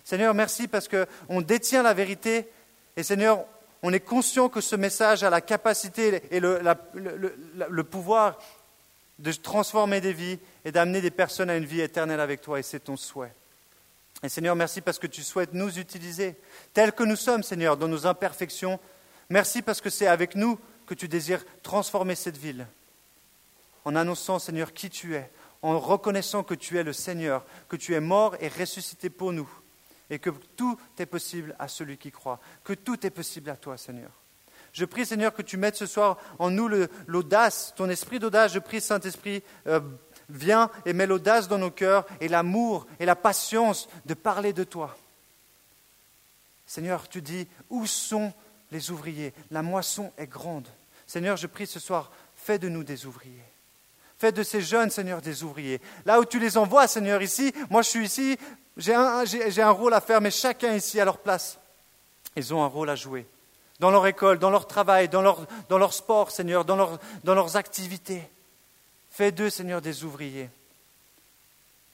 Seigneur, 0.04 0.34
merci 0.34 0.68
parce 0.68 0.88
qu'on 0.88 1.42
détient 1.42 1.84
la 1.84 1.94
vérité 1.94 2.48
et 2.96 3.04
Seigneur, 3.04 3.46
on 3.84 3.94
est 3.94 4.00
conscient 4.00 4.50
que 4.50 4.62
ce 4.62 4.76
message 4.76 5.24
a 5.24 5.30
la 5.30 5.42
capacité 5.42 6.24
et 6.32 6.40
le, 6.40 7.84
pouvoir 7.84 8.40
de 9.20 9.32
transformer 9.32 10.02
des 10.02 10.14
vies 10.14 10.40
et 10.66 10.72
d'amener 10.72 11.02
des 11.02 11.12
personnes 11.12 11.50
à 11.50 11.58
une 11.58 11.66
vie 11.66 11.82
éternelle 11.82 12.20
avec 12.20 12.42
toi, 12.42 12.60
et 12.60 12.64
c'est 12.64 12.80
ton 12.80 12.98
souhait. 12.98 13.34
Et 14.24 14.30
Seigneur, 14.30 14.56
merci 14.56 14.82
parce 14.82 14.98
que 14.98 15.08
tu 15.08 15.22
souhaites 15.22 15.54
nous 15.54 15.78
utiliser 15.78 16.36
tels 16.74 16.92
que 16.92 17.04
nous 17.04 17.16
sommes, 17.16 17.44
Seigneur, 17.44 17.78
dans 17.78 17.88
nos 17.88 18.08
imperfections. 18.08 18.80
Merci 19.30 19.62
parce 19.62 19.82
que 19.82 19.90
c'est 19.90 20.08
avec 20.08 20.36
nous 20.36 20.60
que 20.88 20.96
tu 20.96 21.08
désires 21.08 21.46
transformer 21.62 22.16
cette 22.16 22.38
ville. 22.38 22.66
En 23.86 23.96
annonçant, 23.96 24.40
Seigneur, 24.40 24.74
qui 24.74 24.90
tu 24.90 25.16
es, 25.16 25.30
en 25.62 25.80
reconnaissant 25.80 26.44
que 26.44 26.56
tu 26.56 26.78
es 26.78 26.84
le 26.84 26.94
Seigneur, 26.94 27.46
que 27.70 27.76
tu 27.76 27.94
es 27.94 28.00
mort 28.00 28.36
et 28.40 28.48
ressuscité 28.48 29.10
pour 29.10 29.34
nous 29.34 29.50
et 30.10 30.20
que 30.20 30.30
tout 30.56 30.78
est 30.98 31.06
possible 31.06 31.56
à 31.60 31.68
celui 31.68 31.98
qui 31.98 32.12
croit, 32.12 32.40
que 32.64 32.74
tout 32.74 33.06
est 33.06 33.12
possible 33.12 33.50
à 33.50 33.58
toi, 33.58 33.78
Seigneur. 33.78 34.12
Je 34.74 34.86
prie, 34.86 35.06
Seigneur, 35.06 35.34
que 35.34 35.42
tu 35.42 35.58
mettes 35.58 35.76
ce 35.76 35.86
soir 35.86 36.18
en 36.40 36.50
nous 36.50 36.70
l'audace, 37.08 37.74
ton 37.76 37.90
esprit 37.90 38.20
d'audace. 38.20 38.54
Je 38.54 38.60
prie, 38.60 38.80
Saint-Esprit, 38.80 39.42
euh, 39.66 39.80
viens 40.30 40.70
et 40.86 40.94
mets 40.94 41.08
l'audace 41.08 41.48
dans 41.48 41.58
nos 41.58 41.72
cœurs 41.72 42.06
et 42.20 42.28
l'amour 42.28 42.86
et 43.00 43.06
la 43.06 43.16
patience 43.16 43.88
de 44.06 44.14
parler 44.14 44.54
de 44.54 44.64
toi. 44.64 44.96
Seigneur, 46.66 47.08
tu 47.08 47.22
dis, 47.22 47.48
où 47.70 47.86
sont 47.86 48.34
les 48.72 48.92
ouvriers? 48.92 49.34
La 49.52 49.62
moisson 49.62 50.12
est 50.18 50.28
grande. 50.28 50.68
Seigneur, 51.06 51.38
je 51.38 51.48
prie 51.48 51.66
ce 51.66 51.80
soir, 51.80 52.12
fais 52.36 52.60
de 52.60 52.68
nous 52.68 52.84
des 52.84 53.06
ouvriers. 53.06 53.44
Fais 54.18 54.32
de 54.32 54.44
ces 54.44 54.62
jeunes, 54.62 54.90
Seigneur, 54.90 55.22
des 55.22 55.44
ouvriers. 55.44 55.80
Là 56.06 56.20
où 56.20 56.26
tu 56.26 56.40
les 56.40 56.58
envoies, 56.58 56.88
Seigneur, 56.88 57.22
ici, 57.22 57.54
moi 57.70 57.84
je 57.84 57.90
suis 57.90 58.06
ici, 58.06 58.38
j'ai 58.76 58.94
un, 58.94 59.72
rôle 59.72 59.94
à 59.94 60.02
faire, 60.02 60.22
mais 60.22 60.32
chacun 60.32 60.74
ici 60.74 61.00
à 61.00 61.06
leur 61.06 61.20
place, 61.20 61.58
ils 62.36 62.54
ont 62.54 62.64
un 62.64 62.68
rôle 62.68 62.90
à 62.90 62.96
jouer. 62.96 63.26
Dans 63.80 63.92
leur 63.92 64.08
école, 64.08 64.40
dans 64.40 64.50
leur 64.50 64.68
travail, 64.68 65.08
dans 65.08 65.22
leur, 65.22 65.94
sport, 65.94 66.32
Seigneur, 66.32 66.66
dans 66.66 66.98
leurs 67.24 67.58
activités. 67.58 68.28
Fais 69.18 69.32
d'eux, 69.32 69.50
Seigneur, 69.50 69.82
des 69.82 70.04
ouvriers. 70.04 70.48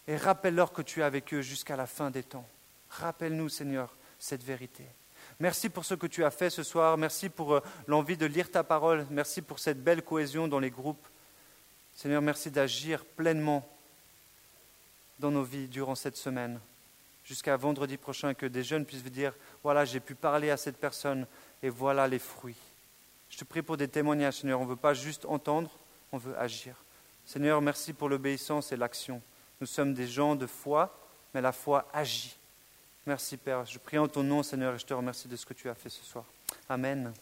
Et 0.10 0.18
rappelle-leur 0.18 0.74
que 0.74 0.82
tu 0.82 1.00
es 1.00 1.04
avec 1.04 1.34
eux 1.34 1.40
jusqu'à 1.40 1.78
la 1.78 1.88
fin 1.88 2.12
des 2.12 2.22
temps. 2.22 2.46
Rappelle-nous, 2.90 3.48
Seigneur, 3.48 3.96
cette 4.20 4.44
vérité. 4.44 4.84
Merci 5.40 5.70
pour 5.70 5.86
ce 5.86 5.94
que 5.94 6.06
tu 6.06 6.26
as 6.26 6.32
fait 6.32 6.50
ce 6.50 6.64
soir. 6.64 6.98
Merci 6.98 7.30
pour 7.30 7.54
euh, 7.54 7.64
l'envie 7.88 8.18
de 8.18 8.26
lire 8.26 8.52
ta 8.52 8.66
parole. 8.66 9.08
Merci 9.10 9.42
pour 9.42 9.60
cette 9.60 9.82
belle 9.82 10.02
cohésion 10.02 10.50
dans 10.50 10.60
les 10.60 10.70
groupes. 10.70 11.08
Seigneur, 11.96 12.22
merci 12.22 12.52
d'agir 12.52 13.06
pleinement 13.06 13.66
dans 15.18 15.32
nos 15.32 15.44
vies 15.44 15.70
durant 15.70 15.96
cette 15.96 16.18
semaine 16.18 16.60
jusqu'à 17.24 17.56
vendredi 17.56 17.96
prochain, 17.96 18.34
que 18.34 18.48
des 18.48 18.66
jeunes 18.66 18.86
puissent 18.86 19.02
dire, 19.02 19.34
voilà, 19.64 19.86
j'ai 19.86 20.02
pu 20.02 20.14
parler 20.14 20.50
à 20.50 20.58
cette 20.58 20.76
personne 20.76 21.26
et 21.62 21.70
voilà 21.70 22.06
les 22.06 22.20
fruits. 22.20 22.60
Je 23.30 23.38
te 23.38 23.46
prie 23.46 23.62
pour 23.62 23.78
des 23.78 23.88
témoignages, 23.88 24.42
Seigneur. 24.42 24.60
On 24.60 24.66
ne 24.66 24.70
veut 24.72 24.76
pas 24.76 24.94
juste 24.94 25.24
entendre, 25.24 25.72
on 26.12 26.18
veut 26.18 26.38
agir. 26.38 26.83
Seigneur, 27.26 27.62
merci 27.62 27.94
pour 27.94 28.10
l'obéissance 28.10 28.72
et 28.72 28.78
l'action. 28.78 29.22
Nous 29.62 29.68
sommes 29.68 29.94
des 29.94 30.08
gens 30.08 30.36
de 30.36 30.46
foi, 30.46 30.98
mais 31.34 31.42
la 31.42 31.52
foi 31.52 31.88
agit. 31.94 32.36
Merci 33.06 33.38
Père. 33.38 33.66
Je 33.66 33.80
prie 33.80 33.98
en 33.98 34.08
ton 34.08 34.24
nom, 34.24 34.44
Seigneur, 34.44 34.76
et 34.76 34.80
je 34.80 34.86
te 34.86 34.94
remercie 34.94 35.28
de 35.28 35.36
ce 35.36 35.46
que 35.46 35.54
tu 35.54 35.70
as 35.70 35.76
fait 35.76 35.90
ce 35.90 36.04
soir. 36.04 36.26
Amen. 36.70 37.14